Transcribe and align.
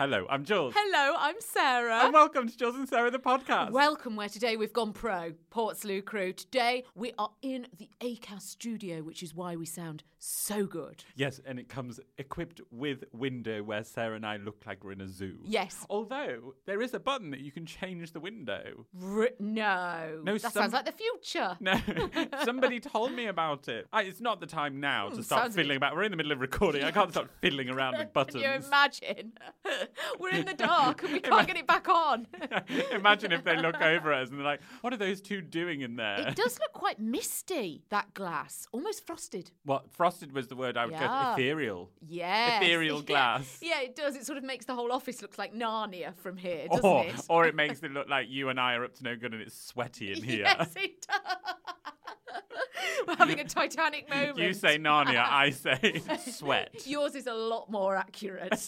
Hello, 0.00 0.24
I'm 0.30 0.46
Jules. 0.46 0.72
Hello, 0.74 1.14
I'm 1.18 1.34
Sarah. 1.40 2.04
And 2.04 2.14
welcome 2.14 2.48
to 2.48 2.56
Jules 2.56 2.74
and 2.74 2.88
Sarah 2.88 3.10
the 3.10 3.18
podcast. 3.18 3.70
Welcome, 3.70 4.16
where 4.16 4.30
today 4.30 4.56
we've 4.56 4.72
gone 4.72 4.94
pro, 4.94 5.34
Portslade 5.52 6.06
crew. 6.06 6.32
Today 6.32 6.84
we 6.94 7.12
are 7.18 7.28
in 7.42 7.66
the 7.76 7.90
ACAS 8.00 8.40
studio, 8.40 9.02
which 9.02 9.22
is 9.22 9.34
why 9.34 9.56
we 9.56 9.66
sound 9.66 10.02
so 10.22 10.64
good. 10.64 11.04
yes, 11.16 11.40
and 11.46 11.58
it 11.58 11.68
comes 11.68 11.98
equipped 12.18 12.60
with 12.70 13.04
window 13.12 13.62
where 13.62 13.84
Sarah 13.84 14.16
and 14.16 14.24
I 14.24 14.36
look 14.38 14.62
like 14.66 14.84
we're 14.84 14.92
in 14.92 15.00
a 15.02 15.08
zoo. 15.08 15.36
Yes. 15.44 15.84
Although 15.90 16.54
there 16.66 16.80
is 16.80 16.92
a 16.94 17.00
button 17.00 17.30
that 17.32 17.40
you 17.40 17.50
can 17.52 17.64
change 17.66 18.12
the 18.12 18.20
window. 18.20 18.86
R- 19.02 19.30
no. 19.38 20.20
No, 20.24 20.32
that 20.32 20.40
some- 20.40 20.52
sounds 20.52 20.72
like 20.72 20.86
the 20.86 20.92
future. 20.92 21.56
No, 21.60 21.78
somebody 22.44 22.80
told 22.80 23.12
me 23.12 23.26
about 23.26 23.68
it. 23.68 23.86
I, 23.92 24.02
it's 24.04 24.20
not 24.22 24.40
the 24.40 24.46
time 24.46 24.80
now 24.80 25.10
to 25.10 25.16
Hmm, 25.16 25.22
start 25.22 25.52
fiddling 25.52 25.76
about. 25.76 25.94
We're 25.94 26.04
in 26.04 26.10
the 26.10 26.16
middle 26.16 26.32
of 26.32 26.40
recording. 26.40 26.84
I 26.84 26.90
can't 26.90 27.10
start 27.10 27.28
fiddling 27.42 27.68
around 27.68 27.98
with 27.98 28.12
buttons. 28.14 28.42
Can 28.42 28.60
you 28.60 28.66
imagine? 28.66 29.32
We're 30.20 30.30
in 30.30 30.44
the 30.46 30.54
dark 30.54 31.02
and 31.02 31.12
we 31.12 31.20
can't 31.30 31.46
get 31.46 31.56
it 31.56 31.66
back 31.66 31.88
on. 31.88 32.26
Imagine 32.92 33.32
if 33.32 33.44
they 33.44 33.56
look 33.56 33.80
over 33.80 34.12
at 34.12 34.22
us 34.22 34.28
and 34.30 34.38
they're 34.38 34.44
like, 34.44 34.60
"What 34.80 34.92
are 34.92 34.96
those 34.96 35.20
two 35.20 35.40
doing 35.40 35.80
in 35.82 35.96
there?" 35.96 36.28
It 36.28 36.36
does 36.36 36.58
look 36.58 36.72
quite 36.72 36.98
misty, 36.98 37.84
that 37.90 38.14
glass. 38.14 38.66
Almost 38.72 39.06
frosted. 39.06 39.50
What 39.64 39.90
frosted 39.92 40.32
was 40.32 40.48
the 40.48 40.56
word 40.56 40.76
I 40.76 40.84
would 40.86 40.92
Yeah. 40.92 41.34
go. 41.36 41.42
Ethereal. 41.42 41.90
Yes. 42.06 42.62
Ethereal 42.62 42.98
Yeah. 42.98 43.04
glass. 43.04 43.58
Yeah, 43.62 43.80
it 43.80 43.96
does. 43.96 44.16
It 44.16 44.26
sort 44.26 44.38
of 44.38 44.44
makes 44.44 44.64
the 44.66 44.74
whole 44.74 44.92
office 44.92 45.22
look 45.22 45.38
like 45.38 45.54
Narnia 45.54 46.14
from 46.16 46.36
here, 46.36 46.68
doesn't 46.68 46.84
Or, 46.84 47.04
it? 47.06 47.14
or 47.28 47.46
it 47.46 47.54
makes 47.54 47.82
it 47.82 47.90
look 47.92 48.08
like 48.08 48.28
you 48.28 48.48
and 48.48 48.58
I 48.60 48.74
are 48.74 48.84
up 48.84 48.94
to 48.96 49.04
no 49.04 49.16
good 49.16 49.32
and 49.32 49.42
it's 49.42 49.56
sweaty 49.60 50.12
in 50.12 50.22
here. 50.22 50.44
Yes, 50.44 50.72
it 50.76 51.06
does. 51.06 51.54
We're 53.06 53.16
having 53.16 53.40
a 53.40 53.44
Titanic 53.44 54.08
moment. 54.08 54.38
You 54.38 54.52
say 54.52 54.78
Narnia, 54.78 55.24
I 55.26 55.50
say 55.50 56.00
sweat. 56.30 56.86
Yours 56.86 57.14
is 57.14 57.26
a 57.26 57.34
lot 57.34 57.70
more 57.70 57.96
accurate. 57.96 58.58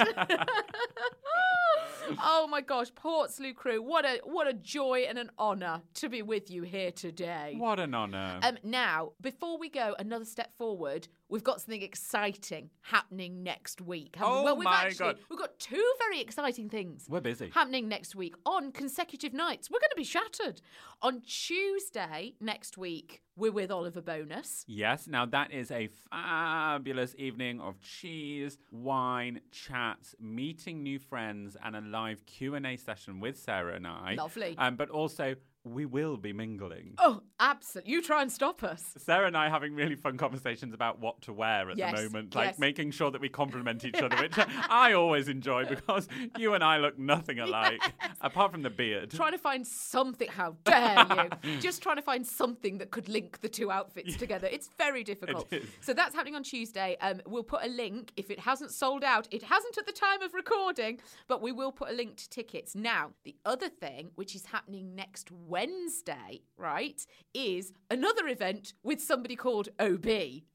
oh 2.22 2.46
my 2.48 2.60
gosh, 2.60 2.92
Portslade 2.92 3.56
crew, 3.56 3.82
what 3.82 4.04
a 4.04 4.20
what 4.24 4.46
a 4.46 4.52
joy 4.52 5.04
and 5.08 5.18
an 5.18 5.30
honour 5.38 5.82
to 5.94 6.08
be 6.08 6.22
with 6.22 6.50
you 6.50 6.62
here 6.62 6.90
today. 6.90 7.54
What 7.56 7.78
an 7.78 7.94
honour. 7.94 8.40
Um, 8.42 8.58
now, 8.62 9.12
before 9.20 9.58
we 9.58 9.68
go 9.68 9.94
another 9.98 10.24
step 10.24 10.56
forward, 10.56 11.08
we've 11.32 11.42
got 11.42 11.62
something 11.62 11.82
exciting 11.82 12.68
happening 12.82 13.42
next 13.42 13.80
week. 13.80 14.16
we? 14.20 14.24
Oh 14.24 14.42
well, 14.44 14.56
we've 14.56 14.66
my 14.66 14.84
actually 14.84 15.14
God. 15.14 15.18
we've 15.30 15.38
got 15.38 15.58
two 15.58 15.92
very 15.98 16.20
exciting 16.20 16.68
things. 16.68 17.06
We're 17.08 17.20
busy. 17.20 17.50
Happening 17.52 17.88
next 17.88 18.14
week 18.14 18.34
on 18.44 18.70
consecutive 18.70 19.32
nights. 19.32 19.70
We're 19.70 19.80
going 19.80 19.90
to 19.90 19.96
be 19.96 20.04
shattered. 20.04 20.60
On 21.00 21.22
Tuesday 21.22 22.34
next 22.38 22.76
week, 22.76 23.22
we're 23.34 23.50
with 23.50 23.70
Oliver 23.70 24.02
Bonas. 24.02 24.64
Yes, 24.68 25.08
now 25.08 25.24
that 25.24 25.50
is 25.52 25.70
a 25.70 25.88
fabulous 26.10 27.14
evening 27.16 27.60
of 27.60 27.80
cheese, 27.80 28.58
wine, 28.70 29.40
chats, 29.50 30.14
meeting 30.20 30.82
new 30.82 30.98
friends, 30.98 31.56
and 31.64 31.74
a 31.74 31.80
live 31.80 32.26
Q 32.26 32.56
and 32.56 32.66
A 32.66 32.76
session 32.76 33.20
with 33.20 33.38
Sarah 33.38 33.74
and 33.76 33.86
I. 33.86 34.16
Lovely. 34.18 34.54
Um, 34.58 34.76
but 34.76 34.90
also, 34.90 35.34
we 35.64 35.86
will 35.86 36.16
be 36.16 36.32
mingling. 36.32 36.94
Oh, 36.98 37.22
absolutely. 37.38 37.92
You 37.92 38.02
try 38.02 38.22
and 38.22 38.32
stop 38.32 38.62
us. 38.64 38.94
Sarah 38.98 39.26
and 39.28 39.36
I 39.36 39.46
are 39.46 39.50
having 39.50 39.74
really 39.74 39.94
fun 39.94 40.16
conversations 40.16 40.74
about 40.74 40.98
what 40.98 41.22
to 41.22 41.32
wear 41.32 41.70
at 41.70 41.76
Yes, 41.78 41.94
the 41.96 42.02
moment, 42.04 42.34
like 42.34 42.50
yes. 42.50 42.58
making 42.58 42.90
sure 42.90 43.10
that 43.12 43.20
we 43.20 43.28
compliment 43.28 43.84
each 43.84 43.94
other, 44.02 44.16
which 44.16 44.34
I 44.36 44.92
always 44.94 45.28
enjoy 45.28 45.64
because 45.66 46.08
you 46.36 46.54
and 46.54 46.64
I 46.64 46.78
look 46.78 46.98
nothing 46.98 47.38
alike, 47.38 47.80
apart 48.20 48.50
from 48.52 48.62
the 48.62 48.70
beard. 48.70 49.10
Trying 49.12 49.32
to 49.32 49.38
find 49.38 49.66
something. 49.66 50.28
How 50.28 50.56
dare 50.64 51.28
you? 51.44 51.58
Just 51.60 51.82
trying 51.82 51.96
to 51.96 52.02
find 52.02 52.26
something 52.26 52.78
that 52.78 52.90
could 52.90 53.08
link 53.08 53.40
the 53.40 53.48
two 53.48 53.70
outfits 53.70 54.16
together. 54.16 54.48
It's 54.50 54.68
very 54.78 55.04
difficult. 55.04 55.46
It. 55.52 55.64
So 55.80 55.94
that's 55.94 56.14
happening 56.14 56.34
on 56.34 56.42
Tuesday. 56.42 56.96
Um, 57.00 57.20
we'll 57.26 57.42
put 57.44 57.64
a 57.64 57.68
link 57.68 58.12
if 58.16 58.30
it 58.30 58.40
hasn't 58.40 58.72
sold 58.72 59.04
out. 59.04 59.28
It 59.30 59.44
hasn't 59.44 59.78
at 59.78 59.86
the 59.86 59.92
time 59.92 60.22
of 60.22 60.34
recording, 60.34 60.98
but 61.28 61.40
we 61.40 61.52
will 61.52 61.72
put 61.72 61.90
a 61.90 61.92
link 61.92 62.16
to 62.16 62.28
tickets. 62.28 62.74
Now, 62.74 63.10
the 63.24 63.36
other 63.44 63.68
thing, 63.68 64.10
which 64.16 64.34
is 64.34 64.46
happening 64.46 64.94
next 64.94 65.30
Wednesday, 65.52 66.40
right, 66.56 67.04
is 67.34 67.74
another 67.90 68.26
event 68.26 68.72
with 68.82 69.02
somebody 69.02 69.36
called 69.36 69.68
OB. 69.78 70.06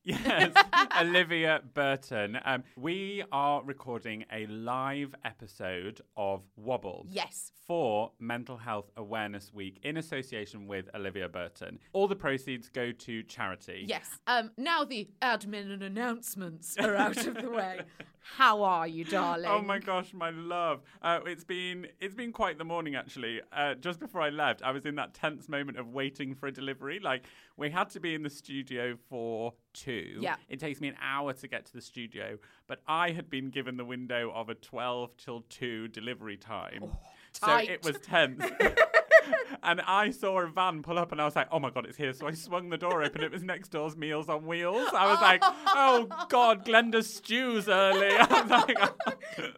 Yes, 0.03 0.51
Olivia 0.99 1.61
Burton. 1.75 2.39
Um, 2.43 2.63
we 2.75 3.23
are 3.31 3.61
recording 3.63 4.25
a 4.33 4.47
live 4.47 5.13
episode 5.23 6.01
of 6.15 6.41
Wobble. 6.55 7.05
Yes. 7.11 7.51
For 7.67 8.11
Mental 8.19 8.57
Health 8.57 8.89
Awareness 8.97 9.53
Week 9.53 9.79
in 9.83 9.97
association 9.97 10.65
with 10.65 10.89
Olivia 10.95 11.29
Burton. 11.29 11.77
All 11.93 12.07
the 12.07 12.15
proceeds 12.15 12.67
go 12.67 12.91
to 12.91 13.21
charity. 13.21 13.85
Yes. 13.87 14.09
Um, 14.25 14.49
now 14.57 14.83
the 14.83 15.09
admin 15.21 15.71
and 15.71 15.83
announcements 15.83 16.75
are 16.79 16.95
out 16.95 17.27
of 17.27 17.35
the 17.35 17.51
way. 17.51 17.81
How 18.35 18.63
are 18.63 18.87
you, 18.87 19.03
darling? 19.03 19.45
Oh 19.57 19.61
my 19.61 19.79
gosh, 19.79 20.13
my 20.13 20.29
love! 20.29 20.81
Uh, 21.01 21.19
it's 21.25 21.43
been 21.43 21.87
it's 21.99 22.13
been 22.15 22.31
quite 22.31 22.57
the 22.57 22.63
morning 22.65 22.95
actually. 22.95 23.41
Uh, 23.51 23.73
just 23.75 23.99
before 23.99 24.21
I 24.21 24.29
left, 24.29 24.61
I 24.61 24.71
was 24.71 24.85
in 24.85 24.95
that 24.95 25.13
tense 25.13 25.47
moment 25.49 25.77
of 25.77 25.87
waiting 25.93 26.35
for 26.35 26.47
a 26.47 26.51
delivery. 26.51 26.99
Like 26.99 27.25
we 27.55 27.69
had 27.69 27.89
to 27.91 27.99
be 27.99 28.13
in 28.13 28.23
the 28.23 28.29
studio 28.29 28.95
for 29.09 29.53
two. 29.73 30.17
Yeah. 30.19 30.35
It 30.49 30.59
takes 30.59 30.79
me 30.81 30.87
an 30.89 30.95
hour 31.01 31.33
to 31.33 31.47
get 31.47 31.65
to 31.65 31.73
the 31.73 31.81
studio, 31.81 32.37
but 32.67 32.81
I 32.87 33.11
had 33.11 33.29
been 33.29 33.49
given 33.49 33.77
the 33.77 33.85
window 33.85 34.31
of 34.35 34.49
a 34.49 34.55
twelve 34.55 35.15
till 35.17 35.41
two 35.49 35.87
delivery 35.87 36.37
time, 36.37 36.91
so 37.31 37.47
tight. 37.47 37.69
it 37.69 37.83
was 37.83 37.97
tense. 37.99 38.43
And 39.63 39.81
I 39.81 40.11
saw 40.11 40.39
a 40.39 40.47
van 40.47 40.81
pull 40.81 40.97
up 40.97 41.11
and 41.11 41.19
I 41.19 41.25
was 41.25 41.35
like, 41.35 41.47
oh 41.51 41.59
my 41.59 41.69
God, 41.69 41.85
it's 41.85 41.97
here. 41.97 42.13
So 42.13 42.27
I 42.27 42.31
swung 42.31 42.69
the 42.69 42.77
door 42.77 43.03
open. 43.03 43.21
It 43.23 43.31
was 43.31 43.43
next 43.43 43.69
door's 43.69 43.97
Meals 43.97 44.29
on 44.29 44.45
Wheels. 44.45 44.87
I 44.93 45.07
was 45.07 45.19
like, 45.21 45.41
oh 45.43 46.07
God, 46.29 46.63
Glenda's 46.65 47.13
stew's 47.13 47.67
early. 47.67 48.07
Like, 48.47 48.77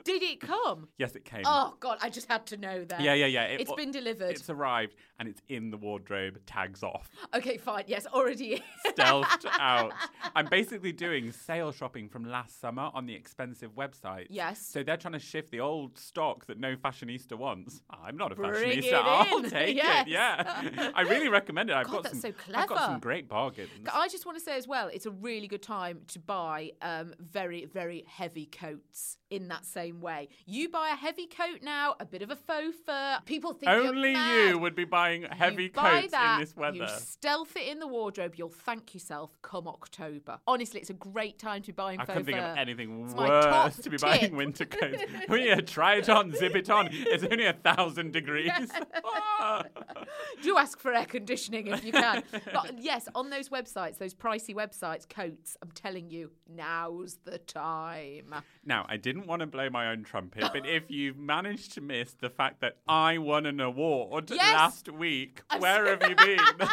Did 0.03 0.23
it 0.23 0.39
come? 0.39 0.87
yes, 0.97 1.15
it 1.15 1.25
came. 1.25 1.43
Oh 1.45 1.75
God, 1.79 1.97
I 2.01 2.09
just 2.09 2.27
had 2.27 2.45
to 2.47 2.57
know 2.57 2.85
that. 2.85 3.01
Yeah, 3.01 3.13
yeah, 3.13 3.25
yeah. 3.27 3.43
It- 3.43 3.61
It's 3.61 3.73
been 3.73 3.91
delivered. 3.91 4.31
It's 4.31 4.49
arrived 4.49 4.95
and 5.19 5.27
it's 5.27 5.41
in 5.49 5.69
the 5.69 5.77
wardrobe, 5.77 6.39
tags 6.45 6.81
off, 6.83 7.09
Okay, 7.35 7.57
fine. 7.57 7.83
Yes, 7.87 8.05
already. 8.07 8.53
is. 8.53 8.61
stealthed 8.87 9.45
out. 9.59 9.91
I'm 10.35 10.47
basically 10.47 10.91
doing 10.91 11.31
sale 11.31 11.71
shopping 11.71 12.07
from 12.09 12.23
last 12.25 12.59
summer 12.61 12.89
on 12.93 13.05
the 13.05 13.13
expensive 13.13 13.75
website. 13.75 14.27
Yes. 14.29 14.65
So 14.65 14.81
they're 14.83 14.97
trying 14.97 15.13
to 15.13 15.19
shift 15.19 15.51
the 15.51 15.59
old 15.59 15.97
stock 15.97 16.45
that 16.47 16.59
no 16.59 16.75
fashionista 16.75 17.33
wants. 17.37 17.81
I'm 17.89 18.17
not 18.17 18.31
a 18.31 18.35
Bring 18.35 18.51
fashionista. 18.51 18.83
it 18.83 18.93
I'll 18.93 19.43
take 19.43 19.75
Yes. 19.83 20.07
it. 20.07 20.11
Yeah. 20.11 20.91
I 20.95 21.01
really 21.01 21.29
recommend 21.29 21.69
it. 21.69 21.75
I've 21.75 21.85
God, 21.87 21.91
got 21.93 22.03
that's 22.03 22.21
some. 22.21 22.31
so 22.47 22.53
I've 22.55 22.69
got 22.69 22.79
some 22.85 22.99
great 22.99 23.27
bargains. 23.27 23.69
I 23.93 24.07
just 24.07 24.25
want 24.25 24.37
to 24.37 24.43
say 24.43 24.57
as 24.57 24.67
well, 24.67 24.87
it's 24.87 25.05
a 25.05 25.11
really 25.11 25.47
good 25.47 25.61
time 25.61 25.99
to 26.07 26.19
buy 26.19 26.71
um, 26.81 27.13
very, 27.19 27.65
very 27.65 28.05
heavy 28.07 28.45
coats 28.45 29.17
in 29.29 29.47
that 29.49 29.65
same 29.65 30.01
way. 30.01 30.27
You 30.45 30.69
buy 30.69 30.89
a 30.89 30.95
heavy 30.95 31.27
coat 31.27 31.59
now, 31.61 31.95
a 31.99 32.05
bit 32.05 32.21
of 32.21 32.31
a 32.31 32.35
faux 32.35 32.75
fur. 32.85 33.19
People 33.25 33.53
think 33.53 33.71
you're 33.71 33.87
Only 33.87 34.13
you 34.13 34.57
would 34.59 34.75
be 34.75 34.85
buying 34.85 35.23
heavy 35.23 35.63
you 35.63 35.69
coats 35.69 36.11
that, 36.11 36.35
in 36.35 36.39
this 36.41 36.55
weather. 36.55 36.77
You 36.77 36.87
stealth 36.87 37.55
it 37.55 37.67
in 37.67 37.79
the 37.79 37.87
wardrobe. 37.87 38.33
You'll 38.35 38.49
thank 38.49 38.93
yourself 38.93 39.37
come 39.41 39.67
October. 39.67 40.39
Honestly, 40.47 40.79
it's 40.79 40.89
a 40.89 40.93
great 40.93 41.37
time 41.39 41.61
to 41.61 41.67
be 41.67 41.73
buying 41.73 41.99
I 41.99 42.05
couldn't 42.05 42.25
think 42.25 42.37
of 42.37 42.57
anything 42.57 43.05
It's 43.05 43.13
worse 43.13 43.77
to 43.77 43.89
be 43.89 43.97
tip. 43.97 44.01
buying 44.09 44.35
winter 44.35 44.65
coats. 44.65 45.03
oh 45.29 45.35
yeah, 45.35 45.61
try 45.61 45.95
it 45.95 46.09
on, 46.09 46.33
zip 46.33 46.55
it 46.55 46.69
on. 46.69 46.89
It's 46.91 47.23
only 47.23 47.45
a 47.45 47.53
thousand 47.53 48.11
degrees. 48.13 48.51
Do 50.41 50.57
ask 50.57 50.79
for 50.79 50.93
air 50.93 51.05
conditioning 51.05 51.67
if 51.67 51.83
you 51.83 51.91
can. 51.91 52.23
But 52.53 52.79
yes, 52.79 53.07
on 53.15 53.29
those 53.29 53.49
websites, 53.49 53.97
those 53.97 54.13
pricey 54.13 54.55
websites, 54.55 55.07
coats, 55.07 55.57
I'm 55.61 55.71
telling 55.71 56.09
you, 56.09 56.31
now's 56.49 57.17
the 57.25 57.37
time. 57.37 58.33
Now, 58.65 58.85
I 58.87 58.97
didn't 58.97 59.18
want 59.27 59.41
to 59.41 59.47
blow 59.47 59.69
my 59.69 59.89
own 59.91 60.03
trumpet, 60.03 60.45
but 60.53 60.65
if 60.67 60.89
you've 60.89 61.17
managed 61.17 61.73
to 61.73 61.81
miss 61.81 62.13
the 62.13 62.29
fact 62.29 62.61
that 62.61 62.77
I 62.87 63.17
won 63.17 63.45
an 63.45 63.59
award 63.59 64.29
Yes! 64.31 64.53
last 64.53 64.91
week, 64.91 65.41
I'm 65.49 65.61
where 65.61 65.85
so- 65.85 65.91
have 65.99 66.09
you 66.09 66.15
been? 66.15 66.67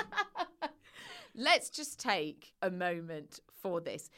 Let's 1.35 1.69
just 1.71 2.01
take 2.01 2.53
a 2.63 2.71
moment 2.71 3.41
for 3.63 3.81
this. 3.81 4.09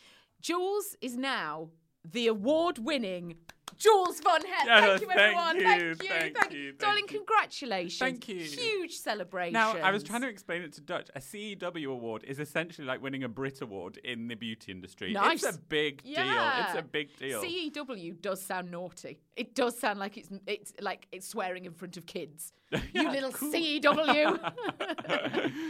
Jules 0.41 0.95
is 1.01 1.17
now 1.17 1.71
the 2.05 2.29
award 2.29 2.79
winning 2.79 3.37
Jules 3.77 4.21
Von 4.21 4.41
Hep. 4.43 4.67
Yes, 4.67 4.85
thank 4.85 5.01
you, 5.01 5.07
thank 5.07 5.21
everyone. 5.21 5.57
you, 5.57 5.63
thank 5.63 5.81
you. 5.81 6.09
thank 6.09 6.53
you, 6.53 6.67
thank 6.69 6.79
Darling, 6.79 7.07
congratulations. 7.07 7.99
Thank 7.99 8.29
you. 8.29 8.41
Huge 8.41 8.95
celebration. 8.97 9.53
now, 9.53 9.77
I 9.77 9.91
was 9.91 10.03
trying 10.03 10.23
to 10.23 10.29
explain 10.29 10.63
it 10.63 10.73
to 10.75 10.81
Dutch. 10.81 11.11
A 11.15 11.21
CEW 11.21 11.91
award 11.91 12.25
is 12.25 12.39
essentially 12.39 12.87
like 12.87 13.03
winning 13.03 13.25
a 13.25 13.29
Brit 13.29 13.61
award 13.61 13.99
in 14.05 14.29
the 14.29 14.35
beauty 14.35 14.73
industry. 14.73 15.13
Nice. 15.13 15.43
It's 15.43 15.57
a 15.57 15.61
big 15.61 16.03
deal. 16.03 16.15
It's 16.17 16.79
a 16.79 16.83
big 16.83 17.17
deal. 17.17 17.43
CEW 17.43 18.21
does 18.21 18.43
sound 18.43 18.71
naughty. 18.71 19.21
It 19.37 19.55
does 19.55 19.79
sound 19.79 19.99
like 19.99 20.17
it's 20.17 20.31
it's 20.47 20.73
like 20.81 21.07
it's 21.13 21.29
swearing 21.29 21.65
in 21.65 21.73
front 21.73 21.97
of 21.97 22.07
kids. 22.07 22.53
you 22.93 23.11
little 23.11 23.33
cool. 23.33 23.53
CEW. 23.53 24.53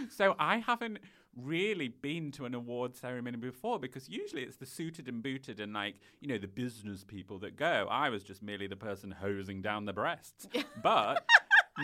so 0.11 0.35
I 0.39 0.59
haven't 0.59 0.99
really 1.43 1.89
been 1.89 2.31
to 2.33 2.45
an 2.45 2.55
award 2.55 2.97
ceremony 2.97 3.37
before 3.37 3.79
because 3.79 4.09
usually 4.09 4.43
it's 4.43 4.57
the 4.57 4.67
suited 4.67 5.09
and 5.09 5.23
booted 5.23 5.61
and 5.61 5.73
like 5.73 5.97
you 6.21 6.29
know 6.29 6.39
the 6.39 6.49
business 6.49 7.05
people 7.05 7.39
that 7.41 7.57
go. 7.57 7.87
I 7.91 8.09
was 8.11 8.23
just 8.23 8.43
merely 8.43 8.67
the 8.67 8.77
person 8.77 9.11
hosing 9.11 9.63
down 9.63 9.85
the 9.85 9.93
breasts, 9.93 10.47
but. 10.83 11.25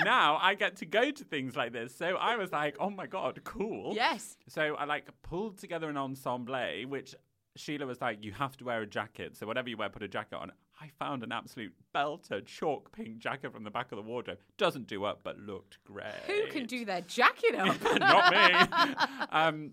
now 0.04 0.38
I 0.42 0.54
get 0.54 0.74
to 0.78 0.86
go 0.86 1.12
to 1.12 1.24
things 1.24 1.54
like 1.54 1.72
this. 1.72 1.94
So 1.94 2.16
I 2.16 2.34
was 2.34 2.50
like, 2.50 2.76
oh 2.80 2.90
my 2.90 3.06
God, 3.06 3.40
cool. 3.44 3.94
yes. 3.94 4.36
So 4.48 4.74
I 4.74 4.86
like 4.86 5.08
pulled 5.22 5.58
together 5.58 5.88
an 5.88 5.96
ensemble, 5.96 6.56
which 6.88 7.14
Sheila 7.56 7.86
was 7.86 8.00
like, 8.00 8.24
you 8.24 8.32
have 8.32 8.56
to 8.56 8.64
wear 8.64 8.82
a 8.82 8.86
jacket. 8.86 9.36
So 9.36 9.46
whatever 9.46 9.68
you 9.68 9.76
wear, 9.76 9.88
put 9.88 10.02
a 10.02 10.08
jacket 10.08 10.36
on. 10.36 10.50
I 10.80 10.88
found 10.98 11.22
an 11.22 11.32
absolute 11.32 11.72
belter 11.94 12.44
chalk 12.44 12.92
pink 12.92 13.18
jacket 13.18 13.52
from 13.52 13.64
the 13.64 13.70
back 13.70 13.92
of 13.92 13.96
the 13.96 14.02
wardrobe. 14.02 14.38
Doesn't 14.58 14.86
do 14.86 15.04
up, 15.04 15.20
but 15.22 15.38
looked 15.38 15.78
great. 15.84 16.06
Who 16.26 16.46
can 16.48 16.66
do 16.66 16.84
their 16.84 17.02
jacket 17.02 17.54
up? 17.54 17.76
Not 17.98 18.32
me. 18.32 18.96
um, 19.30 19.70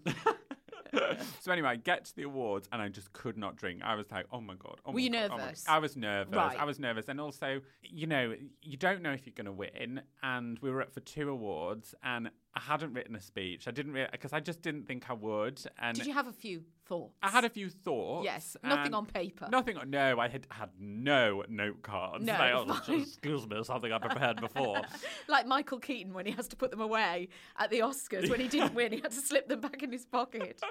so 1.40 1.52
anyway, 1.52 1.70
I 1.70 1.76
get 1.78 2.06
to 2.06 2.16
the 2.16 2.24
awards 2.24 2.68
and 2.72 2.82
I 2.82 2.90
just 2.90 3.14
could 3.14 3.38
not 3.38 3.56
drink. 3.56 3.82
I 3.84 3.96
was 3.96 4.06
like, 4.12 4.26
oh 4.32 4.42
my 4.42 4.56
god. 4.56 4.80
Oh 4.86 4.92
Were 4.92 4.96
my 4.96 5.02
you 5.02 5.10
God, 5.12 5.32
oh 5.32 5.38
nervous? 5.38 5.64
God. 5.64 5.74
I 5.74 5.80
was 5.80 5.96
nervous. 5.96 6.36
Right. 6.36 6.60
I 6.60 6.66
was 6.66 6.80
nervous, 6.80 7.08
and 7.08 7.20
also, 7.20 7.62
you 7.82 8.08
know, 8.08 8.36
you 8.62 8.78
don't 8.78 9.02
know 9.02 9.12
if 9.12 9.26
you're 9.26 9.34
going 9.36 9.46
to 9.46 9.52
win. 9.52 10.02
And 10.22 10.60
we 10.60 10.70
were 10.70 10.82
up 10.82 10.94
for 10.94 11.00
two 11.00 11.30
awards, 11.30 11.96
and 12.04 12.30
I 12.54 12.60
hadn't 12.60 12.94
written 12.94 13.16
a 13.16 13.22
speech. 13.22 13.68
I 13.68 13.72
didn't 13.72 13.94
really, 13.94 14.10
because 14.12 14.34
I 14.34 14.42
just 14.42 14.62
didn't 14.62 14.86
think 14.86 15.10
I 15.10 15.14
would. 15.14 15.62
And 15.80 15.96
Did 15.98 16.06
you 16.06 16.14
have 16.14 16.28
a 16.28 16.34
few 16.34 16.64
thoughts? 16.86 17.16
I 17.24 17.30
had 17.30 17.46
a 17.46 17.50
few 17.50 17.70
thoughts. 17.70 18.26
Yes, 18.26 18.58
nothing 18.62 18.94
on 18.94 19.06
paper. 19.06 19.48
Nothing. 19.50 19.78
on- 19.78 19.90
No, 19.90 20.20
I 20.20 20.28
had 20.28 20.48
had 20.50 20.70
no 20.78 21.46
note 21.48 21.82
cards. 21.82 22.26
No, 22.26 22.34
Like, 22.34 22.54
oh, 22.90 22.94
excuse 22.94 23.48
me, 23.48 23.64
something 23.64 23.94
I 23.94 24.00
prepared 24.00 24.42
before. 24.42 24.82
like 25.30 25.48
Michael 25.48 25.80
Keaton 25.80 26.14
when 26.14 26.26
he 26.26 26.34
has 26.34 26.50
to 26.50 26.58
put 26.58 26.72
them 26.72 26.82
away 26.82 27.30
at 27.58 27.70
the 27.70 27.80
Oscars 27.80 28.30
when 28.30 28.42
he 28.42 28.50
didn't 28.50 28.74
win, 28.74 28.92
he 28.92 29.00
had 29.00 29.12
to 29.12 29.22
slip 29.22 29.48
them 29.48 29.62
back 29.62 29.82
in 29.82 29.92
his 29.92 30.06
pocket. 30.06 30.62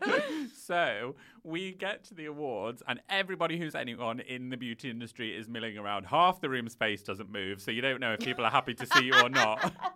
so 0.54 1.16
we 1.44 1.72
get 1.72 2.04
to 2.04 2.14
the 2.14 2.26
awards, 2.26 2.82
and 2.88 3.00
everybody 3.10 3.58
who's 3.58 3.74
anyone 3.74 4.20
in 4.20 4.48
the 4.50 4.56
beauty 4.56 4.90
industry 4.90 5.36
is 5.36 5.48
milling 5.48 5.76
around. 5.76 6.04
Half 6.04 6.40
the 6.40 6.48
room 6.48 6.68
space 6.68 7.02
doesn't 7.02 7.30
move, 7.30 7.60
so 7.60 7.70
you 7.70 7.82
don't 7.82 8.00
know 8.00 8.14
if 8.14 8.20
people 8.20 8.44
are 8.44 8.50
happy 8.50 8.74
to 8.74 8.86
see 8.86 9.04
you 9.04 9.14
or 9.20 9.28
not. 9.28 9.72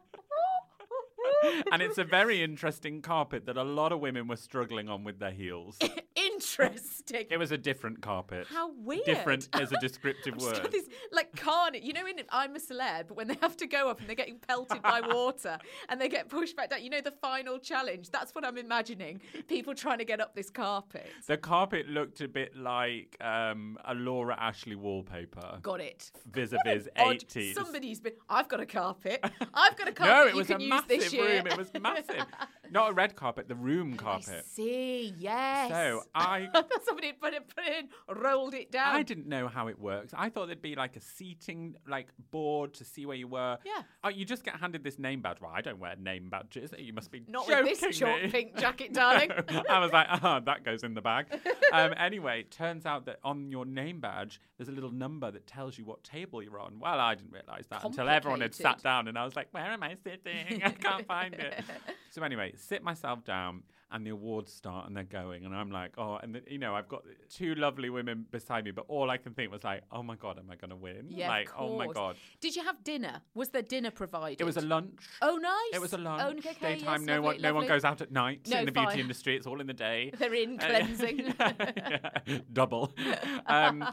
and 1.73 1.83
it's 1.83 1.99
a 1.99 2.05
very 2.05 2.43
interesting 2.43 3.03
carpet 3.03 3.47
that 3.47 3.57
a 3.57 3.65
lot 3.65 3.93
of 3.93 4.01
women 4.01 4.29
were 4.29 4.37
struggling 4.37 4.89
on 4.89 5.05
with 5.05 5.19
their 5.19 5.31
heels. 5.31 5.79
Interesting. 6.41 7.27
It 7.31 7.39
was 7.39 7.53
a 7.53 7.59
different 7.59 8.01
carpet. 8.01 8.47
How 8.49 8.73
weird. 8.73 9.05
Different 9.05 9.49
is 9.61 9.73
a 9.73 9.77
descriptive 9.81 10.37
word. 10.37 10.69
this 10.71 10.87
like 11.13 11.35
carnage. 11.37 11.83
You 11.83 11.93
know, 11.93 12.07
in 12.07 12.21
I'm 12.31 12.57
a 12.57 12.59
celeb, 12.59 13.11
when 13.11 13.29
they 13.29 13.37
have 13.41 13.57
to 13.59 13.67
go 13.67 13.89
up 13.89 14.01
and 14.01 14.09
they're 14.09 14.17
getting 14.17 14.39
pelted 14.39 14.83
by 14.83 15.01
water 15.13 15.59
and 15.89 16.01
they 16.01 16.09
get 16.09 16.29
pushed 16.29 16.57
back 16.57 16.71
down. 16.71 16.83
You 16.83 16.91
know, 16.91 17.01
the 17.01 17.11
final 17.11 17.59
challenge. 17.59 18.11
That's 18.11 18.35
what 18.35 18.45
I'm 18.45 18.57
imagining. 18.59 19.21
People 19.49 19.75
trying 19.75 19.99
to 19.99 20.05
get 20.05 20.21
up 20.21 20.35
this 20.35 20.51
carpet. 20.51 21.09
The 21.27 21.37
carpet 21.37 21.89
looked 21.89 22.21
a 22.21 22.29
bit 22.29 22.57
like 22.57 23.17
um, 23.21 23.79
a 23.85 23.95
Laura 23.95 24.37
Ashley 24.39 24.77
wallpaper. 24.77 25.59
Got 25.63 25.81
it. 25.81 26.11
Vis-a-vis 26.31 26.89
Odd. 26.97 27.19
80s. 27.19 27.55
Somebody's 27.55 28.01
been. 28.01 28.13
I've 28.29 28.49
got 28.49 28.61
a 28.61 28.67
carpet. 28.67 29.21
I've 29.55 29.77
got 29.77 29.89
a 29.89 29.93
carpet. 29.93 30.17
No, 30.17 30.27
it 30.27 30.33
you 30.33 30.39
was 30.39 30.47
can 30.47 30.57
a 30.57 30.65
use 30.65 30.71
massive 30.71 31.13
room. 31.13 31.47
It 31.47 31.57
was 31.57 31.71
massive. 31.81 32.27
Not 32.73 32.91
a 32.91 32.93
red 32.93 33.17
carpet, 33.17 33.49
the 33.49 33.55
room 33.55 33.97
carpet. 33.97 34.29
I 34.39 34.43
see. 34.49 35.15
Yes. 35.19 35.71
So 35.71 36.03
I 36.15 36.49
thought 36.53 36.71
Somebody 36.85 37.09
had 37.09 37.21
put 37.21 37.35
it, 37.35 37.49
put 37.55 37.65
it 37.65 37.85
in, 38.09 38.17
rolled 38.23 38.55
it 38.55 38.71
down. 38.71 38.95
I 38.95 39.03
didn't 39.03 39.27
know 39.27 39.49
how 39.49 39.69
it 39.69 39.79
works. 39.79 40.13
I 40.17 40.29
thought 40.29 40.47
there'd 40.47 40.63
be 40.63 40.75
like 40.75 40.97
a 40.97 41.01
seating 41.01 41.77
like 41.89 42.09
board 42.31 42.75
to 42.75 42.85
see 42.85 43.07
where 43.07 43.17
you 43.17 43.29
were. 43.29 43.59
Yeah. 43.65 43.83
Oh, 44.05 44.09
you 44.09 44.25
just 44.25 44.45
get 44.45 44.57
handed 44.57 44.83
this 44.85 44.99
name 44.99 45.21
badge. 45.23 45.41
Well, 45.41 45.51
I 45.55 45.61
don't 45.61 45.79
wear 45.79 45.95
name 45.97 46.29
badges. 46.31 46.73
You 46.79 46.93
must 46.93 47.11
be 47.11 47.23
Not 47.29 47.47
joking 47.47 47.65
with 47.67 47.81
this 47.81 47.97
short 47.97 48.23
me. 48.23 48.31
pink 48.31 48.57
jacket, 48.59 48.93
darling. 48.93 49.31
I 49.69 49.79
was 49.79 49.93
like, 49.93 50.07
oh, 50.23 50.41
that 50.41 50.65
goes 50.65 50.83
in 50.83 50.95
the 50.95 51.03
bag. 51.03 51.27
Um, 51.73 51.95
anyway, 51.97 52.45
turns 52.45 52.87
out 52.87 53.07
that 53.07 53.19
on 53.23 53.51
your 53.51 53.65
name 53.67 54.01
badge, 54.01 54.41
there's 54.57 54.69
a 54.69 54.73
little 54.73 54.91
number 54.93 55.31
that 55.31 55.47
tells 55.47 55.79
you 55.79 55.85
what 55.85 56.03
table 56.05 56.43
you're 56.43 56.59
on. 56.59 56.79
Well, 56.81 56.99
I 56.99 57.15
didn't 57.15 57.33
realise 57.33 57.67
that 57.69 57.85
until 57.85 58.09
everyone 58.09 58.41
had 58.41 58.55
sat 58.55 58.83
down, 58.83 59.09
and 59.09 59.19
I 59.19 59.25
was 59.25 59.37
like, 59.37 59.49
where 59.53 59.65
am 59.65 59.83
I 59.83 59.97
sitting? 60.03 60.63
I 60.63 60.71
can't 60.71 61.07
find 61.07 61.35
it. 61.35 61.63
So 62.11 62.23
anyway, 62.23 62.53
sit 62.61 62.83
myself 62.83 63.25
down. 63.25 63.63
And 63.93 64.07
the 64.07 64.11
awards 64.11 64.53
start 64.53 64.87
and 64.87 64.97
they're 64.97 65.03
going, 65.03 65.45
and 65.45 65.53
I'm 65.53 65.73
like, 65.73 65.95
oh, 65.99 66.15
and 66.23 66.33
the, 66.37 66.43
you 66.47 66.59
know, 66.59 66.77
I've 66.77 66.87
got 66.87 67.03
two 67.29 67.57
lovely 67.57 67.91
women 67.91 68.25
beside 68.31 68.65
me, 68.65 68.71
but 68.71 68.85
all 68.87 69.11
I 69.11 69.17
can 69.17 69.35
think 69.35 69.51
was 69.51 69.65
like, 69.65 69.83
oh 69.91 70.01
my 70.05 70.15
god, 70.15 70.39
am 70.39 70.49
I 70.49 70.55
gonna 70.55 70.77
win? 70.77 71.07
Yeah, 71.09 71.29
like, 71.29 71.51
oh 71.59 71.77
my 71.77 71.89
god. 71.89 72.15
Did 72.41 72.55
you 72.55 72.63
have 72.63 72.85
dinner? 72.85 73.21
Was 73.35 73.49
there 73.49 73.63
dinner 73.63 73.91
provided? 73.91 74.41
It 74.41 74.45
was 74.45 74.57
a 74.57 74.61
lunch. 74.61 75.01
Oh, 75.21 75.35
nice. 75.43 75.75
It 75.75 75.81
was 75.81 75.93
a 75.93 75.99
lunch. 75.99 76.23
Oh, 76.25 76.39
okay, 76.51 76.57
Daytime. 76.77 77.01
yes, 77.01 77.07
no 77.09 77.15
lovely, 77.15 77.27
one. 77.27 77.43
No 77.43 77.55
one 77.55 77.67
goes 77.67 77.85
out 77.85 78.01
at 78.01 78.13
night 78.13 78.47
No, 78.49 78.61
in 78.61 78.67
the 78.67 78.71
fine. 78.71 78.87
beauty 78.87 79.01
industry. 79.01 79.35
It's 79.35 79.49
all 79.49 79.61
in 79.61 79.67
the 79.67 79.75
day. 79.75 80.13
They're 80.21 80.35
in 80.35 80.61
Uh, 80.61 80.65
cleansing. 80.69 81.35
yeah, 81.41 82.11
double. 82.53 82.93
Um, 83.47 83.85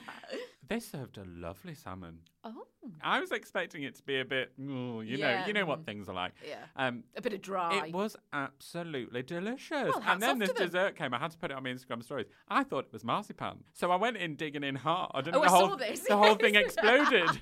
they 0.67 0.79
served 0.79 1.17
a 1.17 1.23
lovely 1.25 1.75
salmon. 1.75 2.19
oh, 2.43 2.63
I 3.01 3.19
was 3.19 3.31
expecting 3.31 3.83
it 3.83 3.95
to 3.95 4.03
be 4.03 4.19
a 4.19 4.25
bit, 4.25 4.51
you 4.57 4.65
know, 4.65 5.01
you 5.45 5.53
know 5.53 5.65
what 5.65 5.85
things 5.85 6.07
are 6.07 6.13
like. 6.13 6.33
Yeah. 6.47 6.63
Um, 6.75 7.03
a 7.15 7.21
bit 7.21 7.33
of 7.33 7.41
dry. 7.41 7.87
it 7.87 7.93
was 7.93 8.15
absolutely 8.33 9.23
delicious. 9.23 9.89
Well, 9.93 10.03
and 10.07 10.21
then 10.21 10.39
this 10.39 10.53
dessert 10.53 10.95
came. 10.95 11.13
I 11.13 11.19
had 11.19 11.31
to 11.31 11.37
put 11.37 11.51
it 11.51 11.57
on 11.57 11.63
my 11.63 11.69
Instagram 11.69 12.03
stories. 12.03 12.27
I 12.47 12.63
thought 12.63 12.85
it 12.85 12.93
was 12.93 13.03
marzipan, 13.03 13.63
so 13.73 13.91
I 13.91 13.95
went 13.97 14.17
in 14.17 14.35
digging 14.35 14.63
in 14.63 14.75
hard, 14.75 15.27
and 15.27 15.35
Oh, 15.35 15.41
the 15.41 15.47
I 15.47 15.49
whole 15.49 15.69
saw 15.69 15.75
this, 15.75 16.01
the 16.01 16.17
whole 16.17 16.35
thing 16.35 16.55
exploded. 16.55 17.29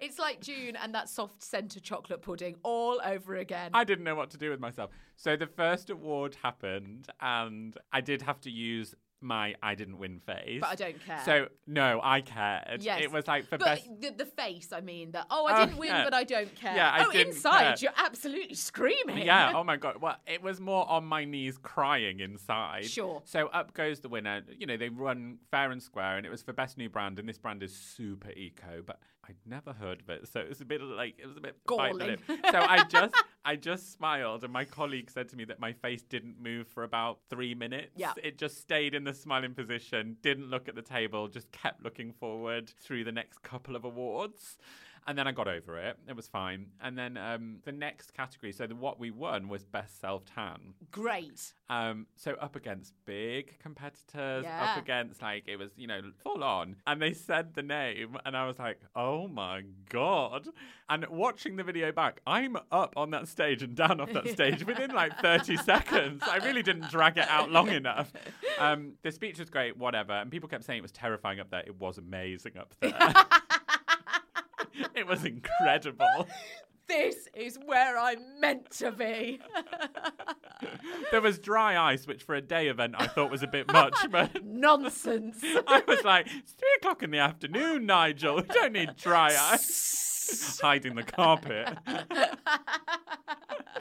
it's 0.00 0.18
like 0.18 0.40
June 0.40 0.76
and 0.76 0.94
that 0.94 1.08
soft 1.08 1.42
centre 1.42 1.80
chocolate 1.80 2.22
pudding 2.22 2.56
all 2.62 3.00
over 3.04 3.36
again. 3.36 3.70
I 3.74 3.84
didn't 3.84 4.04
know 4.04 4.14
what 4.14 4.30
to 4.30 4.38
do 4.38 4.50
with 4.50 4.60
myself. 4.60 4.90
So 5.16 5.36
the 5.36 5.46
first 5.46 5.90
award 5.90 6.36
happened, 6.42 7.08
and 7.20 7.76
I 7.92 8.00
did 8.00 8.22
have 8.22 8.40
to 8.42 8.50
use 8.50 8.94
my 9.22 9.54
I 9.62 9.74
didn't 9.74 9.98
win 9.98 10.20
face. 10.20 10.60
But 10.60 10.70
I 10.70 10.74
don't 10.74 11.04
care. 11.04 11.20
So 11.24 11.48
no, 11.66 12.00
I 12.02 12.20
cared. 12.20 12.82
yes. 12.82 13.02
It 13.02 13.12
was 13.12 13.26
like 13.26 13.44
for 13.44 13.58
but 13.58 13.64
best. 13.64 13.88
the, 14.00 14.10
the 14.10 14.26
face, 14.26 14.72
I 14.72 14.80
mean, 14.80 15.12
that 15.12 15.26
oh, 15.30 15.46
I 15.46 15.62
Oh, 15.62 15.66
didn't 15.66 15.78
win, 15.78 15.90
yeah. 15.90 16.04
but 16.04 16.14
I 16.14 16.24
don't 16.24 16.54
care. 16.54 16.74
Yeah, 16.74 16.90
I 16.90 17.04
oh, 17.04 17.12
didn't 17.12 17.34
inside, 17.34 17.62
care. 17.62 17.74
you're 17.80 17.92
absolutely 17.96 18.54
screaming. 18.54 19.26
Yeah, 19.26 19.52
oh 19.54 19.64
my 19.64 19.76
god. 19.76 20.00
Well, 20.00 20.16
it 20.26 20.42
was 20.42 20.60
more 20.60 20.88
on 20.88 21.04
my 21.04 21.24
knees 21.24 21.58
crying 21.58 22.20
inside. 22.20 22.84
Sure. 22.86 23.22
So 23.24 23.48
up 23.48 23.74
goes 23.74 24.00
the 24.00 24.08
winner. 24.08 24.42
You 24.58 24.66
know, 24.66 24.76
they 24.76 24.88
run 24.88 25.38
fair 25.50 25.70
and 25.70 25.82
square 25.82 26.16
and 26.16 26.26
it 26.26 26.30
was 26.30 26.42
for 26.42 26.52
best 26.52 26.78
new 26.78 26.88
brand 26.88 27.18
and 27.18 27.28
this 27.28 27.38
brand 27.38 27.62
is 27.62 27.74
super 27.74 28.30
eco, 28.30 28.82
but 28.84 28.98
I'd 29.28 29.36
never 29.46 29.72
heard 29.72 30.00
of 30.00 30.10
it. 30.10 30.28
So 30.28 30.40
it 30.40 30.48
was 30.48 30.60
a 30.60 30.64
bit 30.64 30.80
like 30.80 31.14
it 31.18 31.26
was 31.26 31.36
a 31.36 31.40
bit 31.40 31.56
Galling. 31.66 32.18
So 32.26 32.58
I 32.58 32.84
just 32.84 33.14
I 33.44 33.56
just 33.56 33.92
smiled 33.92 34.44
and 34.44 34.52
my 34.52 34.64
colleague 34.64 35.10
said 35.10 35.28
to 35.30 35.36
me 35.36 35.44
that 35.46 35.58
my 35.58 35.72
face 35.72 36.02
didn't 36.02 36.40
move 36.40 36.68
for 36.68 36.84
about 36.84 37.18
3 37.28 37.54
minutes. 37.54 37.92
Yeah. 37.96 38.12
It 38.22 38.38
just 38.38 38.60
stayed 38.60 38.94
in 38.94 39.04
the 39.04 39.14
smiling 39.14 39.54
position, 39.54 40.16
didn't 40.22 40.48
look 40.48 40.68
at 40.68 40.74
the 40.74 40.82
table, 40.82 41.28
just 41.28 41.50
kept 41.50 41.82
looking 41.82 42.12
forward 42.12 42.70
through 42.80 43.04
the 43.04 43.12
next 43.12 43.42
couple 43.42 43.74
of 43.74 43.84
awards. 43.84 44.58
And 45.06 45.18
then 45.18 45.26
I 45.26 45.32
got 45.32 45.48
over 45.48 45.78
it. 45.78 45.96
It 46.08 46.14
was 46.14 46.28
fine. 46.28 46.66
And 46.80 46.96
then 46.96 47.16
um, 47.16 47.56
the 47.64 47.72
next 47.72 48.14
category, 48.14 48.52
so 48.52 48.66
the, 48.68 48.74
what 48.76 49.00
we 49.00 49.10
won 49.10 49.48
was 49.48 49.64
best 49.64 50.00
self 50.00 50.24
tan. 50.24 50.74
Great. 50.92 51.52
Um, 51.68 52.06
so 52.16 52.32
up 52.40 52.54
against 52.54 52.92
big 53.04 53.58
competitors, 53.58 54.44
Yeah. 54.44 54.72
up 54.76 54.82
against 54.82 55.20
like 55.20 55.44
it 55.48 55.56
was, 55.56 55.72
you 55.76 55.86
know, 55.86 56.00
full 56.22 56.44
on. 56.44 56.76
And 56.86 57.02
they 57.02 57.12
said 57.14 57.54
the 57.54 57.62
name, 57.62 58.16
and 58.24 58.36
I 58.36 58.46
was 58.46 58.58
like, 58.58 58.78
oh 58.94 59.26
my 59.26 59.62
god! 59.88 60.48
And 60.88 61.06
watching 61.08 61.56
the 61.56 61.64
video 61.64 61.90
back, 61.90 62.20
I'm 62.26 62.56
up 62.70 62.92
on 62.96 63.10
that 63.10 63.26
stage 63.26 63.62
and 63.62 63.74
down 63.74 64.00
off 64.00 64.12
that 64.12 64.28
stage 64.32 64.64
within 64.66 64.90
like 64.92 65.18
30 65.20 65.56
seconds. 65.56 66.22
I 66.26 66.36
really 66.44 66.62
didn't 66.62 66.90
drag 66.90 67.16
it 67.18 67.28
out 67.28 67.50
long 67.50 67.70
enough. 67.70 68.12
Um, 68.58 68.92
the 69.02 69.10
speech 69.10 69.38
was 69.38 69.48
great, 69.50 69.76
whatever, 69.76 70.12
and 70.12 70.30
people 70.30 70.48
kept 70.48 70.64
saying 70.64 70.78
it 70.78 70.82
was 70.82 70.92
terrifying 70.92 71.40
up 71.40 71.50
there. 71.50 71.64
It 71.66 71.80
was 71.80 71.98
amazing 71.98 72.56
up 72.58 72.74
there. 72.80 72.92
it 74.94 75.06
was 75.06 75.24
incredible. 75.24 76.28
This 76.88 77.28
is 77.34 77.58
where 77.64 77.96
I'm 77.98 78.40
meant 78.40 78.70
to 78.72 78.90
be. 78.92 79.40
There 81.10 81.20
was 81.20 81.38
dry 81.38 81.92
ice, 81.92 82.06
which 82.06 82.22
for 82.22 82.34
a 82.34 82.40
day 82.40 82.68
event 82.68 82.94
I 82.98 83.06
thought 83.06 83.30
was 83.30 83.42
a 83.42 83.46
bit 83.46 83.70
much, 83.72 83.94
but 84.10 84.44
Nonsense. 84.44 85.38
I 85.66 85.82
was 85.86 86.04
like, 86.04 86.26
it's 86.26 86.52
three 86.52 86.74
o'clock 86.78 87.02
in 87.02 87.10
the 87.10 87.18
afternoon, 87.18 87.86
Nigel. 87.86 88.36
We 88.36 88.42
don't 88.42 88.72
need 88.72 88.96
dry 88.96 89.28
ice. 89.28 90.58
Hiding 90.62 90.94
the 90.94 91.02
carpet. 91.02 91.76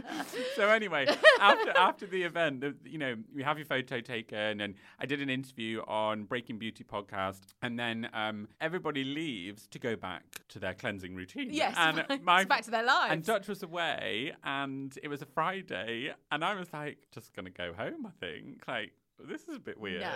so 0.55 0.70
anyway, 0.70 1.08
after 1.39 1.72
after 1.77 2.05
the 2.05 2.24
event, 2.24 2.63
you 2.86 2.98
know, 2.98 3.15
you 3.34 3.43
have 3.43 3.58
your 3.58 3.65
photo 3.65 4.01
taken, 4.01 4.62
and 4.62 4.75
I 5.00 5.05
did 5.05 5.22
an 5.22 5.29
interview 5.29 5.81
on 5.88 6.24
Breaking 6.24 6.58
Beauty 6.58 6.84
podcast, 6.84 7.41
and 7.62 7.77
then 7.77 8.10
um, 8.13 8.48
everybody 8.60 9.03
leaves 9.03 9.67
to 9.67 9.79
go 9.79 9.96
back 9.96 10.24
to 10.50 10.60
their 10.60 10.74
cleansing 10.74 11.15
routine. 11.15 11.50
Yes, 11.51 11.75
and 11.77 12.00
it's 12.10 12.46
back 12.46 12.63
to 12.63 12.72
their 12.72 12.84
lives. 12.84 13.13
And 13.13 13.24
Dutch 13.24 13.48
was 13.48 13.63
away, 13.63 14.34
and 14.43 14.98
it 15.03 15.08
was 15.08 15.22
a 15.22 15.27
Friday, 15.27 16.13
and 16.31 16.43
I 16.43 16.55
was 16.55 16.72
like, 16.74 16.98
just 17.12 17.34
gonna 17.34 17.50
go 17.50 17.74
home. 17.74 18.05
I 18.05 18.12
think 18.20 18.63
like. 18.67 18.91
This 19.27 19.43
is 19.47 19.55
a 19.55 19.59
bit 19.59 19.79
weird. 19.79 20.01
No. 20.01 20.11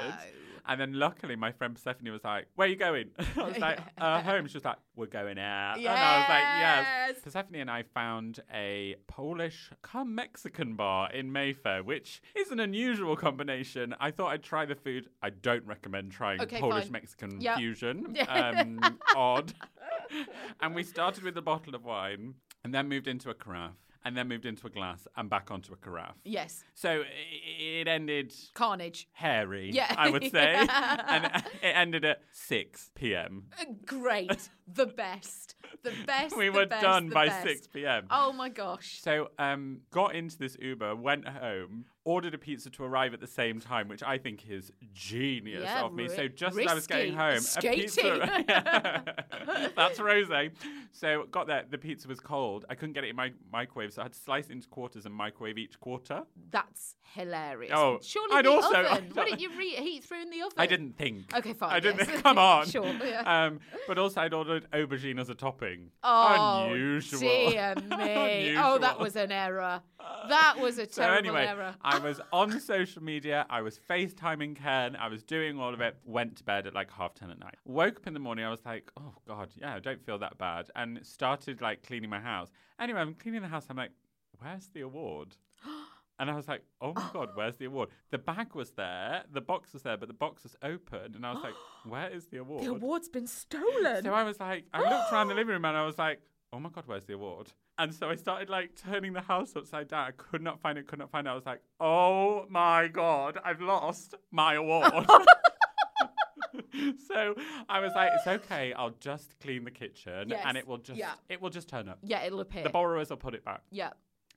And 0.68 0.82
then 0.82 0.94
luckily 0.94 1.36
my 1.36 1.52
friend 1.52 1.76
Persephone 1.76 2.12
was 2.12 2.24
like, 2.24 2.48
Where 2.56 2.68
are 2.68 2.72
you 2.72 2.76
going? 2.76 3.12
I 3.38 3.44
was 3.44 3.58
like, 3.60 3.80
uh, 4.00 4.22
home. 4.22 4.48
She 4.48 4.58
was 4.58 4.66
like, 4.66 4.78
We're 4.96 5.06
going 5.06 5.38
out. 5.38 5.78
And 5.78 5.88
I 5.88 6.18
was 6.20 6.30
like, 6.30 6.44
Yes. 6.60 6.88
Yes. 7.10 7.20
Persephone 7.24 7.56
and 7.56 7.70
I 7.70 7.84
found 7.84 8.40
a 8.54 8.96
Polish 9.08 9.70
come 9.84 10.16
Mexican 10.16 10.76
bar 10.76 11.12
in 11.12 11.32
Mayfair, 11.32 11.84
which 11.84 12.22
is 12.36 12.50
an 12.52 12.60
unusual 12.60 13.16
combination. 13.16 13.94
I 14.00 14.10
thought 14.12 14.32
I'd 14.32 14.44
try 14.44 14.66
the 14.66 14.76
food. 14.76 15.08
I 15.22 15.30
don't 15.30 15.66
recommend 15.66 16.12
trying 16.12 16.42
Okay, 16.42 16.60
Polish. 16.60 16.90
Mexican 16.90 17.40
Yep. 17.42 17.58
fusion. 17.58 18.18
Um, 18.28 18.80
odd. 19.16 19.54
and 20.62 20.74
we 20.76 20.84
started 20.84 21.24
with 21.24 21.38
a 21.38 21.42
bottle 21.42 21.76
of 21.76 21.84
wine 21.86 22.36
and 22.64 22.74
then 22.74 22.88
moved 22.90 23.08
into 23.08 23.30
a 23.30 23.34
carafe 23.36 23.72
and 24.06 24.16
then 24.16 24.28
moved 24.30 24.46
into 24.46 24.66
a 24.68 24.70
glass 24.70 25.08
and 25.18 25.30
back 25.30 25.50
onto 25.52 25.74
a 25.74 25.76
carafe. 25.76 26.14
yes. 26.24 26.64
So 26.76 27.04
it 27.50 27.88
ended 27.88 28.34
Carnage. 28.54 29.08
hairy, 29.14 29.72
Yeah. 29.74 29.94
I 29.98 30.10
would 30.10 30.30
say. 30.32 30.54
and 30.70 31.26
it 31.26 31.44
ended 31.64 32.06
at 32.06 32.22
6 32.32 32.92
p.m. 32.96 33.46
Great. 33.86 34.50
the 34.72 34.86
best. 34.86 35.56
The 35.84 35.92
best. 36.08 36.38
We 36.38 36.50
the 36.50 36.52
were 36.60 36.66
best, 36.68 36.84
done 36.84 37.10
by 37.10 37.28
best. 37.28 37.44
6 37.48 37.68
p.m. 37.68 38.08
Oh 38.12 38.32
my 38.32 38.50
gosh. 38.50 39.00
So, 39.02 39.30
um, 39.40 39.82
got 39.92 40.16
into 40.16 40.38
this 40.38 40.56
Uber, 40.62 40.96
went 40.96 41.28
home, 41.28 41.86
ordered 42.06 42.34
a 42.36 42.38
pizza 42.38 42.70
to 42.70 42.84
arrive 42.84 43.14
at 43.14 43.20
the 43.20 43.28
same 43.28 43.60
time, 43.60 43.88
which 43.88 44.04
I 44.04 44.18
think 44.20 44.48
is 44.50 44.72
genius 44.94 45.64
Yeah, 45.64 45.84
of 45.84 45.94
me. 45.94 46.08
So 46.08 46.28
just 46.28 46.58
as 46.58 46.68
I 46.68 46.74
was 46.74 46.88
getting 46.88 47.18
risky, 47.18 47.62
home, 47.68 47.74
a 47.74 47.76
pizza. 47.76 49.26
That's 49.76 50.00
Rose. 50.00 50.30
So 50.92 51.26
got 51.32 51.48
there. 51.48 51.64
The 51.70 51.78
pizza 51.78 52.08
was 52.08 52.20
cold. 52.20 52.66
I 52.70 52.76
couldn't 52.76 52.94
get 52.94 53.04
it 53.04 53.10
in 53.10 53.16
my 53.16 53.34
microwave, 53.52 53.92
so 53.94 54.02
I 54.02 54.06
had 54.06 54.14
to 54.14 54.20
slice 54.20 54.46
it 54.46 54.52
into 54.54 54.68
quarters 54.70 55.06
and 55.06 55.14
microwave 55.14 55.58
each 55.58 55.80
quarter. 55.80 56.24
That's 56.52 56.96
hilarious. 57.14 57.72
Oh, 57.76 58.00
surely 58.02 58.36
I'd 58.36 58.46
the 58.46 58.52
also- 58.52 58.74
oven. 58.84 59.10
Why 59.14 59.26
didn't 59.26 59.42
you 59.42 59.50
reheat 59.58 60.04
through 60.04 60.22
in 60.22 60.30
the 60.30 60.42
oven? 60.42 60.54
I 60.58 60.68
didn't 60.68 60.98
think. 60.98 61.36
Okay, 61.36 61.54
fine, 61.54 61.72
I 61.72 61.80
didn't. 61.80 62.08
yes. 62.08 62.22
Come 62.22 62.38
on. 62.38 62.68
Sure, 62.68 62.86
yeah. 63.04 63.46
Um, 63.46 63.60
but 63.88 63.98
also, 63.98 64.22
I'd 64.22 64.34
ordered 64.34 64.70
aubergine 64.72 65.20
as 65.20 65.30
a 65.30 65.36
topping. 65.36 65.90
Oh, 66.04 66.68
Unusual. 66.70 67.20
dear 67.20 67.76
me. 67.90 68.56
Oh, 68.58 68.78
that 68.78 69.00
was 69.00 69.16
an 69.16 69.32
error. 69.32 69.82
That 70.30 70.56
was 70.60 70.78
a 70.78 70.86
terrible 70.86 71.16
So 71.16 71.18
anyway, 71.18 71.46
error. 71.48 71.76
I 71.82 72.00
was 72.00 72.20
on 72.34 72.60
social 72.60 73.04
media. 73.04 73.46
I 73.50 73.62
was 73.62 73.80
FaceTiming 73.90 74.56
Ken. 74.56 74.96
I 74.96 75.08
was 75.08 75.24
doing 75.24 75.60
all 75.60 75.74
of 75.74 75.82
it. 75.82 75.98
Went 76.06 76.38
to 76.38 76.44
bed 76.44 76.68
at 76.68 76.74
like 76.74 76.92
half 76.92 77.14
ten 77.14 77.30
at 77.30 77.40
night. 77.40 77.56
Woke 77.66 77.98
up 77.98 78.08
in 78.08 78.14
the 78.14 78.20
morning. 78.20 78.46
I 78.46 78.50
was 78.50 78.66
like, 78.66 78.92
oh 78.98 79.14
god, 79.28 79.50
yeah, 79.56 79.76
I 79.76 79.80
don't 79.80 80.04
feel 80.06 80.18
that 80.20 80.38
bad. 80.38 80.70
And 80.76 81.00
started 81.06 81.62
like 81.62 81.84
cleaning 81.84 82.10
my 82.10 82.20
house. 82.20 82.52
Anyway, 82.80 83.00
I'm 83.00 83.14
cleaning 83.14 83.42
the 83.42 83.48
house. 83.48 83.68
I'm 83.70 83.78
like, 83.78 83.92
where's 84.40 84.68
the 84.74 84.82
award? 84.82 85.36
And 86.18 86.32
I 86.32 86.36
was 86.36 86.48
like, 86.48 86.64
oh 86.80 86.94
my 86.94 87.10
God, 87.12 87.32
where's 87.36 87.58
the 87.58 87.66
award? 87.66 87.90
The 88.10 88.18
bag 88.18 88.56
was 88.56 88.72
there, 88.72 89.24
the 89.34 89.42
box 89.42 89.74
was 89.74 89.82
there, 89.82 89.98
but 89.98 90.08
the 90.08 90.14
box 90.14 90.44
was 90.44 90.56
open. 90.64 91.14
And 91.14 91.26
I 91.26 91.34
was 91.34 91.44
like, 91.44 91.56
where 91.86 92.10
is 92.10 92.28
the 92.28 92.38
award? 92.38 92.64
the 92.64 92.70
award's 92.72 93.10
been 93.10 93.28
stolen. 93.28 94.02
So 94.02 94.14
I 94.14 94.24
was 94.24 94.40
like, 94.40 94.64
I 94.74 94.80
looked 94.80 95.12
around 95.12 95.28
the 95.28 95.34
living 95.34 95.56
room 95.56 95.66
and 95.66 95.76
I 95.76 95.86
was 95.86 95.98
like, 95.98 96.22
oh 96.54 96.60
my 96.62 96.70
God, 96.70 96.86
where's 96.88 97.04
the 97.04 97.16
award? 97.16 97.52
And 97.78 97.94
so 97.94 98.10
I 98.10 98.16
started 98.16 98.50
like 98.50 98.72
turning 98.76 99.14
the 99.14 99.22
house 99.22 99.54
upside 99.56 99.90
down. 99.90 100.08
I 100.08 100.12
could 100.12 100.42
not 100.42 100.62
find 100.62 100.78
it, 100.78 100.88
could 100.88 101.00
not 101.00 101.12
find 101.12 101.28
it. 101.28 101.30
I 101.32 101.36
was 101.36 101.46
like, 101.46 101.62
oh 101.80 102.46
my 102.50 102.88
God, 102.88 103.38
I've 103.44 103.60
lost 103.62 104.16
my 104.32 104.54
award. 104.56 104.94
so 107.08 107.36
I 107.68 107.80
was 107.80 107.92
like, 107.96 108.12
it's 108.16 108.28
okay, 108.28 108.74
I'll 108.74 108.96
just 109.00 109.38
clean 109.40 109.64
the 109.66 109.72
kitchen 109.72 110.30
Yes, 110.30 110.42
and 110.46 110.58
it 110.58 110.68
will 110.68 110.78
just 110.78 110.98
yeah. 111.00 111.14
it 111.30 111.42
will 111.42 111.50
just 111.50 111.68
turn 111.68 111.90
up. 111.90 112.00
yeah, 112.04 112.24
it'll 112.24 112.40
appear. 112.40 112.64
The 112.64 112.70
borrowers 112.70 113.10
will 113.10 113.18
put 113.18 113.34
it 113.34 113.44
back. 113.44 113.62
yeah. 113.72 113.92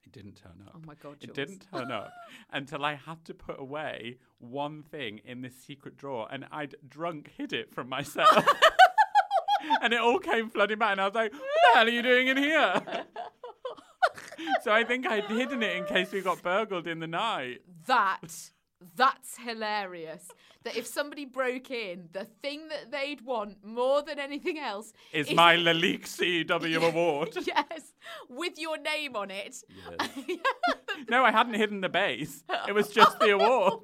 It 0.05 0.13
didn't 0.13 0.37
turn 0.37 0.55
up. 0.67 0.73
Oh 0.75 0.81
my 0.87 0.95
God, 0.95 1.17
It 1.21 1.35
didn't 1.35 1.67
turn 1.71 1.93
up 1.93 2.11
until 2.51 2.83
I 2.83 2.95
had 2.95 3.23
to 3.27 3.35
put 3.35 3.61
away 3.61 4.17
one 4.39 4.83
thing 4.83 5.21
in 5.23 5.43
this 5.43 5.55
secret 5.55 5.99
drawer 5.99 6.27
and 6.31 6.47
I'd 6.51 6.77
drunk 6.89 7.31
hid 7.37 7.53
it 7.53 7.75
from 7.75 7.91
myself. 7.91 8.47
and 9.83 9.93
it 9.93 10.01
all 10.01 10.19
came 10.19 10.49
flooding 10.49 10.79
back 10.79 10.93
and 10.93 11.01
I 11.03 11.05
was 11.05 11.15
like, 11.15 11.31
what 11.33 11.43
the 11.43 11.79
hell 11.79 11.87
are 11.87 11.91
you 11.91 12.01
doing 12.03 12.29
in 12.29 12.39
here? 12.39 12.83
so 14.63 14.73
I 14.73 14.85
think 14.85 15.07
I'd 15.07 15.25
hidden 15.25 15.63
it 15.63 15.77
in 15.77 15.85
case 15.85 16.13
we 16.13 16.21
got 16.21 16.43
burgled 16.43 16.87
in 16.87 17.01
the 17.01 17.07
night. 17.07 17.63
That 17.87 18.51
that's 18.97 19.39
hilarious. 19.39 20.29
That 20.65 20.77
if 20.77 20.87
somebody 20.87 21.25
broke 21.25 21.71
in, 21.71 22.09
the 22.13 22.25
thing 22.43 22.69
that 22.69 22.91
they'd 22.91 23.21
want 23.23 23.65
more 23.65 24.03
than 24.03 24.19
anything 24.19 24.59
else 24.59 24.93
Is 25.13 25.33
my 25.33 25.57
Lalique 25.67 26.07
CEW 26.07 26.89
award. 26.89 27.31
yes, 27.47 27.95
with 28.29 28.59
your 28.59 28.79
name 28.79 29.17
on 29.17 29.31
it. 29.31 29.57
Yes. 29.99 30.39
No, 31.09 31.25
I 31.25 31.31
hadn't 31.31 31.55
hidden 31.55 31.81
the 31.81 31.89
base. 31.89 32.45
It 32.67 32.73
was 32.73 32.89
just 32.89 33.19
the 33.21 33.31
award. 33.31 33.75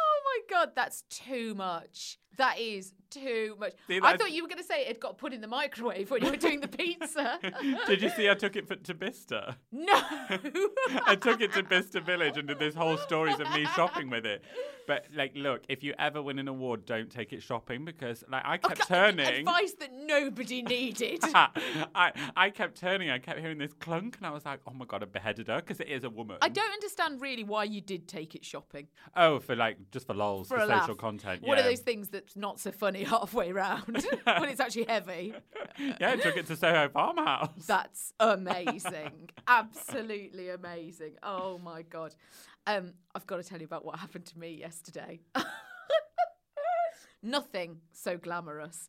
Oh 0.00 0.20
my 0.24 0.40
god, 0.50 0.70
that's 0.74 1.02
too 1.10 1.54
much. 1.54 2.18
That 2.36 2.58
is 2.58 2.92
too 3.10 3.56
much. 3.58 3.72
See, 3.86 4.00
I 4.02 4.16
thought 4.16 4.32
you 4.32 4.42
were 4.42 4.48
going 4.48 4.58
to 4.58 4.64
say 4.64 4.86
it 4.86 5.00
got 5.00 5.18
put 5.18 5.32
in 5.32 5.40
the 5.40 5.48
microwave 5.48 6.10
when 6.10 6.24
you 6.24 6.30
were 6.30 6.36
doing 6.36 6.60
the 6.60 6.68
pizza. 6.68 7.38
Did 7.86 8.02
you 8.02 8.10
see 8.10 8.28
I 8.28 8.34
took 8.34 8.56
it 8.56 8.66
for, 8.66 8.76
to 8.76 8.94
Bicester? 8.94 9.56
no. 9.72 9.88
I 11.06 11.16
took 11.20 11.40
it 11.40 11.52
to 11.54 11.62
Bicester 11.62 12.00
Village 12.00 12.36
and 12.36 12.48
did 12.48 12.58
this 12.58 12.74
whole 12.74 12.96
stories 12.98 13.40
of 13.40 13.50
me 13.52 13.64
shopping 13.74 14.10
with 14.10 14.26
it. 14.26 14.42
But 14.86 15.04
like, 15.14 15.32
look, 15.34 15.64
if 15.68 15.82
you 15.82 15.94
ever 15.98 16.22
win 16.22 16.38
an 16.38 16.48
award, 16.48 16.86
don't 16.86 17.10
take 17.10 17.34
it 17.34 17.42
shopping 17.42 17.84
because 17.84 18.24
like 18.30 18.42
I 18.44 18.56
kept 18.56 18.88
turning. 18.88 19.40
Advice 19.40 19.74
that 19.80 19.90
nobody 19.92 20.62
needed. 20.76 21.20
I 21.34 22.12
I 22.34 22.48
kept 22.50 22.80
turning. 22.80 23.10
I 23.10 23.18
kept 23.18 23.38
hearing 23.38 23.58
this 23.58 23.74
clunk, 23.74 24.16
and 24.16 24.26
I 24.26 24.30
was 24.30 24.46
like, 24.46 24.60
"Oh 24.66 24.72
my 24.72 24.86
god, 24.86 25.02
I 25.02 25.06
beheaded 25.06 25.48
her!" 25.48 25.56
Because 25.56 25.80
it 25.80 25.88
is 25.88 26.04
a 26.04 26.10
woman. 26.10 26.38
I 26.40 26.48
don't 26.48 26.72
understand 26.72 27.20
really 27.20 27.44
why 27.44 27.64
you 27.64 27.82
did 27.82 28.08
take 28.08 28.34
it 28.34 28.46
shopping. 28.46 28.88
Oh, 29.14 29.40
for 29.40 29.54
like 29.54 29.76
just 29.90 30.06
for 30.06 30.14
lols, 30.14 30.48
For 30.48 30.56
for, 30.56 30.64
a 30.64 30.66
laugh. 30.66 30.82
social 30.82 30.94
content. 30.94 31.42
One 31.42 31.58
yeah. 31.58 31.64
of 31.64 31.68
those 31.68 31.80
things 31.80 32.08
that's 32.08 32.34
not 32.34 32.58
so 32.58 32.72
funny 32.72 32.97
halfway 33.04 33.52
round 33.52 33.84
when 34.24 34.48
it's 34.48 34.60
actually 34.60 34.84
heavy. 34.84 35.34
yeah, 36.00 36.10
I 36.12 36.16
took 36.16 36.36
it 36.36 36.46
to 36.46 36.56
Soho 36.56 36.88
Farmhouse. 36.88 37.66
That's 37.66 38.12
amazing. 38.20 39.30
Absolutely 39.48 40.50
amazing. 40.50 41.14
Oh 41.22 41.58
my 41.58 41.82
god. 41.82 42.14
Um, 42.66 42.92
I've 43.14 43.26
got 43.26 43.36
to 43.36 43.42
tell 43.42 43.58
you 43.58 43.64
about 43.66 43.84
what 43.84 43.98
happened 43.98 44.26
to 44.26 44.38
me 44.38 44.50
yesterday. 44.54 45.20
Nothing 47.22 47.80
so 47.92 48.16
glamorous. 48.16 48.88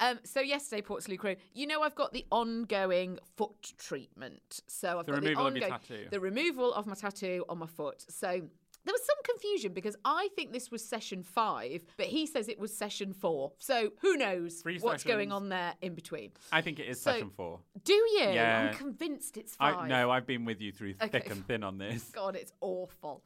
Um, 0.00 0.18
so 0.24 0.40
yesterday, 0.40 0.82
Portslade 0.82 1.18
Crow, 1.18 1.34
you 1.54 1.66
know 1.66 1.82
I've 1.82 1.94
got 1.94 2.12
the 2.12 2.26
ongoing 2.30 3.18
foot 3.36 3.72
treatment. 3.78 4.60
So 4.66 4.98
I've 4.98 5.06
The 5.06 5.12
got 5.12 5.22
removal 5.22 5.46
of 5.46 5.54
the 5.54 5.62
ongoing, 5.62 5.80
tattoo. 5.80 6.06
the 6.10 6.20
removal 6.20 6.72
of 6.74 6.86
my 6.86 6.94
tattoo 6.94 7.44
on 7.48 7.58
my 7.58 7.66
foot. 7.66 8.04
So 8.08 8.42
there 8.90 8.94
was 8.94 9.06
some 9.06 9.22
confusion 9.22 9.72
because 9.72 9.94
I 10.04 10.28
think 10.34 10.52
this 10.52 10.68
was 10.72 10.84
session 10.84 11.22
five, 11.22 11.84
but 11.96 12.06
he 12.06 12.26
says 12.26 12.48
it 12.48 12.58
was 12.58 12.76
session 12.76 13.12
four. 13.12 13.52
So 13.58 13.90
who 14.00 14.16
knows 14.16 14.62
Three 14.62 14.78
what's 14.80 15.04
going 15.04 15.30
on 15.30 15.48
there 15.48 15.74
in 15.80 15.94
between? 15.94 16.32
I 16.50 16.60
think 16.60 16.80
it 16.80 16.88
is 16.88 17.00
So- 17.00 17.12
session 17.12 17.30
four. 17.30 17.60
Do 17.84 17.92
you? 17.92 18.30
Yeah. 18.32 18.70
I'm 18.72 18.76
convinced 18.76 19.36
it's 19.36 19.54
five. 19.54 19.76
I 19.76 19.86
no, 19.88 20.10
I've 20.10 20.26
been 20.26 20.44
with 20.44 20.60
you 20.60 20.72
through 20.72 20.94
Okay. 21.00 21.08
thick 21.20 21.30
and 21.30 21.46
thin 21.46 21.62
on 21.62 21.78
this. 21.78 22.02
God, 22.12 22.34
it's 22.34 22.52
awful. 22.60 23.22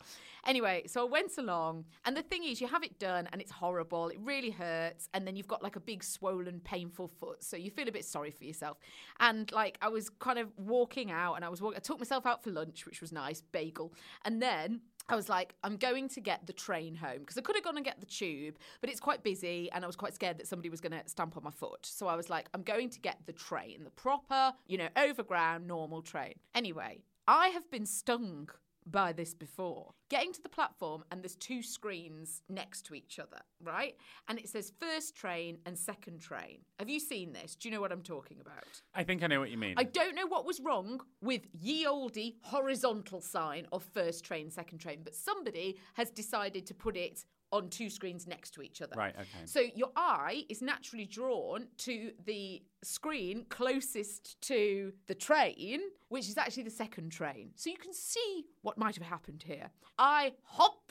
Anyway, 0.47 0.83
so 0.87 1.00
I 1.00 1.09
went 1.09 1.38
along, 1.38 1.87
and 2.04 2.14
the 2.14 2.21
thing 2.21 2.44
is, 2.44 2.61
you 2.61 2.66
have 2.66 2.83
it 2.83 2.99
done, 2.99 3.26
and 3.33 3.40
it's 3.40 3.50
horrible. 3.50 4.09
It 4.11 4.18
really 4.21 4.50
hurts, 4.50 5.09
and 5.14 5.26
then 5.26 5.37
you've 5.37 5.49
got 5.49 5.62
like 5.62 5.76
a 5.76 5.80
big, 5.80 6.04
swollen, 6.04 6.61
painful 6.61 7.09
foot, 7.09 7.42
so 7.42 7.56
you 7.56 7.71
feel 7.71 7.88
a 7.88 7.92
bit 7.92 8.04
sorry 8.04 8.30
for 8.30 8.44
yourself. 8.44 8.76
And 9.21 9.50
like, 9.52 9.78
I 9.80 9.88
was 9.88 10.11
kind 10.11 10.38
of 10.38 10.52
walking 10.59 11.11
out, 11.11 11.37
and 11.37 11.44
I 11.47 11.49
was 11.49 11.62
walking. 11.62 11.78
I 11.78 11.80
took 11.80 11.99
myself 11.99 12.26
out 12.26 12.44
for 12.44 12.50
lunch, 12.50 12.85
which 12.85 13.00
was 13.00 13.11
nice, 13.11 13.40
bagel, 13.40 13.94
and 14.26 14.42
then. 14.42 14.83
I 15.08 15.16
was 15.16 15.28
like, 15.28 15.54
I'm 15.62 15.76
going 15.76 16.08
to 16.11 16.20
get 16.20 16.46
the 16.46 16.52
train 16.52 16.94
home 16.94 17.20
because 17.20 17.37
I 17.37 17.42
could 17.42 17.56
have 17.56 17.64
gone 17.64 17.76
and 17.76 17.84
get 17.84 18.00
the 18.00 18.06
tube, 18.06 18.56
but 18.80 18.88
it's 18.88 19.00
quite 19.00 19.23
busy 19.23 19.70
and 19.73 19.84
I 19.84 19.87
was 19.87 19.96
quite 19.96 20.14
scared 20.14 20.38
that 20.38 20.46
somebody 20.46 20.70
was 20.70 20.80
going 20.80 20.92
to 20.92 21.02
stamp 21.06 21.37
on 21.37 21.44
my 21.44 21.50
foot. 21.50 21.84
So 21.84 22.06
I 22.06 22.16
was 22.16 22.30
like, 22.30 22.49
I'm 22.54 22.62
going 22.62 22.88
to 22.90 23.00
get 23.00 23.18
the 23.26 23.32
train, 23.32 23.84
the 23.84 23.90
proper, 23.90 24.52
you 24.66 24.78
know, 24.78 24.88
overground, 24.96 25.66
normal 25.66 26.00
train. 26.00 26.34
Anyway, 26.54 27.02
I 27.28 27.49
have 27.49 27.70
been 27.70 27.87
stung 27.87 28.49
by 28.87 29.12
this 29.12 29.35
before. 29.35 29.93
Getting 30.11 30.33
to 30.33 30.43
the 30.43 30.49
platform, 30.49 31.05
and 31.11 31.23
there's 31.23 31.37
two 31.37 31.62
screens 31.62 32.43
next 32.49 32.83
to 32.87 32.95
each 32.95 33.19
other, 33.19 33.41
right? 33.62 33.97
And 34.29 34.38
it 34.38 34.49
says 34.49 34.73
first 34.79 35.14
train 35.14 35.59
and 35.67 35.76
second 35.76 36.21
train. 36.21 36.59
Have 36.79 36.88
you 36.88 37.00
seen 37.00 37.33
this? 37.33 37.55
Do 37.55 37.69
you 37.69 37.75
know 37.75 37.81
what 37.81 37.93
I'm 37.93 38.03
talking 38.03 38.38
about? 38.41 38.83
I 38.95 39.05
think 39.05 39.23
I 39.23 39.26
know 39.26 39.41
what 39.41 39.50
you 39.50 39.59
mean. 39.59 39.75
I 39.76 39.85
don't 39.85 40.14
know 40.14 40.26
what 40.26 40.45
was 40.45 40.61
wrong 40.61 41.00
with 41.21 41.43
ye 41.53 41.87
olde 41.87 42.19
horizontal 42.43 43.21
sign 43.21 43.67
of 43.73 43.83
first 43.83 44.25
train, 44.25 44.50
second 44.50 44.79
train, 44.79 45.00
but 45.03 45.14
somebody 45.14 45.79
has 45.95 46.11
decided 46.11 46.67
to 46.67 46.75
put 46.75 46.97
it 46.97 47.25
on 47.54 47.68
two 47.70 47.88
screens 47.88 48.26
next 48.26 48.50
to 48.50 48.62
each 48.62 48.82
other. 48.82 48.94
Right, 48.96 49.14
okay. 49.14 49.46
So 49.46 49.61
your 49.75 49.90
eye 49.94 50.44
is 50.49 50.61
naturally 50.61 51.06
drawn 51.06 51.68
to 51.78 52.11
the 52.26 52.62
screen 52.82 53.46
closest 53.49 54.40
to 54.42 54.92
the 55.06 55.14
train, 55.14 55.80
which 56.08 56.28
is 56.28 56.37
actually 56.37 56.64
the 56.64 56.70
second 56.70 57.12
train. 57.12 57.50
So 57.54 57.70
you 57.70 57.76
can 57.76 57.94
see 57.94 58.46
what 58.62 58.76
might 58.76 58.96
have 58.96 59.06
happened 59.06 59.44
here. 59.46 59.70
I 59.99 60.32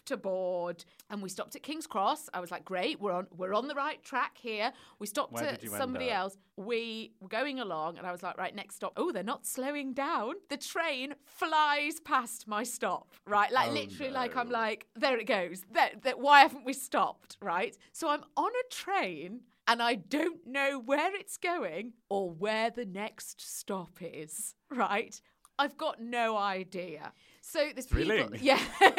hopped 0.04 0.12
aboard 0.12 0.84
and 1.10 1.22
we 1.22 1.30
stopped 1.30 1.56
at 1.56 1.64
King's 1.64 1.88
Cross. 1.88 2.30
I 2.34 2.40
was 2.40 2.52
like, 2.52 2.66
great, 2.66 3.00
we're 3.00 3.14
on 3.14 3.28
we're 3.36 3.54
on 3.54 3.68
the 3.68 3.76
right 3.76 4.04
track 4.04 4.38
here. 4.38 4.74
We 5.00 5.08
stopped 5.08 5.34
Where 5.34 5.46
at 5.46 5.60
did 5.60 5.64
you 5.64 5.72
end 5.72 5.80
somebody 5.80 6.10
else. 6.12 6.38
We 6.58 7.14
were 7.22 7.30
going 7.30 7.60
along 7.60 7.98
and 7.98 8.06
I 8.06 8.12
was 8.12 8.22
like, 8.22 8.38
right, 8.38 8.54
next 8.54 8.76
stop. 8.76 8.94
Oh, 8.98 9.12
they're 9.12 9.24
not 9.24 9.46
slowing 9.46 9.94
down. 9.94 10.36
The 10.50 10.58
train 10.58 11.16
flies 11.26 12.00
past 12.02 12.48
my 12.48 12.64
stop. 12.64 13.14
Right? 13.26 13.52
Like 13.52 13.70
Oh, 13.70 13.74
literally 13.74 14.12
like 14.12 14.36
I'm 14.36 14.50
like, 14.50 14.88
there 14.96 15.18
it 15.18 15.28
goes. 15.28 15.62
That 15.72 16.04
that 16.04 16.20
why 16.20 16.42
haven't 16.42 16.66
we 16.66 16.74
stopped? 16.74 17.38
Right? 17.42 17.78
So 17.94 18.10
I'm 18.10 18.24
on 18.36 18.52
a 18.52 18.74
train 18.74 19.42
and 19.68 19.82
I 19.82 19.96
don't 19.96 20.46
know 20.46 20.82
where 20.86 21.16
it's 21.16 21.38
going 21.38 21.94
or 22.10 22.30
where 22.30 22.70
the 22.70 22.86
next 22.86 23.42
stop 23.42 24.00
is. 24.02 24.56
Right? 24.70 25.20
I've 25.60 25.78
got 25.78 26.02
no 26.02 26.36
idea. 26.36 27.14
So 27.42 27.70
there's 27.74 27.86
people, 27.86 28.36
yeah. 28.42 28.60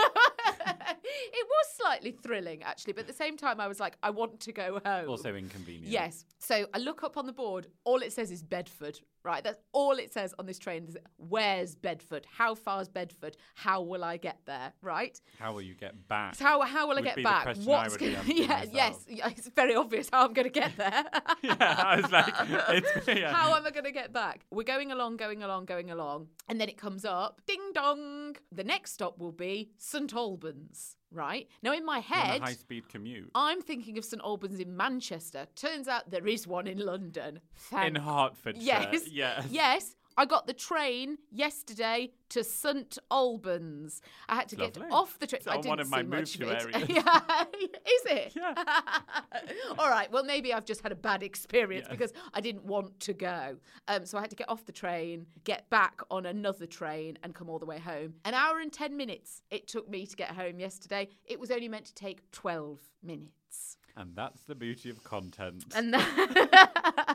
it 0.67 1.47
was 1.49 1.67
slightly 1.77 2.13
thrilling 2.13 2.63
actually, 2.63 2.93
but 2.93 3.01
at 3.03 3.07
the 3.07 3.13
same 3.13 3.37
time 3.37 3.61
I 3.61 3.69
was 3.69 3.81
like, 3.81 3.97
I 4.03 4.11
want 4.11 4.41
to 4.41 4.53
go 4.53 4.81
home. 4.85 5.09
also 5.09 5.35
inconvenient. 5.35 5.87
Yes. 5.89 6.25
So 6.39 6.67
I 6.75 6.79
look 6.79 7.03
up 7.03 7.17
on 7.17 7.27
the 7.27 7.33
board. 7.33 7.69
All 7.85 8.03
it 8.03 8.13
says 8.13 8.31
is 8.31 8.43
Bedford. 8.43 9.01
Right. 9.25 9.43
That's 9.43 9.59
all 9.73 9.93
it 9.93 10.13
says 10.13 10.35
on 10.39 10.45
this 10.45 10.59
train. 10.59 10.85
Is, 10.85 10.99
Where's 11.17 11.75
Bedford? 11.75 12.27
How 12.31 12.55
far's 12.55 12.89
Bedford? 12.89 13.37
How 13.55 13.81
will 13.81 14.05
I 14.05 14.19
get 14.19 14.39
there? 14.45 14.75
Right. 14.83 15.19
How 15.39 15.55
will 15.55 15.63
you 15.63 15.75
get 15.75 16.07
back? 16.09 16.35
So 16.35 16.45
how 16.45 16.61
how 16.61 16.89
will 16.89 16.99
I 16.99 17.01
get 17.01 17.23
back? 17.23 17.47
would 17.47 17.65
gonna- 17.65 17.79
asking 17.79 18.17
yeah, 18.27 18.65
yes, 18.71 19.07
yeah, 19.09 19.29
it's 19.29 19.49
very 19.49 19.75
obvious 19.75 20.11
how 20.13 20.27
I'm 20.27 20.35
going 20.35 20.45
to 20.45 20.61
get 20.61 20.77
there. 20.77 21.05
yeah, 21.43 21.57
I 21.59 21.97
was 22.01 22.13
like, 22.13 22.35
it's, 22.69 23.09
yeah. 23.09 23.33
How 23.33 23.55
am 23.57 23.65
I 23.65 23.71
going 23.71 23.85
to 23.85 23.93
get 23.93 24.13
back? 24.13 24.45
We're 24.51 24.65
going 24.65 24.93
along, 24.93 25.17
going 25.17 25.43
along, 25.43 25.65
going 25.65 25.91
along, 25.91 26.29
and 26.49 26.61
then 26.61 26.69
it 26.69 26.77
comes 26.77 27.05
up, 27.07 27.41
ding 27.47 27.73
dong. 27.73 28.37
The 28.53 28.65
next 28.65 28.93
stop 28.93 29.19
will 29.19 29.33
be 29.33 29.71
St 29.79 30.13
Albans. 30.13 30.97
Right 31.15 31.49
now, 31.63 31.73
in 31.73 31.87
my 31.87 32.01
head, 32.01 32.41
high 32.41 32.55
speed 32.55 32.89
commute. 32.89 33.31
I'm 33.35 33.63
thinking 33.63 33.99
of 33.99 34.05
St 34.05 34.21
Albans 34.23 34.59
in 34.59 34.77
Manchester. 34.77 35.47
Turns 35.55 35.87
out 35.87 36.11
there 36.11 36.27
is 36.27 36.47
one 36.47 36.67
in 36.67 36.79
London. 36.79 37.41
Thank 37.55 37.97
in 37.97 38.03
Hertfordshire. 38.03 38.61
Yes. 38.63 39.09
Yes. 39.09 39.47
Yes. 39.51 39.97
I 40.17 40.25
got 40.27 40.47
the 40.47 40.53
train 40.53 41.19
yesterday 41.31 42.11
to 42.31 42.45
St 42.45 42.99
Albans. 43.11 44.01
I 44.29 44.37
had 44.37 44.49
to 44.49 44.57
get 44.57 44.79
off 44.91 45.19
the 45.19 45.27
train. 45.27 45.43
I 45.47 45.57
didn't 45.57 45.67
one 45.69 45.81
of 45.81 45.91
my 45.91 46.03
see 46.03 46.07
much 46.07 46.39
move 46.39 46.51
of 46.51 46.59
to 46.59 46.69
it. 46.69 46.75
areas. 46.77 46.89
yeah. 47.05 47.45
Is 47.53 48.03
it? 48.07 48.33
Yeah. 48.37 48.55
All 49.79 49.91
right. 49.91 50.11
Well, 50.13 50.25
maybe 50.25 50.53
I've 50.53 50.65
just 50.65 50.83
had 50.83 50.93
a 50.93 50.97
bad 50.97 51.23
experience 51.23 51.87
Yeah. 51.89 51.95
because 51.97 52.13
I 52.33 52.41
didn't 52.41 52.65
want 52.65 52.99
to 53.01 53.13
go. 53.13 53.57
Um, 53.89 54.07
so 54.07 54.19
I 54.19 54.21
had 54.21 54.31
to 54.31 54.37
get 54.37 54.49
off 54.49 54.65
the 54.65 54.73
train, 54.73 55.27
get 55.45 55.69
back 55.71 56.01
on 56.11 56.27
another 56.27 56.67
train, 56.67 57.19
and 57.23 57.35
come 57.35 57.49
all 57.51 57.59
the 57.59 57.67
way 57.67 57.79
home. 57.79 58.15
An 58.25 58.35
hour 58.35 58.61
and 58.61 58.73
10 58.73 58.97
minutes 58.97 59.43
it 59.51 59.67
took 59.69 59.89
me 59.89 60.07
to 60.07 60.17
get 60.17 60.31
home 60.31 60.59
yesterday. 60.61 61.09
It 61.25 61.39
was 61.41 61.51
only 61.51 61.69
meant 61.69 61.87
to 61.87 61.95
take 61.95 62.31
12 62.31 62.79
minutes. 63.03 63.79
And 63.97 64.17
that's 64.17 64.43
the 64.43 64.57
beauty 64.57 64.91
of 64.91 65.05
content. 65.05 65.65
And 65.75 65.95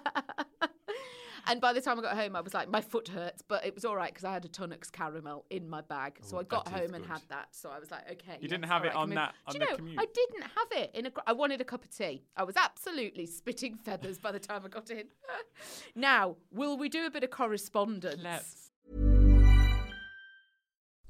and 1.50 1.60
by 1.60 1.74
the 1.74 1.82
time 1.82 2.00
I 2.00 2.02
got 2.02 2.16
home, 2.16 2.36
I 2.36 2.42
was 2.42 2.54
like, 2.54 2.70
my 2.70 2.82
foot 2.82 3.08
hurts, 3.10 3.42
but 3.42 3.66
it 3.66 3.76
was 3.76 3.84
all 3.86 3.96
right 3.96 4.12
because 4.12 4.24
I 4.26 4.32
had 4.34 4.46
a 4.46 4.48
Tunnock's 4.48 4.90
caramel 4.90 5.46
in 5.50 5.70
my 5.70 5.82
bag. 5.82 6.20
So 6.22 6.38
Oh, 6.38 6.40
I 6.40 6.44
got 6.44 6.66
that 6.66 6.76
is 6.76 6.80
home 6.82 6.96
and 6.96 7.06
had 7.06 7.22
that. 7.30 7.48
So 7.52 7.70
I 7.70 7.80
was 7.80 7.92
like, 7.92 8.10
okay. 8.12 8.38
You 8.40 8.48
didn't 8.48 8.66
have 8.66 8.84
it 8.84 8.88
right, 8.88 8.96
I 8.96 9.00
on 9.00 9.10
that- 9.12 9.34
on 9.48 9.54
Do 9.54 9.60
the 9.60 9.66
you 9.66 9.72
know, 9.72 9.76
commute? 9.78 10.00
I 10.00 10.06
didn't 10.14 10.44
have 10.44 10.84
it 10.84 10.92
in 10.94 11.06
a. 11.08 11.10
gr- 11.10 11.22
I 11.28 11.34
wanted 11.34 11.60
a 11.62 11.66
cup 11.66 11.84
of 11.84 11.90
tea. 11.96 12.24
I 12.38 12.44
was 12.44 12.56
absolutely 12.56 13.26
spitting 13.26 13.76
feathers 13.76 14.18
by 14.18 14.32
the 14.32 14.40
time 14.40 14.62
I 14.66 14.70
got 14.70 14.90
in. 14.90 15.06
now, 15.96 16.36
will 16.52 16.78
we 16.78 16.88
do 16.90 17.06
a 17.06 17.10
bit 17.10 17.24
of 17.24 17.32
correspondence? 17.32 18.22
Let's. 18.24 18.72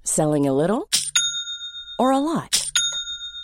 Selling 0.04 0.48
a 0.48 0.54
little 0.54 0.90
or 2.00 2.12
a 2.12 2.20
lot? 2.20 2.59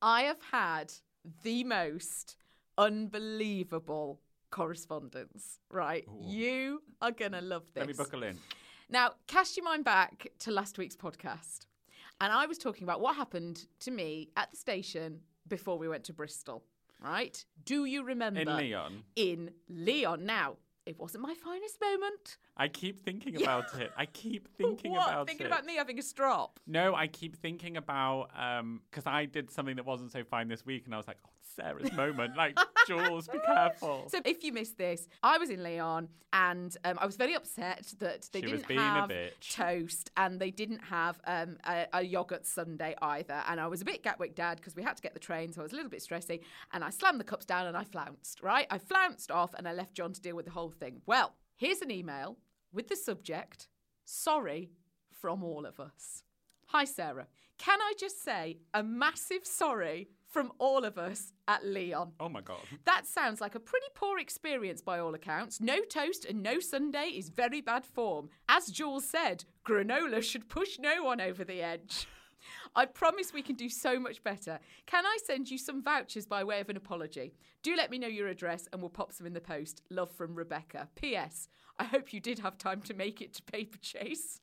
I 0.00 0.22
have 0.22 0.40
had 0.52 0.92
the 1.42 1.64
most 1.64 2.36
unbelievable 2.76 4.20
correspondence, 4.50 5.58
right? 5.70 6.04
You 6.22 6.82
are 7.02 7.10
going 7.10 7.32
to 7.32 7.40
love 7.40 7.64
this. 7.74 7.80
Let 7.80 7.88
me 7.88 7.94
buckle 7.94 8.22
in. 8.22 8.38
Now, 8.88 9.12
cast 9.26 9.56
your 9.56 9.64
mind 9.64 9.84
back 9.84 10.28
to 10.40 10.50
last 10.50 10.78
week's 10.78 10.96
podcast. 10.96 11.66
And 12.20 12.32
I 12.32 12.46
was 12.46 12.58
talking 12.58 12.84
about 12.84 13.00
what 13.00 13.16
happened 13.16 13.66
to 13.80 13.90
me 13.90 14.30
at 14.36 14.50
the 14.50 14.56
station 14.56 15.20
before 15.46 15.78
we 15.78 15.88
went 15.88 16.04
to 16.04 16.12
Bristol, 16.12 16.64
right? 17.02 17.44
Do 17.64 17.84
you 17.84 18.04
remember? 18.04 18.40
In 18.40 18.56
Leon. 18.56 19.02
In 19.16 19.50
Leon. 19.68 20.24
Now, 20.24 20.56
it 20.88 20.98
wasn't 20.98 21.22
my 21.22 21.34
finest 21.34 21.78
moment. 21.82 22.38
I 22.56 22.68
keep 22.68 22.98
thinking 23.04 23.40
about 23.42 23.78
it. 23.78 23.92
I 23.96 24.06
keep 24.06 24.48
thinking 24.56 24.92
what? 24.92 25.06
about 25.08 25.26
Thinking 25.26 25.44
it. 25.44 25.50
about 25.50 25.66
me 25.66 25.76
having 25.76 25.98
a 25.98 26.02
strop. 26.02 26.58
No, 26.66 26.94
I 26.94 27.06
keep 27.06 27.36
thinking 27.36 27.76
about 27.76 28.30
um 28.36 28.80
because 28.90 29.06
I 29.06 29.26
did 29.26 29.50
something 29.50 29.76
that 29.76 29.84
wasn't 29.84 30.12
so 30.12 30.24
fine 30.24 30.48
this 30.48 30.64
week, 30.64 30.86
and 30.86 30.94
I 30.94 30.96
was 30.96 31.06
like, 31.06 31.18
"Oh, 31.26 31.30
Sarah's 31.56 31.92
moment!" 31.92 32.36
Like 32.36 32.58
Jules, 32.88 33.28
be 33.28 33.38
careful. 33.44 34.08
So 34.08 34.20
if 34.24 34.42
you 34.42 34.52
missed 34.52 34.78
this, 34.78 35.08
I 35.22 35.38
was 35.38 35.50
in 35.50 35.62
Leon 35.62 36.08
and 36.32 36.76
um, 36.84 36.98
I 37.00 37.06
was 37.06 37.16
very 37.16 37.34
upset 37.34 37.92
that 38.00 38.28
they 38.32 38.40
She 38.40 38.46
didn't 38.46 38.70
have 38.78 39.10
toast 39.40 40.10
and 40.16 40.40
they 40.40 40.50
didn't 40.50 40.80
have 40.80 41.20
um, 41.26 41.56
a, 41.66 41.86
a 41.92 42.02
yogurt 42.02 42.46
sundae 42.46 42.94
either. 43.00 43.42
And 43.48 43.60
I 43.60 43.66
was 43.66 43.82
a 43.82 43.84
bit 43.84 44.02
Gatwick 44.02 44.34
dad 44.34 44.56
because 44.56 44.74
we 44.74 44.82
had 44.82 44.96
to 44.96 45.02
get 45.02 45.14
the 45.14 45.20
train, 45.20 45.52
so 45.52 45.60
I 45.60 45.64
was 45.64 45.72
a 45.72 45.76
little 45.76 45.90
bit 45.90 46.00
stressy. 46.00 46.40
And 46.72 46.82
I 46.82 46.90
slammed 46.90 47.20
the 47.20 47.24
cups 47.24 47.46
down 47.46 47.66
and 47.66 47.76
I 47.76 47.84
flounced, 47.84 48.42
right? 48.42 48.66
I 48.70 48.78
flounced 48.78 49.30
off 49.30 49.54
and 49.54 49.68
I 49.68 49.72
left 49.72 49.94
John 49.94 50.12
to 50.12 50.20
deal 50.20 50.36
with 50.36 50.46
the 50.46 50.52
whole 50.52 50.70
thing. 50.70 51.00
Well, 51.06 51.34
here's 51.56 51.80
an 51.80 51.90
email 51.90 52.38
with 52.72 52.88
the 52.88 52.96
subject 52.96 53.68
Sorry 54.04 54.70
from 55.10 55.44
all 55.44 55.66
of 55.66 55.78
us. 55.78 56.22
Hi, 56.68 56.84
Sarah. 56.84 57.26
Can 57.58 57.80
I 57.80 57.92
just 57.98 58.22
say 58.22 58.58
a 58.72 58.82
massive 58.82 59.44
sorry 59.44 60.08
from 60.28 60.52
all 60.58 60.84
of 60.84 60.98
us 60.98 61.32
at 61.46 61.64
Leon? 61.64 62.12
oh 62.20 62.28
my 62.28 62.40
god. 62.40 62.60
That 62.84 63.06
sounds 63.06 63.40
like 63.40 63.54
a 63.54 63.60
pretty 63.60 63.86
poor 63.94 64.18
experience 64.18 64.82
by 64.82 64.98
all 64.98 65.14
accounts. 65.14 65.60
No 65.60 65.80
toast 65.82 66.24
and 66.24 66.42
no 66.42 66.60
sundae 66.60 67.08
is 67.08 67.30
very 67.30 67.60
bad 67.60 67.84
form. 67.84 68.28
As 68.48 68.66
Jules 68.66 69.06
said, 69.08 69.44
granola 69.66 70.22
should 70.22 70.48
push 70.48 70.78
no 70.78 71.02
one 71.02 71.20
over 71.20 71.44
the 71.44 71.62
edge. 71.62 72.06
I 72.76 72.84
promise 72.86 73.32
we 73.32 73.42
can 73.42 73.56
do 73.56 73.68
so 73.68 73.98
much 73.98 74.22
better. 74.22 74.60
Can 74.86 75.04
I 75.04 75.18
send 75.24 75.50
you 75.50 75.58
some 75.58 75.82
vouchers 75.82 76.26
by 76.26 76.44
way 76.44 76.60
of 76.60 76.68
an 76.68 76.76
apology? 76.76 77.34
Do 77.62 77.74
let 77.76 77.90
me 77.90 77.98
know 77.98 78.08
your 78.08 78.28
address 78.28 78.68
and 78.72 78.80
we'll 78.80 78.90
pop 78.90 79.12
some 79.12 79.26
in 79.26 79.32
the 79.32 79.40
post. 79.40 79.82
Love 79.90 80.10
from 80.10 80.34
Rebecca. 80.34 80.88
P.S. 80.94 81.48
I 81.78 81.84
hope 81.84 82.12
you 82.12 82.20
did 82.20 82.38
have 82.40 82.58
time 82.58 82.82
to 82.82 82.94
make 82.94 83.20
it 83.20 83.34
to 83.34 83.42
Paper 83.42 83.78
Chase. 83.78 84.40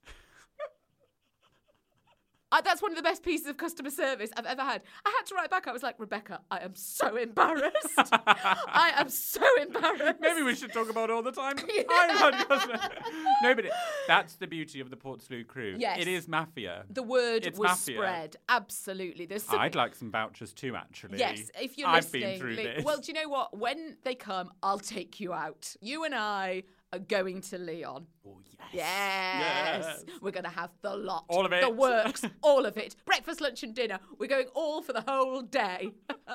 Uh, 2.56 2.62
that's 2.62 2.82
one 2.82 2.89
of 2.89 2.96
the 2.96 3.04
best 3.04 3.22
pieces 3.22 3.48
of 3.48 3.58
customer 3.58 3.89
service 3.89 4.30
I've 4.38 4.46
ever 4.46 4.62
had. 4.62 4.82
I 5.06 5.10
had 5.18 5.26
to 5.26 5.36
write 5.36 5.50
back. 5.50 5.68
I 5.68 5.74
was 5.74 5.84
like, 5.84 5.96
Rebecca, 6.00 6.39
I 6.50 6.60
am 6.60 6.74
so 6.74 7.18
embarrassed. 7.18 7.74
I 7.98 8.94
am 8.96 9.10
so 9.10 9.41
embarrassed. 9.62 10.22
Maybe 10.22 10.41
we 10.41 10.56
should 10.56 10.72
talk 10.72 10.89
about 10.89 11.10
it 11.10 11.13
all 11.13 11.22
the 11.22 11.34
time. 11.34 11.56
I'm 11.89 12.15
not 12.18 12.48
customer- 12.48 12.80
no, 13.44 13.56
but 13.56 13.65
it, 13.65 13.72
that's 14.08 14.36
the 14.36 14.48
beauty 14.48 14.80
of 14.80 14.89
the 14.89 14.96
Portslade 14.96 15.48
crew. 15.48 15.76
Yes. 15.78 16.00
It 16.00 16.08
is 16.08 16.30
mafia. 16.30 16.86
The 16.89 17.04
word 17.04 17.46
It's 17.46 17.60
was 17.60 17.72
mafia. 17.72 17.96
spread. 17.98 18.36
Absolutely. 18.48 19.26
There's 19.26 19.44
some, 19.44 19.60
I'd 19.60 19.76
like 19.76 19.94
some 19.94 20.10
vouchers 20.10 20.54
too, 20.54 20.76
actually. 20.78 21.20
Yes, 21.20 21.52
if 21.62 21.78
you're 21.78 21.89
I've 21.89 22.06
listening. 22.06 22.22
been 22.22 22.39
through 22.39 22.56
like- 22.56 22.76
this. 22.78 22.86
Well, 22.86 23.00
do 23.02 23.12
you 23.12 23.22
know 23.22 23.28
what? 23.28 23.58
When 23.58 23.98
they 24.04 24.15
come, 24.15 24.52
I'll 24.63 24.80
take 24.80 25.20
you 25.20 25.34
out. 25.34 25.76
You 25.82 26.06
and 26.06 26.15
I 26.15 26.63
are 26.93 27.00
going 27.00 27.41
to 27.41 27.58
Leon. 27.58 28.06
Oh, 28.26 28.39
yes. 28.45 28.69
Yes. 28.74 29.86
Yes. 29.86 30.04
We're 30.21 30.32
going 30.32 30.45
to 30.45 30.50
have 30.50 30.71
the 30.82 30.95
lot. 30.95 31.26
All 31.28 31.45
of 31.45 31.54
it. 31.54 31.62
The 31.62 31.69
works. 31.69 32.24
all 32.41 32.65
of 32.65 32.78
it. 32.78 32.95
Breakfast, 33.06 33.41
lunch, 33.41 33.63
and 33.63 33.74
dinner. 33.74 34.00
We're 34.17 34.28
going 34.28 34.48
all 34.54 34.82
for 34.82 34.93
the 34.93 35.02
whole 35.02 35.41
day. 35.41 35.91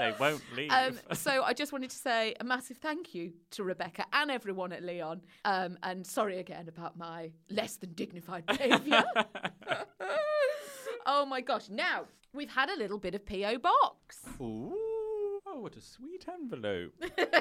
They 0.00 0.14
won't 0.18 0.42
leave. 0.54 0.70
Um, 0.70 0.98
so 1.12 1.42
I 1.42 1.52
just 1.52 1.72
wanted 1.72 1.90
to 1.90 1.96
say 1.96 2.34
a 2.40 2.44
massive 2.44 2.78
thank 2.78 3.14
you 3.14 3.32
to 3.52 3.64
Rebecca 3.64 4.04
and 4.12 4.30
everyone 4.30 4.72
at 4.72 4.82
Leon. 4.82 5.20
Um, 5.44 5.78
and 5.82 6.06
sorry 6.06 6.38
again 6.38 6.68
about 6.68 6.96
my 6.98 7.30
less 7.50 7.76
than 7.76 7.92
dignified 7.92 8.46
behaviour. 8.46 9.04
oh 11.06 11.26
my 11.26 11.40
gosh. 11.40 11.68
Now, 11.68 12.04
we've 12.32 12.50
had 12.50 12.70
a 12.70 12.76
little 12.76 12.98
bit 12.98 13.14
of 13.14 13.24
P.O. 13.24 13.58
Box. 13.58 14.20
Ooh, 14.40 14.74
oh, 15.52 15.60
what 15.60 15.76
a 15.76 15.80
sweet 15.80 16.26
envelope. 16.32 16.92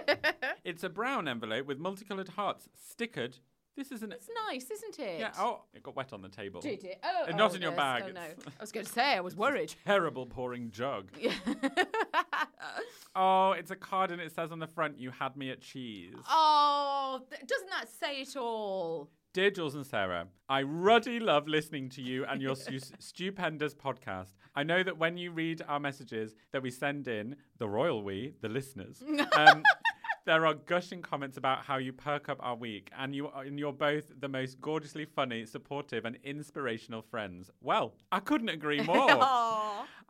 it's 0.63 0.83
a 0.83 0.89
brown 0.89 1.27
envelope 1.27 1.65
with 1.67 1.79
multicoloured 1.79 2.29
hearts 2.29 2.67
stickered. 2.77 3.39
This 3.77 3.91
is 3.91 4.03
an. 4.03 4.11
It's 4.11 4.27
nice, 4.49 4.69
isn't 4.71 4.99
it? 4.99 5.19
Yeah, 5.21 5.31
oh, 5.39 5.61
it 5.73 5.83
got 5.83 5.95
wet 5.95 6.11
on 6.11 6.21
the 6.21 6.27
table. 6.27 6.59
Did 6.59 6.83
it? 6.83 6.99
Oh, 7.03 7.25
Uh, 7.31 7.35
not 7.35 7.51
oh, 7.51 7.55
in 7.55 7.61
your 7.61 7.71
yes. 7.71 7.77
bag. 7.77 8.03
Oh, 8.07 8.11
no. 8.11 8.21
I 8.21 8.61
was 8.61 8.71
going 8.73 8.85
to 8.85 8.91
say, 8.91 9.13
I 9.15 9.21
was 9.21 9.35
worried. 9.37 9.73
Terrible 9.85 10.25
pouring 10.25 10.69
jug. 10.71 11.11
Oh, 13.15 13.51
it's 13.53 13.71
a 13.71 13.75
card 13.75 14.11
and 14.11 14.21
it 14.21 14.33
says 14.33 14.51
on 14.51 14.59
the 14.59 14.67
front, 14.67 14.97
You 14.99 15.09
had 15.09 15.35
me 15.35 15.49
at 15.49 15.61
cheese. 15.61 16.13
oh, 16.29 17.19
th- 17.29 17.41
doesn't 17.47 17.69
that 17.69 17.89
say 17.89 18.21
it 18.21 18.37
all? 18.37 19.09
Dear 19.31 19.51
Jules 19.51 19.75
and 19.75 19.85
Sarah, 19.85 20.25
I 20.49 20.63
ruddy 20.63 21.19
love 21.19 21.47
listening 21.47 21.89
to 21.89 22.01
you 22.01 22.25
and 22.25 22.41
your 22.41 22.55
stu- 22.55 22.79
stupendous 22.99 23.75
podcast. 23.75 24.29
I 24.55 24.63
know 24.63 24.81
that 24.81 24.97
when 24.97 25.17
you 25.17 25.29
read 25.29 25.61
our 25.67 25.79
messages 25.79 26.33
that 26.51 26.63
we 26.63 26.71
send 26.71 27.07
in, 27.07 27.35
the 27.59 27.69
royal 27.69 28.01
we, 28.01 28.33
the 28.41 28.49
listeners, 28.49 29.03
um, 29.33 29.61
there 30.25 30.45
are 30.45 30.53
gushing 30.53 31.01
comments 31.01 31.37
about 31.37 31.59
how 31.59 31.77
you 31.77 31.93
perk 31.93 32.29
up 32.29 32.37
our 32.41 32.55
week, 32.55 32.91
and 32.97 33.15
you 33.15 33.27
are, 33.27 33.43
and 33.43 33.59
you're 33.59 33.73
both 33.73 34.11
the 34.19 34.27
most 34.27 34.59
gorgeously 34.61 35.05
funny, 35.05 35.45
supportive, 35.45 36.05
and 36.05 36.17
inspirational 36.23 37.01
friends. 37.01 37.49
Well, 37.61 37.93
I 38.11 38.19
couldn't 38.19 38.49
agree 38.49 38.81
more. 38.83 38.95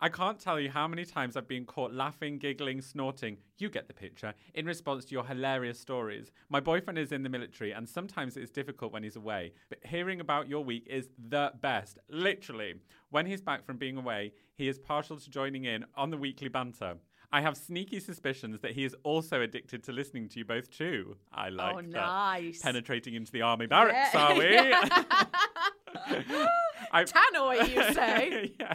I 0.01 0.07
can't 0.07 0.39
tell 0.39 0.59
you 0.59 0.69
how 0.69 0.87
many 0.87 1.03
times 1.03 1.35
I've 1.35 1.47
been 1.47 1.65
caught 1.65 1.93
laughing, 1.93 2.37
giggling, 2.37 2.81
snorting. 2.81 3.37
You 3.57 3.69
get 3.69 3.89
the 3.89 3.93
picture. 3.93 4.33
In 4.53 4.65
response 4.65 5.03
to 5.05 5.11
your 5.11 5.25
hilarious 5.25 5.77
stories. 5.77 6.31
My 6.47 6.61
boyfriend 6.61 6.97
is 6.97 7.11
in 7.11 7.23
the 7.23 7.29
military, 7.29 7.71
and 7.71 7.87
sometimes 7.87 8.37
it's 8.37 8.49
difficult 8.49 8.93
when 8.93 9.03
he's 9.03 9.17
away. 9.17 9.51
But 9.67 9.79
hearing 9.83 10.21
about 10.21 10.47
your 10.47 10.63
week 10.63 10.87
is 10.89 11.09
the 11.17 11.51
best. 11.59 11.99
Literally. 12.09 12.75
When 13.09 13.25
he's 13.25 13.41
back 13.41 13.65
from 13.65 13.77
being 13.77 13.97
away, 13.97 14.31
he 14.55 14.69
is 14.69 14.79
partial 14.79 15.17
to 15.17 15.29
joining 15.29 15.65
in 15.65 15.83
on 15.95 16.11
the 16.11 16.17
weekly 16.17 16.47
banter. 16.47 16.95
I 17.31 17.41
have 17.41 17.55
sneaky 17.57 17.99
suspicions 17.99 18.59
that 18.61 18.71
he 18.71 18.83
is 18.83 18.95
also 19.03 19.41
addicted 19.41 19.83
to 19.83 19.91
listening 19.91 20.29
to 20.29 20.39
you 20.39 20.45
both 20.45 20.71
too. 20.71 21.15
I 21.31 21.49
oh, 21.49 21.51
like 21.51 21.91
that. 21.91 21.91
nice. 21.91 22.61
Penetrating 22.61 23.13
into 23.13 23.31
the 23.31 23.43
army 23.43 23.67
barracks, 23.67 24.09
Yeah. 24.13 24.25
are 24.25 24.35
we? 24.35 24.57
I- 26.91 27.03
Tannoy, 27.03 27.69
you 27.69 27.93
say? 27.93 28.53
yeah. 28.59 28.73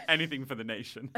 Anything 0.08 0.44
for 0.44 0.54
the 0.54 0.64
nation. 0.64 1.10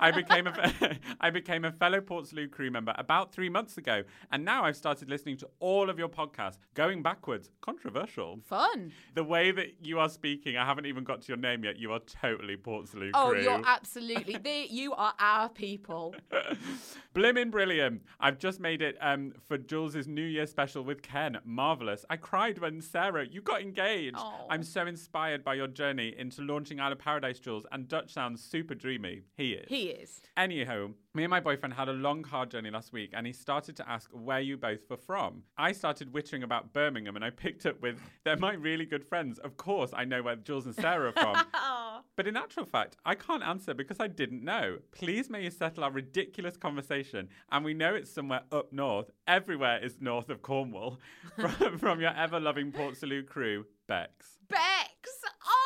I 0.00 0.10
became 0.10 0.46
a 0.46 0.72
I 1.20 1.30
became 1.30 1.64
a 1.64 1.72
fellow 1.72 2.00
Portslade 2.00 2.50
crew 2.50 2.70
member 2.70 2.94
about 2.96 3.32
three 3.32 3.48
months 3.48 3.76
ago, 3.78 4.02
and 4.30 4.44
now 4.44 4.64
I've 4.64 4.76
started 4.76 5.08
listening 5.08 5.36
to 5.38 5.48
all 5.60 5.90
of 5.90 5.98
your 5.98 6.08
podcasts, 6.08 6.58
going 6.74 7.02
backwards. 7.02 7.50
Controversial. 7.60 8.40
Fun. 8.44 8.92
The 9.14 9.24
way 9.24 9.50
that 9.52 9.74
you 9.82 9.98
are 9.98 10.08
speaking, 10.08 10.56
I 10.56 10.64
haven't 10.64 10.86
even 10.86 11.04
got 11.04 11.22
to 11.22 11.28
your 11.28 11.36
name 11.36 11.64
yet. 11.64 11.78
You 11.78 11.92
are 11.92 12.00
totally 12.00 12.56
Portslade 12.56 13.10
Oh, 13.14 13.30
crew. 13.30 13.42
you're 13.42 13.62
absolutely. 13.64 14.36
They, 14.36 14.66
you 14.70 14.92
are 14.94 15.14
our 15.18 15.48
people. 15.48 16.14
Blimmin' 17.14 17.50
brilliant. 17.50 18.02
I've 18.20 18.38
just 18.38 18.58
made 18.60 18.80
it 18.82 18.96
um, 19.00 19.32
for 19.46 19.58
Jules' 19.58 20.06
New 20.06 20.24
Year 20.24 20.46
special 20.46 20.82
with 20.82 21.02
Ken. 21.02 21.38
Marvellous. 21.44 22.04
I 22.08 22.16
cried 22.16 22.58
when 22.58 22.80
Sarah, 22.80 23.26
you 23.26 23.42
got 23.42 23.60
engaged. 23.60 24.16
Oh. 24.18 24.46
I'm 24.48 24.62
so 24.62 24.86
inspired 24.86 25.44
by 25.44 25.54
your 25.54 25.66
journey 25.68 26.14
into 26.16 26.42
launching 26.42 26.80
Isle 26.80 26.92
of 26.92 26.98
Paradise, 26.98 27.38
Jules, 27.38 27.66
and 27.70 27.86
Dutch 28.02 28.14
sounds 28.14 28.42
super 28.42 28.74
dreamy. 28.74 29.22
He 29.36 29.52
is. 29.52 29.68
He 29.68 29.82
is. 29.90 30.22
Anyhow, 30.36 30.88
me 31.14 31.22
and 31.22 31.30
my 31.30 31.38
boyfriend 31.38 31.74
had 31.74 31.88
a 31.88 31.92
long 31.92 32.24
car 32.24 32.46
journey 32.46 32.68
last 32.68 32.92
week 32.92 33.10
and 33.12 33.24
he 33.24 33.32
started 33.32 33.76
to 33.76 33.88
ask 33.88 34.10
where 34.12 34.40
you 34.40 34.56
both 34.56 34.80
were 34.90 34.96
from. 34.96 35.44
I 35.56 35.70
started 35.70 36.12
wittering 36.12 36.42
about 36.42 36.72
Birmingham 36.72 37.14
and 37.14 37.24
I 37.24 37.30
picked 37.30 37.64
up 37.64 37.80
with, 37.80 38.00
they're 38.24 38.36
my 38.36 38.54
really 38.54 38.86
good 38.86 39.04
friends. 39.04 39.38
Of 39.38 39.56
course, 39.56 39.92
I 39.94 40.04
know 40.04 40.20
where 40.20 40.34
Jules 40.34 40.66
and 40.66 40.74
Sarah 40.74 41.12
are 41.14 41.34
from. 41.34 41.44
But 42.16 42.26
in 42.26 42.36
actual 42.36 42.66
fact, 42.66 42.96
I 43.06 43.14
can't 43.14 43.42
answer 43.42 43.72
because 43.72 43.98
I 43.98 44.06
didn't 44.06 44.44
know. 44.44 44.78
Please 44.90 45.30
may 45.30 45.44
you 45.44 45.50
settle 45.50 45.82
our 45.84 45.90
ridiculous 45.90 46.56
conversation. 46.58 47.28
And 47.50 47.64
we 47.64 47.72
know 47.72 47.94
it's 47.94 48.12
somewhere 48.12 48.42
up 48.50 48.72
north. 48.72 49.10
Everywhere 49.26 49.82
is 49.82 50.00
north 50.00 50.28
of 50.28 50.42
Cornwall. 50.42 50.98
from, 51.36 51.78
from 51.78 52.00
your 52.00 52.14
ever 52.14 52.38
loving 52.38 52.70
Port 52.70 52.98
Salut 52.98 53.26
crew, 53.26 53.64
Bex. 53.88 54.38
Bex. 54.48 54.60
Oh, 55.46 55.61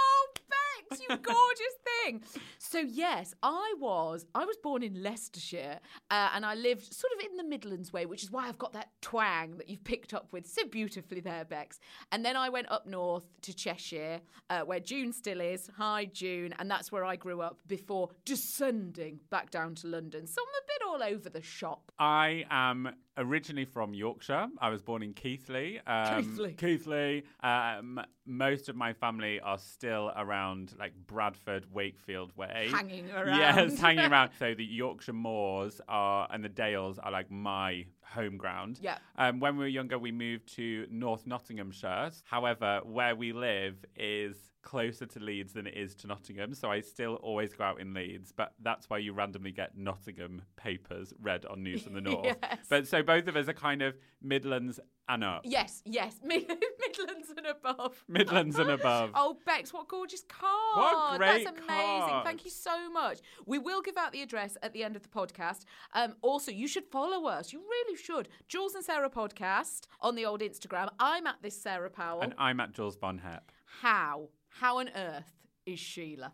Bex, 0.88 1.00
you 1.00 1.16
gorgeous 1.16 1.76
thing. 2.04 2.22
So 2.58 2.78
yes, 2.78 3.34
I 3.42 3.74
was. 3.78 4.26
I 4.34 4.44
was 4.44 4.56
born 4.62 4.82
in 4.82 5.02
Leicestershire, 5.02 5.80
uh, 6.10 6.30
and 6.34 6.44
I 6.44 6.54
lived 6.54 6.92
sort 6.92 7.12
of 7.18 7.30
in 7.30 7.36
the 7.36 7.44
Midlands 7.44 7.92
way, 7.92 8.06
which 8.06 8.22
is 8.22 8.30
why 8.30 8.48
I've 8.48 8.58
got 8.58 8.72
that 8.74 8.90
twang 9.00 9.56
that 9.58 9.68
you've 9.68 9.84
picked 9.84 10.14
up 10.14 10.32
with 10.32 10.46
so 10.46 10.66
beautifully 10.66 11.20
there, 11.20 11.44
Bex. 11.44 11.78
And 12.12 12.24
then 12.24 12.36
I 12.36 12.48
went 12.48 12.70
up 12.70 12.86
north 12.86 13.26
to 13.42 13.54
Cheshire, 13.54 14.20
uh, 14.50 14.60
where 14.60 14.80
June 14.80 15.12
still 15.12 15.40
is. 15.40 15.70
Hi, 15.76 16.06
June, 16.06 16.54
and 16.58 16.70
that's 16.70 16.90
where 16.90 17.04
I 17.04 17.16
grew 17.16 17.40
up 17.40 17.58
before 17.66 18.10
descending 18.24 19.20
back 19.30 19.50
down 19.50 19.74
to 19.76 19.86
London. 19.86 20.26
So 20.26 20.40
I'm 20.42 20.48
a 20.48 20.66
bit 20.66 20.86
all 20.86 21.14
over 21.16 21.28
the 21.28 21.42
shop. 21.42 21.92
I 21.98 22.44
am 22.50 22.94
originally 23.16 23.64
from 23.64 23.94
Yorkshire. 23.94 24.48
I 24.60 24.68
was 24.68 24.82
born 24.82 25.02
in 25.02 25.12
Keighley. 25.14 25.80
Um, 25.86 26.22
Keighley. 26.22 26.52
Keighley. 26.54 27.24
Um, 27.42 28.00
most 28.26 28.68
of 28.68 28.76
my 28.76 28.92
family 28.92 29.40
are 29.40 29.58
still 29.58 30.12
around 30.16 30.74
like 30.78 30.92
Bradford, 31.06 31.66
Wakefield 31.72 32.36
way. 32.36 32.68
Hanging 32.70 33.10
around. 33.16 33.38
Yes, 33.38 33.78
hanging 33.78 34.04
around. 34.12 34.30
So 34.38 34.54
the 34.54 34.64
Yorkshire 34.64 35.12
moors 35.12 35.80
are 35.88 36.28
and 36.30 36.44
the 36.44 36.48
Dales 36.48 36.98
are 36.98 37.10
like 37.10 37.30
my 37.30 37.86
home 38.06 38.36
ground. 38.36 38.78
Yeah. 38.80 38.98
Um, 39.16 39.40
when 39.40 39.56
we 39.56 39.64
were 39.64 39.68
younger, 39.68 39.98
we 39.98 40.12
moved 40.12 40.54
to 40.56 40.86
North 40.90 41.26
Nottinghamshire. 41.26 42.10
However, 42.24 42.80
where 42.84 43.14
we 43.14 43.32
live 43.32 43.84
is 43.96 44.36
closer 44.62 45.06
to 45.06 45.20
Leeds 45.20 45.52
than 45.52 45.66
it 45.66 45.76
is 45.76 45.94
to 45.94 46.08
Nottingham. 46.08 46.52
So 46.54 46.70
I 46.70 46.80
still 46.80 47.14
always 47.16 47.52
go 47.52 47.64
out 47.64 47.80
in 47.80 47.94
Leeds, 47.94 48.32
but 48.36 48.52
that's 48.62 48.90
why 48.90 48.98
you 48.98 49.12
randomly 49.12 49.52
get 49.52 49.76
Nottingham 49.76 50.42
papers 50.56 51.12
read 51.20 51.46
on 51.46 51.62
News 51.62 51.82
from 51.82 51.94
the 51.94 52.00
North. 52.10 52.36
Yes. 52.42 52.58
But 52.68 52.88
so 52.88 53.02
both 53.02 53.28
of 53.28 53.36
us 53.36 53.48
are 53.48 53.52
kind 53.54 53.80
of 53.80 53.96
Midlands 54.20 54.80
and 55.08 55.22
up. 55.24 55.42
Yes, 55.44 55.82
yes, 55.84 56.16
Mid- 56.24 56.48
Midlands 56.48 57.28
and 57.36 57.46
above. 57.46 58.02
Midlands 58.08 58.58
and 58.58 58.70
above. 58.70 59.10
Oh, 59.14 59.36
Bex, 59.46 59.72
what 59.72 59.88
gorgeous 59.88 60.22
card! 60.28 60.50
What 60.76 61.14
a 61.14 61.18
great 61.18 61.44
That's 61.44 61.58
amazing. 61.58 61.66
card. 62.08 62.24
Thank 62.24 62.44
you 62.44 62.50
so 62.50 62.90
much. 62.90 63.18
We 63.46 63.58
will 63.58 63.82
give 63.82 63.96
out 63.96 64.12
the 64.12 64.22
address 64.22 64.56
at 64.62 64.72
the 64.72 64.82
end 64.84 64.96
of 64.96 65.02
the 65.02 65.08
podcast. 65.08 65.64
Um, 65.94 66.14
also, 66.22 66.50
you 66.50 66.68
should 66.68 66.84
follow 66.90 67.26
us. 67.28 67.52
You 67.52 67.60
really 67.60 67.96
should. 67.96 68.28
Jules 68.48 68.74
and 68.74 68.84
Sarah 68.84 69.10
podcast 69.10 69.82
on 70.00 70.14
the 70.14 70.24
old 70.26 70.40
Instagram. 70.40 70.88
I'm 70.98 71.26
at 71.26 71.36
this 71.42 71.60
Sarah 71.60 71.90
Powell. 71.90 72.20
And 72.22 72.34
I'm 72.38 72.60
at 72.60 72.72
Jules 72.72 72.96
Von 72.96 73.18
Hep. 73.18 73.50
How? 73.82 74.28
How 74.48 74.78
on 74.78 74.88
earth 74.96 75.32
is 75.66 75.78
Sheila? 75.78 76.32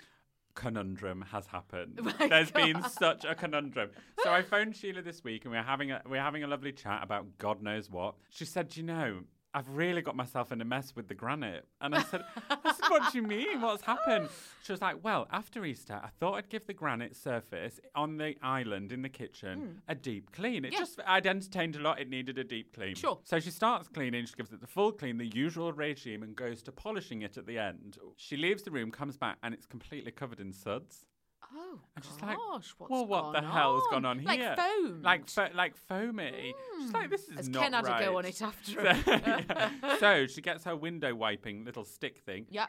Conundrum 0.54 1.24
has 1.30 1.46
happened. 1.46 2.00
Oh 2.02 2.12
my 2.18 2.28
There's 2.28 2.50
been 2.50 2.82
such 2.88 3.24
a 3.24 3.34
conundrum. 3.34 3.90
So 4.22 4.32
I 4.32 4.42
phoned 4.52 4.76
Sheila 4.76 5.02
this 5.02 5.22
week 5.24 5.44
and 5.44 5.52
we're 5.52 5.62
having 5.62 5.90
a 5.90 6.02
we're 6.08 6.20
having 6.20 6.42
a 6.42 6.46
lovely 6.46 6.72
chat 6.72 7.02
about 7.02 7.38
God 7.38 7.62
knows 7.62 7.90
what. 7.90 8.14
She 8.30 8.44
said, 8.44 8.76
you 8.76 8.82
know, 8.82 9.20
I've 9.54 9.68
really 9.68 10.00
got 10.00 10.16
myself 10.16 10.50
in 10.50 10.60
a 10.60 10.64
mess 10.64 10.94
with 10.96 11.08
the 11.08 11.14
granite. 11.14 11.66
And 11.80 11.94
I 11.94 12.02
said, 12.02 12.24
I 12.50 12.72
said, 12.72 12.88
What 12.88 13.12
do 13.12 13.18
you 13.18 13.24
mean? 13.24 13.60
What's 13.60 13.82
happened? 13.82 14.28
She 14.62 14.72
was 14.72 14.80
like, 14.80 14.96
Well, 15.02 15.28
after 15.30 15.64
Easter, 15.64 16.00
I 16.02 16.08
thought 16.18 16.34
I'd 16.34 16.48
give 16.48 16.66
the 16.66 16.72
granite 16.72 17.14
surface 17.16 17.78
on 17.94 18.16
the 18.16 18.36
island 18.42 18.92
in 18.92 19.02
the 19.02 19.08
kitchen 19.08 19.58
hmm. 19.58 19.70
a 19.88 19.94
deep 19.94 20.32
clean. 20.32 20.64
It. 20.64 20.72
Yeah. 20.72 20.78
just 20.78 21.00
I'd 21.06 21.26
entertained 21.26 21.76
a 21.76 21.80
lot, 21.80 22.00
it 22.00 22.08
needed 22.08 22.38
a 22.38 22.44
deep 22.44 22.74
clean. 22.74 22.94
Sure. 22.94 23.18
So 23.24 23.40
she 23.40 23.50
starts 23.50 23.88
cleaning, 23.88 24.26
she 24.26 24.34
gives 24.36 24.52
it 24.52 24.60
the 24.60 24.66
full 24.66 24.92
clean, 24.92 25.18
the 25.18 25.26
usual 25.26 25.72
regime, 25.72 26.22
and 26.22 26.34
goes 26.34 26.62
to 26.62 26.72
polishing 26.72 27.22
it 27.22 27.36
at 27.36 27.46
the 27.46 27.58
end. 27.58 27.98
She 28.16 28.36
leaves 28.36 28.62
the 28.62 28.70
room, 28.70 28.90
comes 28.90 29.16
back, 29.16 29.36
and 29.42 29.52
it's 29.52 29.66
completely 29.66 30.12
covered 30.12 30.40
in 30.40 30.52
suds. 30.52 31.06
Oh, 31.54 31.78
And 31.96 32.04
she's 32.04 32.14
gosh, 32.16 32.28
like, 32.28 32.38
what's 32.78 32.90
well, 32.90 33.06
what 33.06 33.32
the 33.34 33.40
gone 33.40 33.50
hell's 33.52 33.82
gone 33.90 34.04
on 34.04 34.22
Like 34.24 34.40
here? 34.40 34.54
foam. 34.56 35.02
Like, 35.02 35.28
fo- 35.28 35.48
like 35.54 35.76
foamy. 35.76 36.54
She's 36.80 36.92
like, 36.92 37.10
this 37.10 37.28
is 37.28 37.38
As 37.38 37.48
not 37.48 37.62
Ken 37.62 37.72
had 37.74 37.86
right. 37.86 37.98
to 38.00 38.04
go 38.06 38.18
on 38.18 38.24
it 38.24 38.40
after. 38.42 38.72
So, 38.72 38.82
yeah. 39.06 39.70
So 39.98 40.26
she 40.26 40.40
gets 40.40 40.64
her 40.64 40.74
window 40.76 41.14
wiping 41.14 41.64
little 41.64 41.84
stick 41.84 42.20
thing. 42.20 42.46
yeah. 42.50 42.66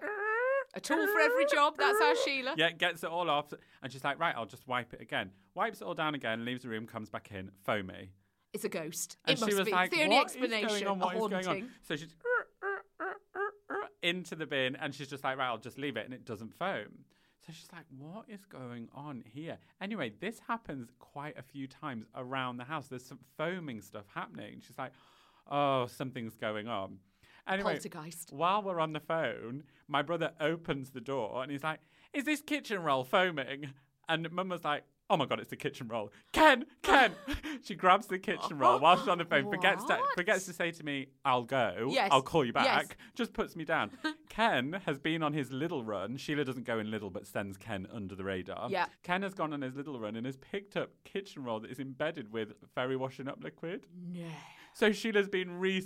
A 0.76 0.80
tool 0.80 1.06
for 1.06 1.20
every 1.20 1.46
job. 1.46 1.76
That's 1.78 2.02
our 2.02 2.16
Sheila. 2.26 2.56
Yeah, 2.58 2.72
gets 2.72 3.04
it 3.04 3.10
all 3.12 3.30
off, 3.30 3.54
and 3.84 3.92
she's 3.94 4.04
like, 4.04 4.20
right, 4.20 4.34
I'll 4.36 4.48
just 4.48 4.68
wipe 4.68 4.92
it 4.94 5.02
again. 5.02 5.30
Wipes 5.54 5.82
it 5.82 5.84
all 5.86 5.94
down 5.94 6.16
again, 6.16 6.46
leaves 6.46 6.64
the 6.64 6.70
room, 6.70 6.88
comes 6.88 7.12
back 7.12 7.30
in, 7.32 7.52
foamy. 7.64 8.10
It's 8.54 8.64
a 8.64 8.70
ghost. 8.70 9.18
And 9.26 9.38
it 9.38 9.40
must 9.40 9.52
she 9.52 9.56
was 9.58 9.66
be. 9.68 9.72
like, 9.72 9.88
it's 9.92 9.98
the 9.98 10.04
only 10.04 10.16
"What 10.16 10.26
is 10.32 10.36
explanation. 10.36 10.88
on? 10.88 10.98
What 11.00 11.14
a 11.14 11.18
is 11.18 11.22
going 11.30 11.34
on?" 11.36 11.44
haunting. 11.46 11.70
So 11.84 11.96
she's 11.96 12.16
into 14.02 14.36
the 14.36 14.46
bin, 14.46 14.76
and 14.76 14.94
she's 14.94 15.08
just 15.08 15.24
like, 15.24 15.38
right, 15.38 15.48
I'll 15.48 15.58
just 15.58 15.78
leave 15.78 15.96
it, 15.98 16.06
and 16.06 16.14
it 16.14 16.26
doesn't 16.26 16.54
foam. 16.54 17.06
So 17.46 17.52
she's 17.52 17.70
like, 17.74 17.86
what 17.98 18.26
is 18.30 18.46
going 18.46 18.88
on 18.94 19.24
here? 19.26 19.58
Anyway, 19.82 20.14
this 20.22 20.40
happens 20.48 20.90
quite 21.00 21.38
a 21.38 21.42
few 21.42 21.68
times 21.68 22.06
around 22.16 22.58
the 22.58 22.64
house. 22.64 22.88
There's 22.88 23.06
some 23.06 23.20
foaming 23.38 23.82
stuff 23.82 24.06
happening. 24.14 24.62
She's 24.66 24.78
like, 24.78 24.94
oh, 25.52 25.88
something's 25.88 26.36
going 26.36 26.70
on. 26.70 27.00
Anyway, 27.46 27.74
Poltergeist. 27.74 28.32
while 28.32 28.62
we're 28.62 28.80
on 28.80 28.94
the 28.94 29.02
phone, 29.02 29.64
my 29.90 30.02
brother 30.02 30.32
opens 30.40 30.92
the 30.92 31.02
door 31.02 31.44
and 31.44 31.52
he's 31.52 31.64
like, 31.64 31.80
Is 32.14 32.24
this 32.24 32.42
kitchen 32.42 32.82
roll 32.82 33.04
foaming? 33.04 33.72
And 34.10 34.30
mum 34.32 34.50
was 34.50 34.66
like, 34.66 34.84
Oh 35.10 35.18
my 35.18 35.26
god, 35.26 35.40
it's 35.40 35.50
the 35.50 35.56
kitchen 35.58 35.88
roll. 35.90 36.12
Ken, 36.32 36.66
Ken. 36.82 37.12
she 37.64 37.76
grabs 37.76 38.08
the 38.08 38.18
kitchen 38.18 38.58
roll 38.58 38.80
while 38.80 38.98
she's 38.98 39.08
on 39.08 39.18
the 39.18 39.26
phone, 39.26 39.50
forgets 39.50 39.84
to 39.86 39.94
What? 39.96 40.16
forgets 40.16 40.46
to 40.46 40.54
say 40.54 40.72
to 40.72 40.84
me, 40.84 41.08
I'll 41.26 41.44
go. 41.44 41.90
Yes, 41.92 42.10
I'll 42.12 42.22
call 42.22 42.46
you 42.46 42.54
back. 42.54 42.66
yes. 42.66 42.88
Just 43.14 43.34
puts 43.34 43.56
me 43.56 43.66
down. 43.66 43.92
Ken 44.30 44.82
has 44.86 44.98
been 44.98 45.22
on 45.22 45.34
his 45.34 45.52
little 45.52 45.84
run. 45.84 46.18
Sheila 46.18 46.46
doesn't 46.46 46.66
go 46.66 46.80
in 46.80 46.90
little 46.90 47.10
but 47.10 47.28
sends 47.28 47.58
Ken 47.58 47.86
under 47.94 48.16
the 48.16 48.24
radar. 48.24 48.70
Yeah. 48.70 48.86
Ken 49.04 49.22
has 49.24 49.34
gone 49.34 49.54
on 49.54 49.62
his 49.62 49.76
little 49.76 50.00
run 50.00 50.16
and 50.16 50.26
has 50.26 50.38
picked 50.38 50.78
up 50.78 50.92
kitchen 51.04 51.44
roll 51.44 51.60
that 51.60 51.70
is 51.70 51.80
embedded 51.80 52.32
with 52.32 52.54
fairy 52.74 52.96
washing 52.96 53.28
up 53.28 53.44
liquid. 53.44 53.86
No. 54.12 54.22
So 54.74 54.92
Sheila's 54.92 55.28
been 55.30 55.60
re 55.60 55.82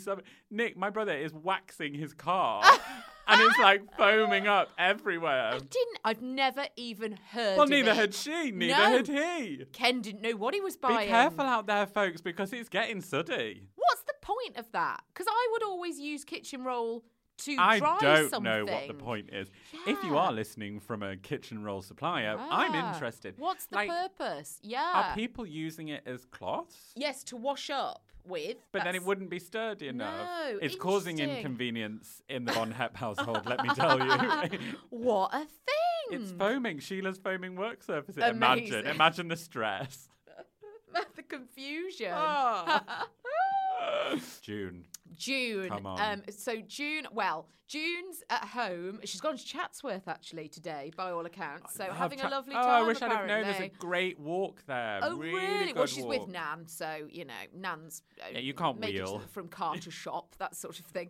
Nick, 0.49 0.77
my 0.77 0.89
brother, 0.89 1.13
is 1.13 1.33
waxing 1.33 1.93
his 1.93 2.13
car 2.13 2.63
and 3.27 3.41
it's 3.41 3.59
like 3.59 3.81
foaming 3.97 4.47
up 4.47 4.69
everywhere. 4.77 5.51
I 5.53 5.57
didn't. 5.59 5.99
I've 6.05 6.21
never 6.21 6.65
even 6.75 7.17
heard. 7.31 7.57
Well, 7.57 7.67
neither 7.67 7.91
it. 7.91 7.97
had 7.97 8.13
she, 8.13 8.51
neither 8.51 8.73
No. 8.73 8.97
had 8.97 9.07
he. 9.07 9.65
Ken 9.73 10.01
didn't 10.01 10.21
know 10.21 10.35
what 10.37 10.53
he 10.53 10.61
was 10.61 10.77
buying. 10.77 10.99
Be 11.07 11.11
careful 11.11 11.45
out 11.45 11.67
there, 11.67 11.85
folks, 11.85 12.21
because 12.21 12.53
it's 12.53 12.69
getting 12.69 13.01
suddy. 13.01 13.67
What's 13.75 14.03
the 14.03 14.13
point 14.21 14.55
of 14.57 14.71
that? 14.71 15.01
Because 15.13 15.27
I 15.29 15.47
would 15.51 15.63
always 15.63 15.99
use 15.99 16.23
kitchen 16.23 16.63
roll 16.63 17.03
to 17.39 17.55
I 17.59 17.77
dry 17.79 17.97
don't 17.99 18.29
something. 18.31 18.43
know 18.51 18.65
what 18.65 18.87
the 18.87 18.93
point 18.95 19.29
is. 19.31 19.49
If 19.85 20.03
you 20.03 20.17
are 20.17 20.31
listening 20.31 20.79
from 20.79 21.03
a 21.03 21.15
kitchen 21.17 21.63
roll 21.63 21.81
supplier, 21.83 22.35
I'm 22.39 22.71
Ah, 22.73 22.93
interested. 22.93 23.35
What's 23.37 23.67
the 23.67 23.75
like, 23.75 23.89
purpose? 23.89 24.59
Yeah. 24.63 24.91
Are 25.11 25.15
people 25.15 25.45
using 25.45 25.89
it 25.89 26.01
as 26.07 26.25
cloths? 26.25 26.93
yes, 26.95 27.23
to 27.25 27.35
wash 27.35 27.69
up 27.69 28.01
with. 28.27 28.57
But 28.71 28.83
then 28.83 28.95
it 28.95 29.03
wouldn't 29.03 29.29
be 29.29 29.39
sturdy 29.39 29.87
enough. 29.87 30.27
No, 30.49 30.59
it's 30.61 30.75
causing 30.75 31.19
inconvenience 31.19 32.21
in 32.29 32.45
the 32.45 32.51
Von 32.51 32.71
Hep 32.71 32.95
household, 32.97 33.45
let 33.45 33.63
me 33.63 33.69
tell 33.75 33.99
you. 33.99 34.59
What 34.89 35.33
a 35.33 35.39
thing! 35.39 36.21
It's 36.21 36.31
foaming. 36.31 36.79
Sheila's 36.79 37.17
foaming 37.17 37.55
work 37.55 37.83
surface. 37.83 38.15
Imagine. 38.17 38.41
Amazing. 38.43 38.85
Imagine 38.85 39.27
the 39.27 39.37
stress. 39.37 40.09
the 41.15 41.23
confusion. 41.23 42.11
Ah. 42.13 43.05
June. 44.41 44.85
June. 45.15 45.69
Come 45.69 45.85
on. 45.85 46.01
Um, 46.01 46.21
so 46.29 46.55
June. 46.67 47.07
Well, 47.11 47.47
June's 47.67 48.23
at 48.29 48.45
home. 48.45 48.99
She's 49.03 49.19
gone 49.19 49.35
to 49.37 49.45
Chatsworth 49.45 50.07
actually 50.07 50.47
today, 50.47 50.91
by 50.95 51.11
all 51.11 51.25
accounts. 51.25 51.75
So 51.75 51.85
having 51.91 52.19
Cha- 52.19 52.29
a 52.29 52.31
lovely 52.31 52.55
oh, 52.55 52.61
time. 52.61 52.83
I 52.83 52.87
wish 52.87 53.01
I'd 53.01 53.11
have 53.11 53.27
known 53.27 53.43
there's 53.43 53.59
a 53.59 53.69
great 53.77 54.19
walk 54.19 54.63
there. 54.67 54.99
Oh 55.01 55.17
really? 55.17 55.33
really? 55.33 55.65
Good 55.67 55.75
Well, 55.75 55.85
she's 55.85 56.05
with. 56.05 56.27
Nan, 56.27 56.67
so 56.67 57.07
you 57.09 57.25
know 57.25 57.33
Nan's. 57.53 58.01
uh, 58.21 58.27
Yeah, 58.33 58.39
you 58.39 58.53
can't 58.53 58.79
wheel. 58.79 59.21
from 59.31 59.47
car 59.49 59.75
to 59.77 59.91
shop, 59.91 60.35
that 60.39 60.55
sort 60.55 60.79
of 60.79 60.85
thing. 60.85 61.09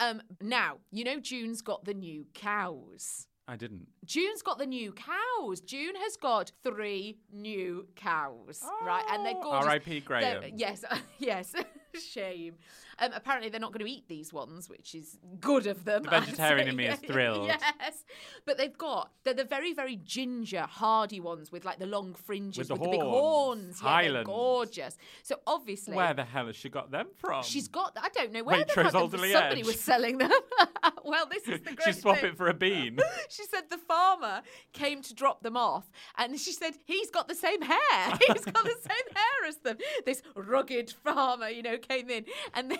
Um, 0.00 0.22
now 0.40 0.78
you 0.90 1.04
know 1.04 1.20
June's 1.20 1.62
got 1.62 1.84
the 1.84 1.94
new 1.94 2.26
cows. 2.34 3.26
I 3.50 3.56
didn't. 3.56 3.86
June's 4.04 4.42
got 4.42 4.58
the 4.58 4.66
new 4.66 4.92
cows. 4.92 5.62
June 5.62 5.94
has 5.96 6.16
got 6.18 6.52
three 6.62 7.16
new 7.32 7.88
cows, 7.96 8.62
right? 8.84 9.02
And 9.10 9.24
they're 9.24 9.32
Oh. 9.36 9.42
gorgeous. 9.42 9.66
R.I.P. 9.66 9.90
They're- 9.90 10.00
Graham. 10.02 10.42
Yes, 10.56 10.84
yes. 11.18 11.54
Shame. 12.12 12.54
Um, 13.00 13.10
apparently, 13.14 13.48
they're 13.50 13.60
not 13.60 13.72
going 13.72 13.84
to 13.84 13.90
eat 13.90 14.08
these 14.08 14.32
ones, 14.32 14.68
which 14.68 14.94
is 14.94 15.18
good 15.40 15.66
of 15.66 15.84
them. 15.84 16.02
The 16.02 16.10
vegetarian 16.10 16.68
in 16.68 16.76
me 16.76 16.86
is 16.86 16.98
thrilled. 17.06 17.46
Yes, 17.46 18.04
but 18.44 18.58
they've 18.58 18.76
got 18.76 19.10
they're 19.24 19.34
the 19.34 19.44
very 19.44 19.72
very 19.72 19.96
ginger 19.96 20.62
hardy 20.62 21.20
ones 21.20 21.52
with 21.52 21.64
like 21.64 21.78
the 21.78 21.86
long 21.86 22.14
fringes 22.14 22.70
With 22.70 22.80
the 22.80 22.88
big 22.88 23.00
horns. 23.00 23.10
horns. 23.10 23.80
Yeah, 23.82 23.88
they're 23.88 23.92
Highlands. 24.10 24.26
gorgeous. 24.26 24.98
So 25.22 25.36
obviously, 25.46 25.94
Where 25.96 26.14
the 26.14 26.24
hell 26.24 26.46
has 26.46 26.56
she 26.56 26.68
got 26.68 26.90
them 26.90 27.06
from? 27.16 27.42
She's 27.42 27.68
got. 27.68 27.96
I 28.00 28.08
don't 28.10 28.32
know 28.32 28.44
where 28.44 28.64
they 28.64 28.74
got 28.74 28.92
them. 28.92 29.10
Somebody 29.10 29.62
was 29.62 29.80
selling 29.80 30.18
them. 30.18 30.30
well, 31.04 31.26
this 31.26 31.42
is 31.46 31.60
the 31.60 31.72
great 31.74 31.82
she 31.84 31.92
swap 31.92 32.18
thing. 32.18 32.30
it 32.30 32.36
for 32.36 32.48
a 32.48 32.54
bean. 32.54 32.98
She 33.28 33.44
said 33.44 33.64
the 33.70 33.78
farmer 33.78 34.42
came 34.72 35.02
to 35.02 35.14
drop 35.14 35.42
them 35.42 35.56
off, 35.56 35.90
and 36.16 36.38
she 36.38 36.52
said 36.52 36.74
he's 36.84 37.10
got 37.10 37.28
the 37.28 37.34
same 37.34 37.62
hair. 37.62 37.78
He's 38.26 38.44
got 38.44 38.64
the 38.64 38.76
same 38.80 39.14
hair 39.14 39.48
as 39.48 39.56
them. 39.58 39.76
This 40.04 40.22
rugged 40.34 40.90
farmer, 40.90 41.48
you 41.48 41.62
know, 41.62 41.78
came 41.78 42.10
in 42.10 42.24
and 42.54 42.70
they 42.70 42.76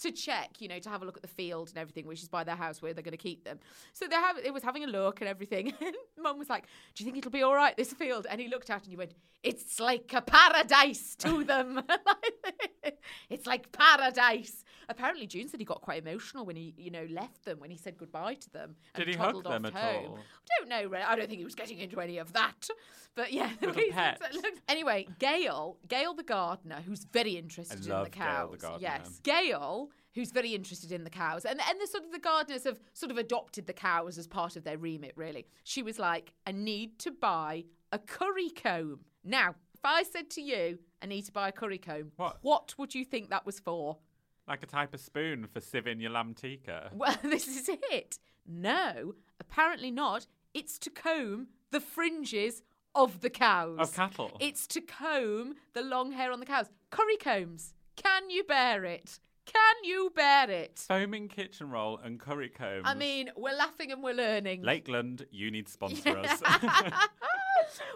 to 0.00 0.10
check, 0.10 0.60
you 0.60 0.68
know, 0.68 0.78
to 0.80 0.88
have 0.88 1.02
a 1.02 1.04
look 1.04 1.16
at 1.16 1.22
the 1.22 1.28
field 1.28 1.68
and 1.70 1.78
everything, 1.78 2.06
which 2.06 2.22
is 2.22 2.28
by 2.28 2.44
their 2.44 2.56
house 2.56 2.82
where 2.82 2.92
they're 2.92 3.02
going 3.02 3.12
to 3.12 3.16
keep 3.16 3.44
them. 3.44 3.58
So 3.92 4.06
they 4.06 4.16
have. 4.16 4.36
It 4.38 4.52
was 4.52 4.62
having 4.62 4.84
a 4.84 4.88
look 4.88 5.20
and 5.20 5.28
everything. 5.28 5.72
And 6.16 6.22
Mum 6.22 6.38
was 6.38 6.48
like, 6.48 6.66
"Do 6.94 7.02
you 7.04 7.10
think 7.10 7.18
it'll 7.18 7.30
be 7.32 7.42
all 7.42 7.54
right 7.54 7.76
this 7.76 7.92
field?" 7.92 8.26
And 8.30 8.40
he 8.40 8.48
looked 8.48 8.70
out 8.70 8.82
and 8.82 8.90
he 8.90 8.96
went, 8.96 9.14
"It's 9.42 9.78
like 9.80 10.12
a 10.14 10.20
paradise 10.22 11.14
to 11.16 11.44
them. 11.52 11.82
it's 13.30 13.46
like 13.46 13.70
paradise." 13.72 14.64
Apparently, 14.88 15.26
June 15.26 15.48
said 15.48 15.60
he 15.60 15.64
got 15.64 15.80
quite 15.80 16.02
emotional 16.06 16.44
when 16.44 16.56
he, 16.56 16.74
you 16.76 16.90
know, 16.90 17.06
left 17.10 17.44
them 17.46 17.58
when 17.58 17.70
he 17.70 17.76
said 17.76 17.96
goodbye 17.96 18.34
to 18.34 18.50
them. 18.50 18.76
and 18.94 19.04
Did 19.04 19.14
he 19.14 19.18
hug 19.18 19.42
them 19.42 19.64
at 19.64 19.72
home. 19.72 20.10
all? 20.10 20.18
I 20.18 20.58
don't 20.60 20.68
know. 20.68 20.82
really. 20.90 21.02
I 21.04 21.16
don't 21.16 21.26
think 21.26 21.38
he 21.38 21.44
was 21.44 21.54
getting 21.54 21.78
into 21.78 22.00
any 22.00 22.18
of 22.18 22.34
that. 22.34 22.68
But 23.14 23.32
yeah, 23.32 23.48
the 23.60 23.68
Little 23.68 23.82
way 23.82 23.90
pets. 23.90 24.20
said 24.20 24.34
it 24.34 24.42
looked- 24.42 24.60
Anyway, 24.68 25.06
Gail, 25.18 25.78
Gail 25.88 26.12
the 26.14 26.22
gardener, 26.22 26.82
who's 26.86 27.04
very 27.04 27.36
interested 27.36 27.82
in 27.82 27.88
love 27.90 28.04
the 28.04 28.10
Gail 28.10 28.24
cows. 28.26 28.50
the 28.50 28.56
gardener. 28.58 28.80
Yes, 28.82 29.20
Gail, 29.22 29.83
who's 30.14 30.30
very 30.30 30.54
interested 30.54 30.92
in 30.92 31.04
the 31.04 31.10
cows, 31.10 31.44
and 31.44 31.60
and 31.68 31.80
the 31.80 31.86
sort 31.86 32.04
of 32.04 32.12
the 32.12 32.18
gardeners 32.18 32.64
have 32.64 32.78
sort 32.92 33.10
of 33.10 33.18
adopted 33.18 33.66
the 33.66 33.72
cows 33.72 34.18
as 34.18 34.26
part 34.26 34.56
of 34.56 34.64
their 34.64 34.78
remit. 34.78 35.12
Really, 35.16 35.46
she 35.64 35.82
was 35.82 35.98
like, 35.98 36.32
I 36.46 36.52
need 36.52 36.98
to 37.00 37.10
buy 37.10 37.64
a 37.92 37.98
curry 37.98 38.50
comb. 38.50 39.00
Now, 39.24 39.54
if 39.74 39.80
I 39.84 40.02
said 40.02 40.30
to 40.30 40.42
you, 40.42 40.78
I 41.02 41.06
need 41.06 41.22
to 41.26 41.32
buy 41.32 41.48
a 41.48 41.52
curry 41.52 41.78
comb, 41.78 42.12
What? 42.16 42.38
what 42.42 42.74
would 42.78 42.94
you 42.94 43.04
think 43.04 43.30
that 43.30 43.46
was 43.46 43.60
for? 43.60 43.98
like 44.46 44.62
a 44.62 44.66
type 44.66 44.92
of 44.92 45.00
spoon 45.00 45.46
for 45.46 45.58
sieving 45.60 46.02
your 46.02 46.10
lamb 46.10 46.34
tikka. 46.34 46.90
Well, 46.92 47.16
this 47.22 47.48
is 47.48 47.70
it. 47.90 48.18
No, 48.46 49.14
apparently 49.40 49.90
not. 49.90 50.26
It's 50.52 50.78
to 50.80 50.90
comb 50.90 51.46
the 51.70 51.80
fringes 51.80 52.62
of 52.94 53.20
the 53.22 53.30
cows. 53.30 53.78
Of 53.80 53.94
cattle? 53.96 54.36
It's 54.40 54.66
to 54.66 54.82
comb 54.82 55.54
the 55.72 55.80
long 55.80 56.12
hair 56.12 56.30
on 56.30 56.40
the 56.40 56.46
cows. 56.46 56.66
Curry 56.90 57.16
combs. 57.16 57.72
Can 57.96 58.28
you 58.28 58.44
bear 58.44 58.84
it? 58.84 59.18
Can 59.46 59.74
you 59.84 60.10
bear 60.14 60.50
it? 60.50 60.78
Foaming 60.88 61.28
kitchen 61.28 61.70
roll 61.70 61.98
and 61.98 62.18
curry 62.18 62.48
comb. 62.48 62.82
I 62.84 62.94
mean, 62.94 63.30
we're 63.36 63.56
laughing 63.56 63.92
and 63.92 64.02
we're 64.02 64.14
learning. 64.14 64.62
Lakeland, 64.62 65.26
you 65.30 65.50
need 65.50 65.66
to 65.66 65.72
sponsor 65.72 66.16
us. 66.18 66.42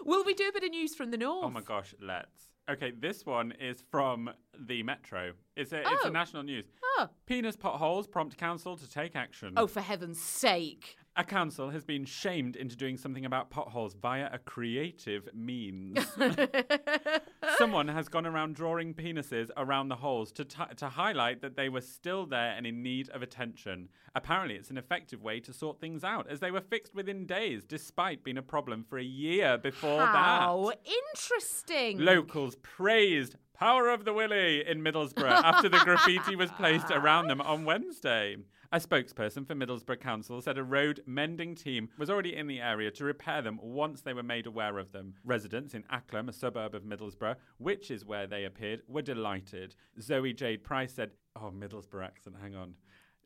Will 0.05 0.23
we 0.23 0.33
do 0.33 0.47
a 0.47 0.51
bit 0.51 0.63
of 0.63 0.69
news 0.71 0.95
from 0.95 1.11
the 1.11 1.17
north? 1.17 1.45
oh 1.45 1.49
my 1.49 1.61
gosh, 1.61 1.93
let's. 2.01 2.47
Okay, 2.69 2.91
this 2.91 3.25
one 3.25 3.51
is 3.59 3.83
from 3.89 4.29
the 4.67 4.83
Metro. 4.83 5.31
It's 5.55 5.71
a, 5.73 5.79
it's 5.79 5.89
Oh. 6.05 6.09
a 6.09 6.11
national 6.11 6.43
news. 6.43 6.65
Oh. 6.99 7.07
Penis 7.25 7.55
potholes 7.55 8.05
prompt 8.07 8.37
council 8.37 8.77
to 8.77 8.87
take 8.89 9.15
action. 9.15 9.53
Oh, 9.57 9.65
for 9.65 9.81
heaven's 9.81 10.19
sake. 10.21 10.95
A 11.15 11.23
council 11.23 11.69
has 11.71 11.83
been 11.83 12.05
shamed 12.05 12.55
into 12.55 12.75
doing 12.77 12.95
something 12.95 13.25
about 13.25 13.49
potholes 13.49 13.93
via 13.93 14.29
a 14.31 14.37
creative 14.37 15.27
means. 15.33 15.97
Someone 17.57 17.89
has 17.89 18.07
gone 18.07 18.25
around 18.25 18.55
drawing 18.55 18.93
penises 18.93 19.49
around 19.57 19.89
the 19.89 19.97
holes 19.97 20.31
to, 20.33 20.45
ti 20.45 20.63
to 20.77 20.87
highlight 20.87 21.41
that 21.41 21.57
they 21.57 21.67
were 21.67 21.81
still 21.81 22.25
there 22.25 22.53
and 22.55 22.65
in 22.65 22.81
need 22.81 23.09
of 23.09 23.21
attention. 23.21 23.89
Apparently, 24.15 24.55
it's 24.55 24.69
an 24.69 24.77
effective 24.77 25.21
way 25.21 25.39
to 25.41 25.51
sort 25.51 25.81
things 25.81 26.03
out, 26.03 26.27
as 26.29 26.39
they 26.39 26.51
were 26.51 26.61
fixed 26.61 26.95
within 26.95 27.25
days, 27.25 27.63
despite 27.65 28.23
being 28.23 28.37
a 28.37 28.41
problem 28.41 28.85
for 28.87 28.97
a 28.97 29.03
year 29.03 29.57
before 29.57 30.05
How 30.05 30.69
that. 30.69 30.89
interesting. 31.11 31.99
Locals 31.99 32.55
praised 32.61 33.35
Power 33.53 33.89
of 33.89 34.05
the 34.05 34.13
Willy 34.13 34.65
in 34.65 34.81
Middlesbrough 34.81 35.29
after 35.29 35.67
the 35.67 35.79
graffiti 35.79 36.37
was 36.37 36.49
placed 36.51 36.91
around 36.91 37.27
them 37.27 37.41
on 37.41 37.65
Wednesday. 37.65 38.37
A 38.71 38.79
spokesperson 38.79 39.47
for 39.47 39.55
Middlesbrough 39.55 39.99
Council 39.99 40.43
said 40.43 40.59
a 40.59 40.63
road 40.63 41.01
mending 41.07 41.55
team 41.55 41.89
was 41.97 42.07
already 42.07 42.35
in 42.35 42.45
the 42.45 42.61
area 42.61 42.91
to 42.91 43.03
repair 43.03 43.41
them 43.41 43.57
once 43.63 44.01
they 44.01 44.13
were 44.13 44.21
made 44.21 44.45
aware 44.45 44.77
of 44.77 44.91
them. 44.91 45.15
Residents 45.25 45.73
in 45.73 45.81
Acklam, 45.91 46.29
a 46.29 46.33
suburb 46.33 46.75
of 46.75 46.83
Middlesbrough, 46.83 47.37
which 47.57 47.89
is 47.89 48.05
where 48.05 48.27
they 48.27 48.45
appeared, 48.45 48.83
were 48.87 49.01
delighted. 49.01 49.73
Zoe 49.99 50.33
Jade 50.33 50.63
Price 50.63 50.93
said, 50.93 51.13
Oh, 51.35 51.49
Middlesbrough 51.51 52.05
accent, 52.05 52.35
hang 52.39 52.55
on. 52.55 52.75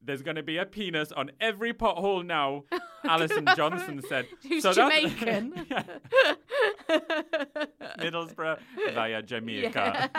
There's 0.06 0.22
going 0.22 0.36
to 0.36 0.44
be 0.44 0.58
a 0.58 0.66
penis 0.66 1.12
on 1.12 1.32
every 1.40 1.74
pothole 1.74 2.26
now, 2.26 2.64
oh, 2.72 2.80
Alison 3.06 3.48
Johnson 3.56 4.02
said. 4.08 4.28
Who's 4.48 4.64
that's- 4.64 4.76
Jamaican. 4.76 5.66
Middlesbrough 8.00 8.60
via 8.94 9.22
Jamaica. 9.22 10.10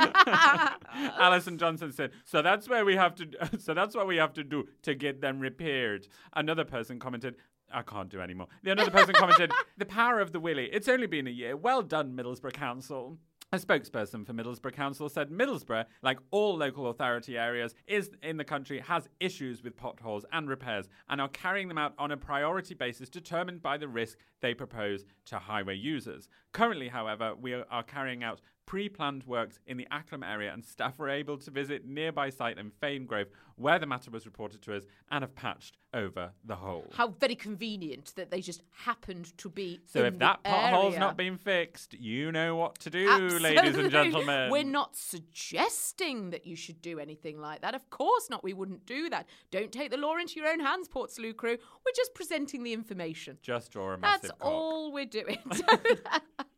Alison 1.18 1.58
Johnson 1.58 1.92
said, 1.92 2.12
"So 2.24 2.42
that's 2.42 2.68
where 2.68 2.84
we 2.84 2.96
have 2.96 3.14
to. 3.16 3.26
So 3.58 3.74
that's 3.74 3.94
what 3.94 4.06
we 4.06 4.16
have 4.16 4.32
to 4.34 4.44
do 4.44 4.68
to 4.82 4.94
get 4.94 5.20
them 5.20 5.40
repaired." 5.40 6.08
Another 6.34 6.64
person 6.64 6.98
commented. 6.98 7.36
I 7.72 7.82
can't 7.82 8.08
do 8.08 8.20
anymore. 8.20 8.46
The 8.62 8.70
another 8.72 8.90
person 8.90 9.14
commented, 9.14 9.52
"The 9.78 9.86
power 9.86 10.20
of 10.20 10.32
the 10.32 10.40
willy. 10.40 10.68
It's 10.72 10.88
only 10.88 11.06
been 11.06 11.26
a 11.26 11.30
year. 11.30 11.56
Well 11.56 11.82
done, 11.82 12.16
Middlesbrough 12.16 12.52
Council." 12.54 13.18
A 13.54 13.56
spokesperson 13.56 14.26
for 14.26 14.32
Middlesbrough 14.32 14.72
Council 14.72 15.08
said 15.08 15.30
Middlesbrough, 15.30 15.84
like 16.02 16.18
all 16.32 16.56
local 16.56 16.88
authority 16.88 17.38
areas, 17.38 17.76
is 17.86 18.10
in 18.20 18.36
the 18.36 18.42
country 18.42 18.80
has 18.80 19.08
issues 19.20 19.62
with 19.62 19.76
potholes 19.76 20.26
and 20.32 20.48
repairs 20.48 20.88
and 21.08 21.20
are 21.20 21.28
carrying 21.28 21.68
them 21.68 21.78
out 21.78 21.94
on 21.96 22.10
a 22.10 22.16
priority 22.16 22.74
basis 22.74 23.08
determined 23.08 23.62
by 23.62 23.76
the 23.76 23.86
risk 23.86 24.18
they 24.40 24.54
propose 24.54 25.04
to 25.26 25.38
highway 25.38 25.76
users. 25.76 26.28
Currently, 26.50 26.88
however, 26.88 27.36
we 27.40 27.54
are 27.54 27.84
carrying 27.84 28.24
out 28.24 28.40
pre-planned 28.66 29.24
works 29.24 29.58
in 29.66 29.76
the 29.76 29.86
Acklam 29.92 30.28
area 30.28 30.52
and 30.52 30.64
staff 30.64 30.98
were 30.98 31.08
able 31.08 31.38
to 31.38 31.50
visit 31.50 31.84
nearby 31.84 32.30
site 32.30 32.58
in 32.58 32.70
Fane 32.70 33.06
Grove 33.06 33.28
where 33.56 33.78
the 33.78 33.86
matter 33.86 34.10
was 34.10 34.26
reported 34.26 34.62
to 34.62 34.76
us 34.76 34.84
and 35.10 35.22
have 35.22 35.34
patched 35.34 35.76
over 35.92 36.32
the 36.44 36.56
hole. 36.56 36.90
How 36.94 37.08
very 37.08 37.36
convenient 37.36 38.12
that 38.16 38.30
they 38.30 38.40
just 38.40 38.62
happened 38.84 39.36
to 39.38 39.48
be. 39.48 39.80
so 39.86 40.00
if 40.00 40.18
that 40.18 40.42
pothole's 40.42 40.98
not 40.98 41.16
been 41.16 41.36
fixed, 41.36 41.94
you 41.94 42.32
know 42.32 42.56
what 42.56 42.78
to 42.80 42.90
do, 42.90 43.08
ladies 43.38 43.76
and 43.76 43.90
gentlemen. 43.90 44.50
We're 44.50 44.64
not 44.64 44.96
suggesting 44.96 46.30
that 46.30 46.46
you 46.46 46.56
should 46.56 46.82
do 46.82 46.98
anything 46.98 47.40
like 47.40 47.60
that. 47.62 47.74
Of 47.74 47.90
course 47.90 48.28
not. 48.28 48.42
We 48.42 48.54
wouldn't 48.54 48.86
do 48.86 49.08
that. 49.10 49.26
Don't 49.50 49.70
take 49.70 49.90
the 49.90 49.96
law 49.96 50.16
into 50.16 50.40
your 50.40 50.48
own 50.48 50.60
hands, 50.60 50.88
Portslade 50.88 51.36
crew. 51.36 51.56
We're 51.86 51.92
just 51.94 52.14
presenting 52.14 52.64
the 52.64 52.72
information. 52.72 53.38
Just 53.42 53.70
draw 53.70 53.92
a 53.92 53.98
massive 53.98 54.22
That's 54.22 54.40
cock. 54.40 54.50
all 54.50 54.92
we're 54.92 55.04
doing. 55.06 55.38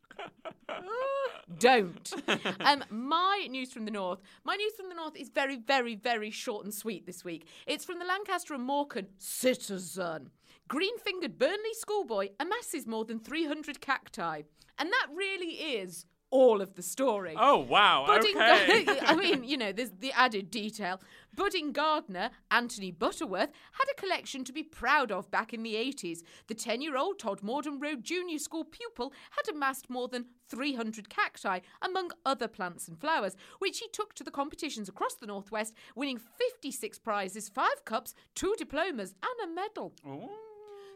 Don't. 1.59 2.13
Um, 2.59 2.83
my 2.89 3.47
news 3.49 3.71
from 3.71 3.85
the 3.85 3.91
north. 3.91 4.19
My 4.43 4.55
news 4.55 4.73
from 4.75 4.89
the 4.89 4.95
north 4.95 5.15
is 5.15 5.29
very, 5.29 5.55
very, 5.55 5.95
very 5.95 6.29
short 6.29 6.65
and 6.65 6.73
sweet 6.73 7.05
this 7.05 7.23
week. 7.23 7.47
It's 7.65 7.85
from 7.85 7.99
the 7.99 8.05
Lancaster 8.05 8.53
and 8.53 8.63
Morecambe 8.63 9.07
Citizen. 9.17 10.29
Green-fingered 10.67 11.39
Burnley 11.39 11.73
schoolboy 11.73 12.29
amasses 12.39 12.85
more 12.85 13.05
than 13.05 13.19
300 13.19 13.79
cacti, 13.79 14.41
and 14.77 14.89
that 14.89 15.07
really 15.15 15.53
is 15.53 16.05
all 16.29 16.61
of 16.61 16.75
the 16.75 16.81
story. 16.81 17.35
Oh 17.37 17.57
wow! 17.57 18.05
Budding 18.05 18.35
okay. 18.35 18.99
I 19.01 19.15
mean, 19.15 19.43
you 19.43 19.57
know, 19.57 19.71
there's 19.71 19.91
the 19.91 20.11
added 20.11 20.51
detail. 20.51 20.99
Budding 21.35 21.71
gardener 21.71 22.31
Anthony 22.49 22.91
Butterworth 22.91 23.51
had 23.73 23.85
a 23.91 24.01
collection 24.01 24.43
to 24.43 24.51
be 24.51 24.63
proud 24.63 25.11
of 25.11 25.29
back 25.29 25.53
in 25.53 25.63
the 25.63 25.75
80s. 25.75 26.19
The 26.47 26.55
10 26.55 26.81
year 26.81 26.97
old 26.97 27.19
Todmorden 27.19 27.81
Road 27.81 28.03
Junior 28.03 28.39
School 28.39 28.65
pupil 28.65 29.13
had 29.31 29.53
amassed 29.53 29.89
more 29.89 30.07
than 30.07 30.25
300 30.49 31.09
cacti, 31.09 31.59
among 31.81 32.11
other 32.25 32.47
plants 32.47 32.87
and 32.87 32.99
flowers, 32.99 33.35
which 33.59 33.79
he 33.79 33.87
took 33.89 34.13
to 34.15 34.23
the 34.23 34.31
competitions 34.31 34.89
across 34.89 35.15
the 35.15 35.27
Northwest, 35.27 35.73
winning 35.95 36.17
56 36.17 36.99
prizes, 36.99 37.49
5 37.49 37.85
cups, 37.85 38.13
2 38.35 38.55
diplomas, 38.57 39.13
and 39.21 39.51
a 39.51 39.53
medal. 39.53 39.93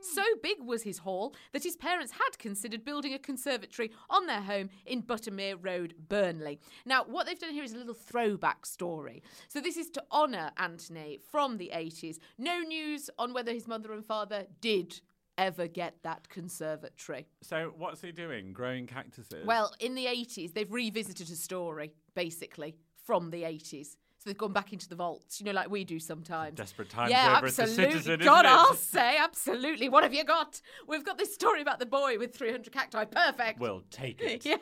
So 0.01 0.23
big 0.41 0.57
was 0.61 0.83
his 0.83 0.99
haul 0.99 1.35
that 1.53 1.63
his 1.63 1.75
parents 1.75 2.13
had 2.13 2.37
considered 2.39 2.83
building 2.83 3.13
a 3.13 3.19
conservatory 3.19 3.91
on 4.09 4.25
their 4.25 4.41
home 4.41 4.69
in 4.85 5.03
Buttermere 5.03 5.57
Road, 5.61 5.95
Burnley. 6.09 6.59
Now, 6.85 7.03
what 7.03 7.25
they've 7.25 7.39
done 7.39 7.53
here 7.53 7.63
is 7.63 7.73
a 7.73 7.77
little 7.77 7.93
throwback 7.93 8.65
story. 8.65 9.23
So, 9.47 9.61
this 9.61 9.77
is 9.77 9.89
to 9.91 10.03
honour 10.11 10.51
Anthony 10.57 11.19
from 11.31 11.57
the 11.57 11.71
80s. 11.73 12.17
No 12.37 12.59
news 12.59 13.09
on 13.17 13.33
whether 13.33 13.51
his 13.51 13.67
mother 13.67 13.93
and 13.93 14.05
father 14.05 14.45
did 14.59 15.01
ever 15.37 15.67
get 15.67 15.95
that 16.03 16.29
conservatory. 16.29 17.25
so 17.41 17.73
what's 17.77 18.01
he 18.01 18.11
doing? 18.11 18.53
Growing 18.53 18.85
cactuses? 18.85 19.45
Well, 19.45 19.73
in 19.79 19.95
the 19.95 20.05
80s, 20.05 20.53
they've 20.53 20.71
revisited 20.71 21.29
a 21.29 21.35
story, 21.35 21.93
basically, 22.15 22.75
from 23.05 23.31
the 23.31 23.43
80s. 23.43 23.95
So 24.21 24.29
they've 24.29 24.37
gone 24.37 24.53
back 24.53 24.71
into 24.71 24.87
the 24.87 24.93
vaults, 24.93 25.39
you 25.39 25.47
know, 25.47 25.51
like 25.51 25.71
we 25.71 25.83
do 25.83 25.99
sometimes. 25.99 26.55
Desperate 26.55 26.91
times 26.91 27.09
yeah, 27.09 27.37
over 27.37 27.47
at 27.47 27.55
the 27.55 27.63
absolutely. 27.63 27.91
Citizen, 27.93 28.19
God? 28.19 28.45
I'll 28.45 28.75
say, 28.75 29.17
absolutely. 29.17 29.89
What 29.89 30.03
have 30.03 30.13
you 30.13 30.23
got? 30.23 30.61
We've 30.87 31.03
got 31.03 31.17
this 31.17 31.33
story 31.33 31.59
about 31.59 31.79
the 31.79 31.87
boy 31.87 32.19
with 32.19 32.35
300 32.35 32.71
cacti. 32.71 33.05
Perfect. 33.05 33.59
we'll 33.59 33.81
take 33.89 34.21
it. 34.21 34.45
yeah. 34.45 34.57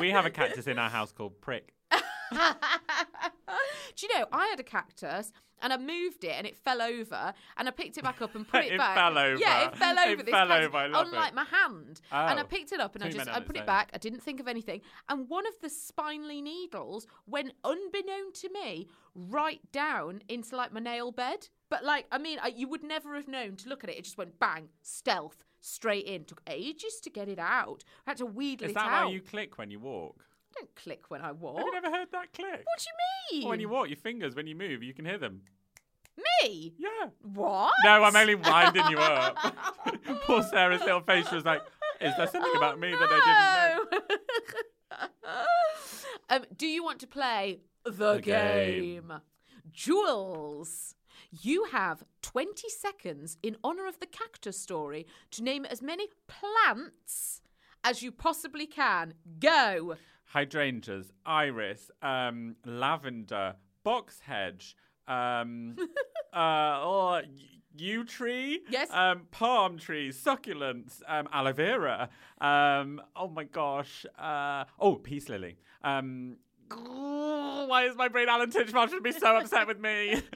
We 0.00 0.10
have 0.10 0.24
a 0.24 0.30
cactus 0.30 0.66
in 0.66 0.78
our 0.78 0.88
house 0.88 1.12
called 1.12 1.38
Prick. 1.42 1.74
Do 3.96 4.06
you 4.06 4.18
know, 4.18 4.26
I 4.32 4.46
had 4.46 4.58
a 4.58 4.62
cactus 4.62 5.32
and 5.60 5.72
I 5.72 5.76
moved 5.76 6.24
it 6.24 6.32
and 6.36 6.46
it 6.46 6.56
fell 6.56 6.80
over 6.80 7.34
and 7.56 7.68
I 7.68 7.70
picked 7.70 7.98
it 7.98 8.04
back 8.04 8.22
up 8.22 8.34
and 8.34 8.48
put 8.48 8.64
it, 8.64 8.72
It 8.72 8.78
back. 8.78 8.96
fell 8.96 9.18
over. 9.18 9.36
Yeah, 9.38 9.66
it 9.68 9.76
fell 9.76 9.96
It 9.98 10.08
over. 10.12 10.22
this 10.22 10.32
fell 10.34 10.46
cactus, 10.48 10.66
over, 10.68 10.76
I 10.78 10.86
love 10.86 11.06
Unlike 11.08 11.28
it. 11.28 11.34
my 11.34 11.44
hand. 11.44 12.00
And 12.10 12.40
I 12.40 12.42
Oh. 12.42 12.46
picked 12.46 12.72
it 12.72 12.80
up 12.80 12.94
and 12.94 13.04
I 13.04 13.10
just 13.10 13.28
I 13.28 13.40
put 13.40 13.56
it 13.56 13.60
own. 13.60 13.66
back. 13.66 13.90
I 13.92 13.98
didn't 13.98 14.20
think 14.22 14.40
of 14.40 14.48
anything. 14.48 14.80
And 15.08 15.28
one 15.28 15.46
of 15.46 15.54
the 15.60 15.68
spinely 15.68 16.42
needles 16.42 17.06
went 17.26 17.52
unbeknown 17.64 18.32
to 18.34 18.48
me 18.50 18.88
right 19.14 19.60
down 19.72 20.22
into 20.28 20.56
like 20.56 20.72
my 20.72 20.80
nail 20.80 21.12
bed. 21.12 21.48
But 21.68 21.84
like, 21.84 22.06
I 22.10 22.18
mean, 22.18 22.38
I, 22.42 22.48
you 22.48 22.66
would 22.68 22.82
never 22.82 23.14
have 23.14 23.28
known 23.28 23.56
to 23.56 23.68
look 23.68 23.84
at 23.84 23.90
it. 23.90 23.98
It 23.98 24.04
just 24.04 24.18
went 24.18 24.38
bang, 24.40 24.68
stealth, 24.82 25.44
straight 25.60 26.06
in. 26.06 26.24
Took 26.24 26.40
ages 26.48 26.98
to 27.02 27.10
get 27.10 27.28
it 27.28 27.38
out. 27.38 27.84
I 28.06 28.10
had 28.10 28.16
to 28.18 28.26
wheedle 28.26 28.64
Is 28.64 28.70
it 28.70 28.74
that 28.74 28.86
out. 28.88 29.06
why 29.06 29.12
you 29.12 29.20
click 29.20 29.58
when 29.58 29.70
you 29.70 29.80
walk? 29.80 30.24
I 30.52 30.60
don't 30.60 30.74
click 30.76 31.04
when 31.08 31.20
I 31.22 31.32
walk. 31.32 31.58
Have 31.58 31.66
you 31.66 31.72
never 31.72 31.90
heard 31.90 32.08
that 32.12 32.32
click? 32.32 32.64
What 32.64 32.78
do 32.78 32.84
you 33.34 33.40
mean? 33.40 33.48
When 33.48 33.60
you 33.60 33.68
walk, 33.68 33.88
your 33.88 33.96
fingers, 33.96 34.34
when 34.34 34.46
you 34.46 34.54
move, 34.54 34.82
you 34.82 34.92
can 34.94 35.04
hear 35.04 35.18
them. 35.18 35.42
Me? 36.42 36.74
Yeah. 36.78 37.08
What? 37.22 37.72
No, 37.84 38.04
I'm 38.04 38.14
only 38.14 38.34
winding 38.34 38.84
you 38.90 38.98
up. 38.98 39.36
Poor 40.26 40.42
Sarah's 40.42 40.82
little 40.82 41.00
face 41.00 41.30
was 41.30 41.44
like, 41.44 41.62
is 42.00 42.14
there 42.16 42.26
something 42.26 42.52
about 42.56 42.78
me 42.78 42.90
that 42.90 43.08
I 43.10 43.78
didn't 43.88 44.10
know? 45.00 45.36
um, 46.36 46.44
do 46.56 46.66
you 46.66 46.84
want 46.84 47.00
to 47.00 47.06
play 47.06 47.60
the, 47.84 47.90
The 48.14 48.20
game. 48.20 48.82
game? 48.82 49.12
Jules, 49.70 50.94
you 51.30 51.64
have 51.72 52.04
20 52.20 52.68
seconds 52.68 53.38
in 53.42 53.56
honor 53.64 53.86
of 53.86 53.98
the 54.00 54.06
cactus 54.06 54.60
story 54.60 55.06
to 55.30 55.42
name 55.42 55.64
as 55.64 55.80
many 55.80 56.08
plants 56.28 57.40
as 57.84 58.02
you 58.02 58.12
possibly 58.12 58.66
can. 58.66 59.14
Go. 59.40 59.96
Hydrangeas, 60.34 61.12
iris, 61.26 61.90
um, 62.02 62.56
lavender, 62.64 63.56
box 63.84 64.20
hedge, 64.20 64.76
um, 65.08 65.76
uh, 66.32 66.80
oh, 66.82 67.20
y- 67.24 67.24
yew 67.76 68.04
tree, 68.04 68.60
Yes. 68.70 68.88
um, 68.92 69.22
palm 69.30 69.78
trees, 69.78 70.16
succulents, 70.22 71.02
um, 71.08 71.28
aloe 71.32 71.52
vera, 71.52 72.08
um, 72.40 73.00
oh 73.16 73.28
my 73.28 73.44
gosh, 73.44 74.06
uh, 74.18 74.64
oh, 74.78 74.94
peace 74.96 75.28
lily. 75.28 75.56
Um, 75.84 76.36
why 76.76 77.84
is 77.84 77.96
my 77.96 78.08
brain 78.08 78.28
Alan 78.28 78.50
Titchmarsh 78.50 78.90
should 78.90 79.02
be 79.02 79.12
so 79.12 79.36
upset 79.36 79.66
with 79.66 79.80
me? 79.80 80.22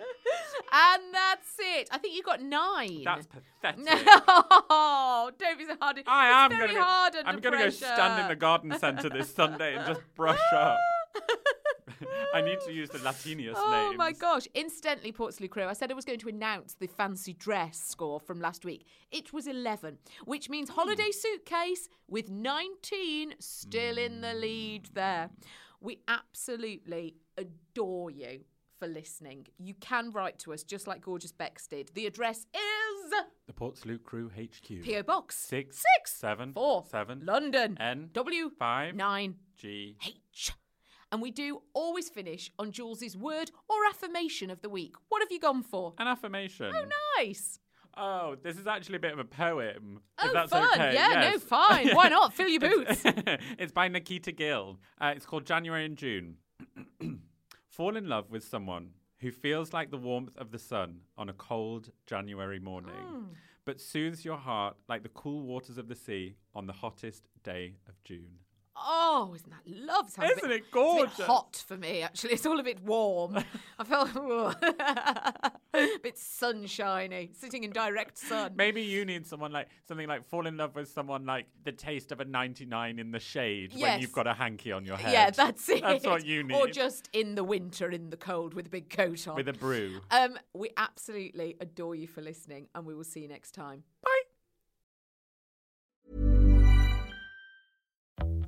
And 0.73 1.15
that's 1.15 1.49
it. 1.61 1.89
I 1.93 1.99
think 1.99 2.17
you 2.17 2.23
got 2.25 2.43
nine. 2.43 3.03
That's 3.05 3.27
pathetic. 3.29 3.85
No, 3.85 5.31
don't 5.39 5.59
be 5.59 5.65
so 5.65 5.77
hard. 5.81 6.03
I 6.07 6.45
am 6.45 6.51
very 6.51 6.67
gonna 6.67 6.75
go, 6.75 6.83
hard 6.83 7.15
under 7.17 7.29
I'm 7.31 7.41
gonna 7.41 7.57
go 7.59 7.71
stand 7.71 8.21
in 8.23 8.29
the 8.29 8.37
garden 8.37 8.77
centre 8.79 9.09
this 9.09 9.33
Sunday 9.33 9.77
and 9.77 9.87
just 9.87 10.01
brush 10.17 10.41
up. 10.53 10.77
I 12.35 12.43
need 12.43 12.59
to 12.67 12.73
use 12.73 12.91
the 12.91 12.99
Latinius 12.99 13.57
Oh 13.57 13.87
names. 13.89 13.97
my 13.97 14.13
gosh. 14.13 14.49
Incidentally, 14.55 15.13
Portslade 15.13 15.51
Crew, 15.51 15.65
I 15.65 15.73
said 15.73 15.91
I 15.91 15.95
was 15.95 16.05
going 16.05 16.19
to 16.19 16.29
announce 16.29 16.75
the 16.75 16.89
fancy 16.89 17.33
dress 17.33 17.79
score 17.81 18.19
from 18.21 18.41
last 18.41 18.65
week. 18.65 18.85
It 19.11 19.33
was 19.33 19.47
11, 19.47 19.99
which 20.25 20.51
means 20.51 20.69
Hmm. 20.69 20.75
holiday 20.75 21.11
suitcase 21.13 21.89
with 22.09 22.29
19 22.29 23.35
still 23.39 23.99
in 23.99 24.21
the 24.21 24.35
lead 24.35 24.91
there. 24.95 25.31
We 25.81 26.01
absolutely 26.09 27.17
adore 27.37 28.11
you 28.11 28.41
for 28.79 28.89
listening. 28.89 29.47
You 29.59 29.75
can 29.75 30.11
write 30.11 30.39
to 30.41 30.53
us 30.53 30.63
just 30.63 30.87
like 30.87 31.01
Gorgeous 31.01 31.33
Bex 31.33 31.67
did. 31.67 31.91
The 31.95 32.07
address 32.07 32.47
is 32.55 33.11
The 33.47 33.53
Portslade 33.53 34.05
Crew 34.05 34.31
HQ. 34.31 34.85
PO 34.85 35.03
Box 35.03 35.37
Six, 35.37 35.83
six 35.97 36.13
seven, 36.15 36.53
four 36.53 36.85
seven, 36.91 37.23
London 37.25 37.77
N, 37.81 38.11
W 38.13 38.51
five, 38.59 38.95
nine 38.95 39.37
G. 39.57 39.97
H. 40.07 40.53
And 41.13 41.23
we 41.23 41.31
do 41.31 41.63
always 41.73 42.09
finish 42.09 42.51
on 42.59 42.73
Jules's 42.73 43.17
word 43.17 43.53
or 43.69 43.77
affirmation 43.89 44.51
of 44.51 44.61
the 44.61 44.69
week. 44.69 44.97
What 45.09 45.23
have 45.23 45.31
you 45.31 45.39
gone 45.39 45.63
for? 45.63 45.95
An 45.99 46.09
affirmation. 46.09 46.73
Oh, 46.75 46.85
nice. 47.17 47.61
Oh, 47.97 48.37
this 48.43 48.59
is 48.59 48.67
actually 48.67 48.97
a 48.97 49.01
bit 49.01 49.13
of 49.13 49.19
a 49.19 49.25
poem. 49.25 50.01
Oh, 50.19 50.27
if 50.27 50.33
that's 50.33 50.51
fun. 50.51 50.65
okay. 50.75 50.95
Yeah, 50.95 51.31
no, 51.33 51.39
fine. 51.39 51.95
Why 51.95 52.09
not? 52.09 52.35
Fill 52.35 52.49
your 52.49 52.61
boots. 52.69 53.03
it's 53.59 53.73
by 53.73 53.89
Nikita 53.89 54.33
Gill. 54.33 54.79
Uh, 55.01 55.13
it's 55.17 55.25
called 55.27 55.47
January 55.47 55.85
and 55.87 55.97
June. 55.97 56.37
Fall 57.69 57.97
in 57.97 58.09
love 58.09 58.31
with 58.31 58.45
someone 58.45 58.91
who 59.21 59.31
feels 59.31 59.73
like 59.73 59.91
the 59.91 59.97
warmth 59.99 60.37
of 60.37 60.51
the 60.51 60.59
sun 60.59 61.01
on 61.17 61.29
a 61.29 61.33
cold 61.33 61.91
January 62.07 62.59
morning, 62.59 62.93
Hmm. 62.95 63.23
but 63.65 63.81
soothes 63.81 64.25
your 64.25 64.37
heart 64.37 64.77
like 64.89 65.03
the 65.03 65.09
cool 65.11 65.43
waters 65.47 65.79
of 65.79 65.89
the 65.89 65.95
sea 65.95 66.37
on 66.55 66.67
the 66.67 66.73
hottest 66.75 67.29
day 67.43 67.77
of 67.89 67.95
June. 68.05 68.39
Oh, 68.79 69.33
isn't 69.35 69.51
that 69.51 69.63
love? 69.67 70.11
Sounds 70.11 70.33
Isn't 70.33 70.49
bit- 70.49 70.57
it 70.59 70.71
gorgeous? 70.71 71.07
It's 71.11 71.15
a 71.19 71.23
bit 71.23 71.27
hot 71.27 71.65
for 71.67 71.77
me, 71.77 72.03
actually. 72.03 72.33
It's 72.35 72.45
all 72.47 72.61
a 72.61 72.63
bit 72.63 72.83
warm. 72.83 73.39
I 73.79 73.85
felt 73.85 74.11
a 74.15 75.53
bit 76.03 76.19
sunshiny, 76.19 77.31
sitting 77.33 77.65
in 77.65 77.71
direct 77.71 78.19
sun. 78.19 78.53
Maybe 78.57 78.83
you 78.83 79.05
need 79.05 79.27
someone 79.27 79.53
like 79.53 79.69
something 79.89 80.07
like 80.07 80.27
fall 80.29 80.47
in 80.47 80.57
love 80.57 80.75
with 80.75 80.89
someone 80.89 81.25
like 81.27 81.47
the 81.65 81.73
taste 81.73 82.13
of 82.13 82.21
a 82.21 82.25
99 82.25 82.99
in 82.99 83.11
the 83.11 83.19
shade 83.21 83.73
when 83.77 84.01
you've 84.01 84.13
got 84.13 84.27
a 84.27 84.35
hanky 84.35 84.73
on 84.73 84.85
your 84.85 84.97
head. 84.97 85.13
Yeah, 85.13 85.31
that's 85.31 85.69
it. 85.69 85.83
That's 85.83 86.05
what 86.07 86.25
you 86.25 86.43
need. 86.43 86.55
Or 86.57 86.67
just 86.67 87.09
in 87.13 87.35
the 87.35 87.45
winter, 87.45 87.91
in 87.91 88.11
the 88.11 88.17
cold, 88.17 88.55
with 88.55 88.67
a 88.67 88.71
big 88.71 88.91
coat 88.91 89.27
on. 89.29 89.37
with 89.37 89.49
a 89.49 89.53
brew. 89.53 90.01
um, 90.11 90.39
we 90.55 90.71
absolutely 90.77 91.57
adore 91.61 91.95
you 91.95 92.07
for 92.07 92.21
listening, 92.21 92.69
and 92.75 92.85
we 92.87 92.95
will 92.95 93.05
see 93.05 93.21
you 93.21 93.29
next 93.29 93.53
time. 93.53 93.83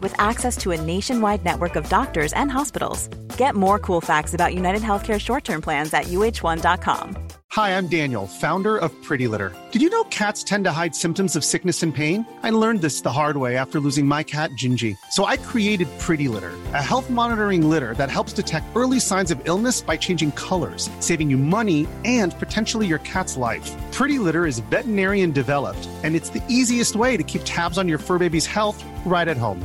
with 0.00 0.14
access 0.18 0.56
to 0.58 0.72
a 0.72 0.80
nationwide 0.80 1.44
network 1.44 1.76
of 1.76 1.88
doctors 1.88 2.32
and 2.34 2.50
hospitals. 2.50 3.08
Get 3.36 3.54
more 3.54 3.78
cool 3.78 4.00
facts 4.00 4.34
about 4.34 4.54
United 4.54 4.82
Healthcare 4.82 5.18
short 5.18 5.44
term 5.44 5.62
plans 5.62 5.94
at 5.94 6.06
uhone.com. 6.06 7.30
Hi, 7.54 7.76
I'm 7.76 7.88
Daniel, 7.88 8.28
founder 8.28 8.76
of 8.76 8.92
Pretty 9.02 9.26
Litter. 9.26 9.52
Did 9.72 9.82
you 9.82 9.90
know 9.90 10.04
cats 10.04 10.44
tend 10.44 10.66
to 10.66 10.70
hide 10.70 10.94
symptoms 10.94 11.34
of 11.34 11.44
sickness 11.44 11.82
and 11.82 11.92
pain? 11.92 12.24
I 12.44 12.50
learned 12.50 12.80
this 12.80 13.00
the 13.00 13.10
hard 13.10 13.38
way 13.38 13.56
after 13.56 13.80
losing 13.80 14.06
my 14.06 14.22
cat, 14.22 14.50
Gingy. 14.52 14.96
So 15.10 15.24
I 15.24 15.36
created 15.36 15.88
Pretty 15.98 16.28
Litter, 16.28 16.52
a 16.74 16.80
health 16.80 17.10
monitoring 17.10 17.68
litter 17.68 17.94
that 17.94 18.08
helps 18.08 18.32
detect 18.32 18.68
early 18.76 19.00
signs 19.00 19.32
of 19.32 19.40
illness 19.48 19.80
by 19.80 19.96
changing 19.96 20.30
colors, 20.32 20.88
saving 21.00 21.28
you 21.28 21.36
money 21.36 21.88
and 22.04 22.38
potentially 22.38 22.86
your 22.86 23.00
cat's 23.00 23.36
life. 23.36 23.68
Pretty 23.90 24.20
Litter 24.20 24.46
is 24.46 24.60
veterinarian 24.70 25.32
developed, 25.32 25.88
and 26.04 26.14
it's 26.14 26.30
the 26.30 26.44
easiest 26.48 26.94
way 26.94 27.16
to 27.16 27.24
keep 27.24 27.42
tabs 27.44 27.78
on 27.78 27.88
your 27.88 27.98
fur 27.98 28.18
baby's 28.20 28.46
health 28.46 28.80
right 29.04 29.26
at 29.26 29.36
home. 29.36 29.64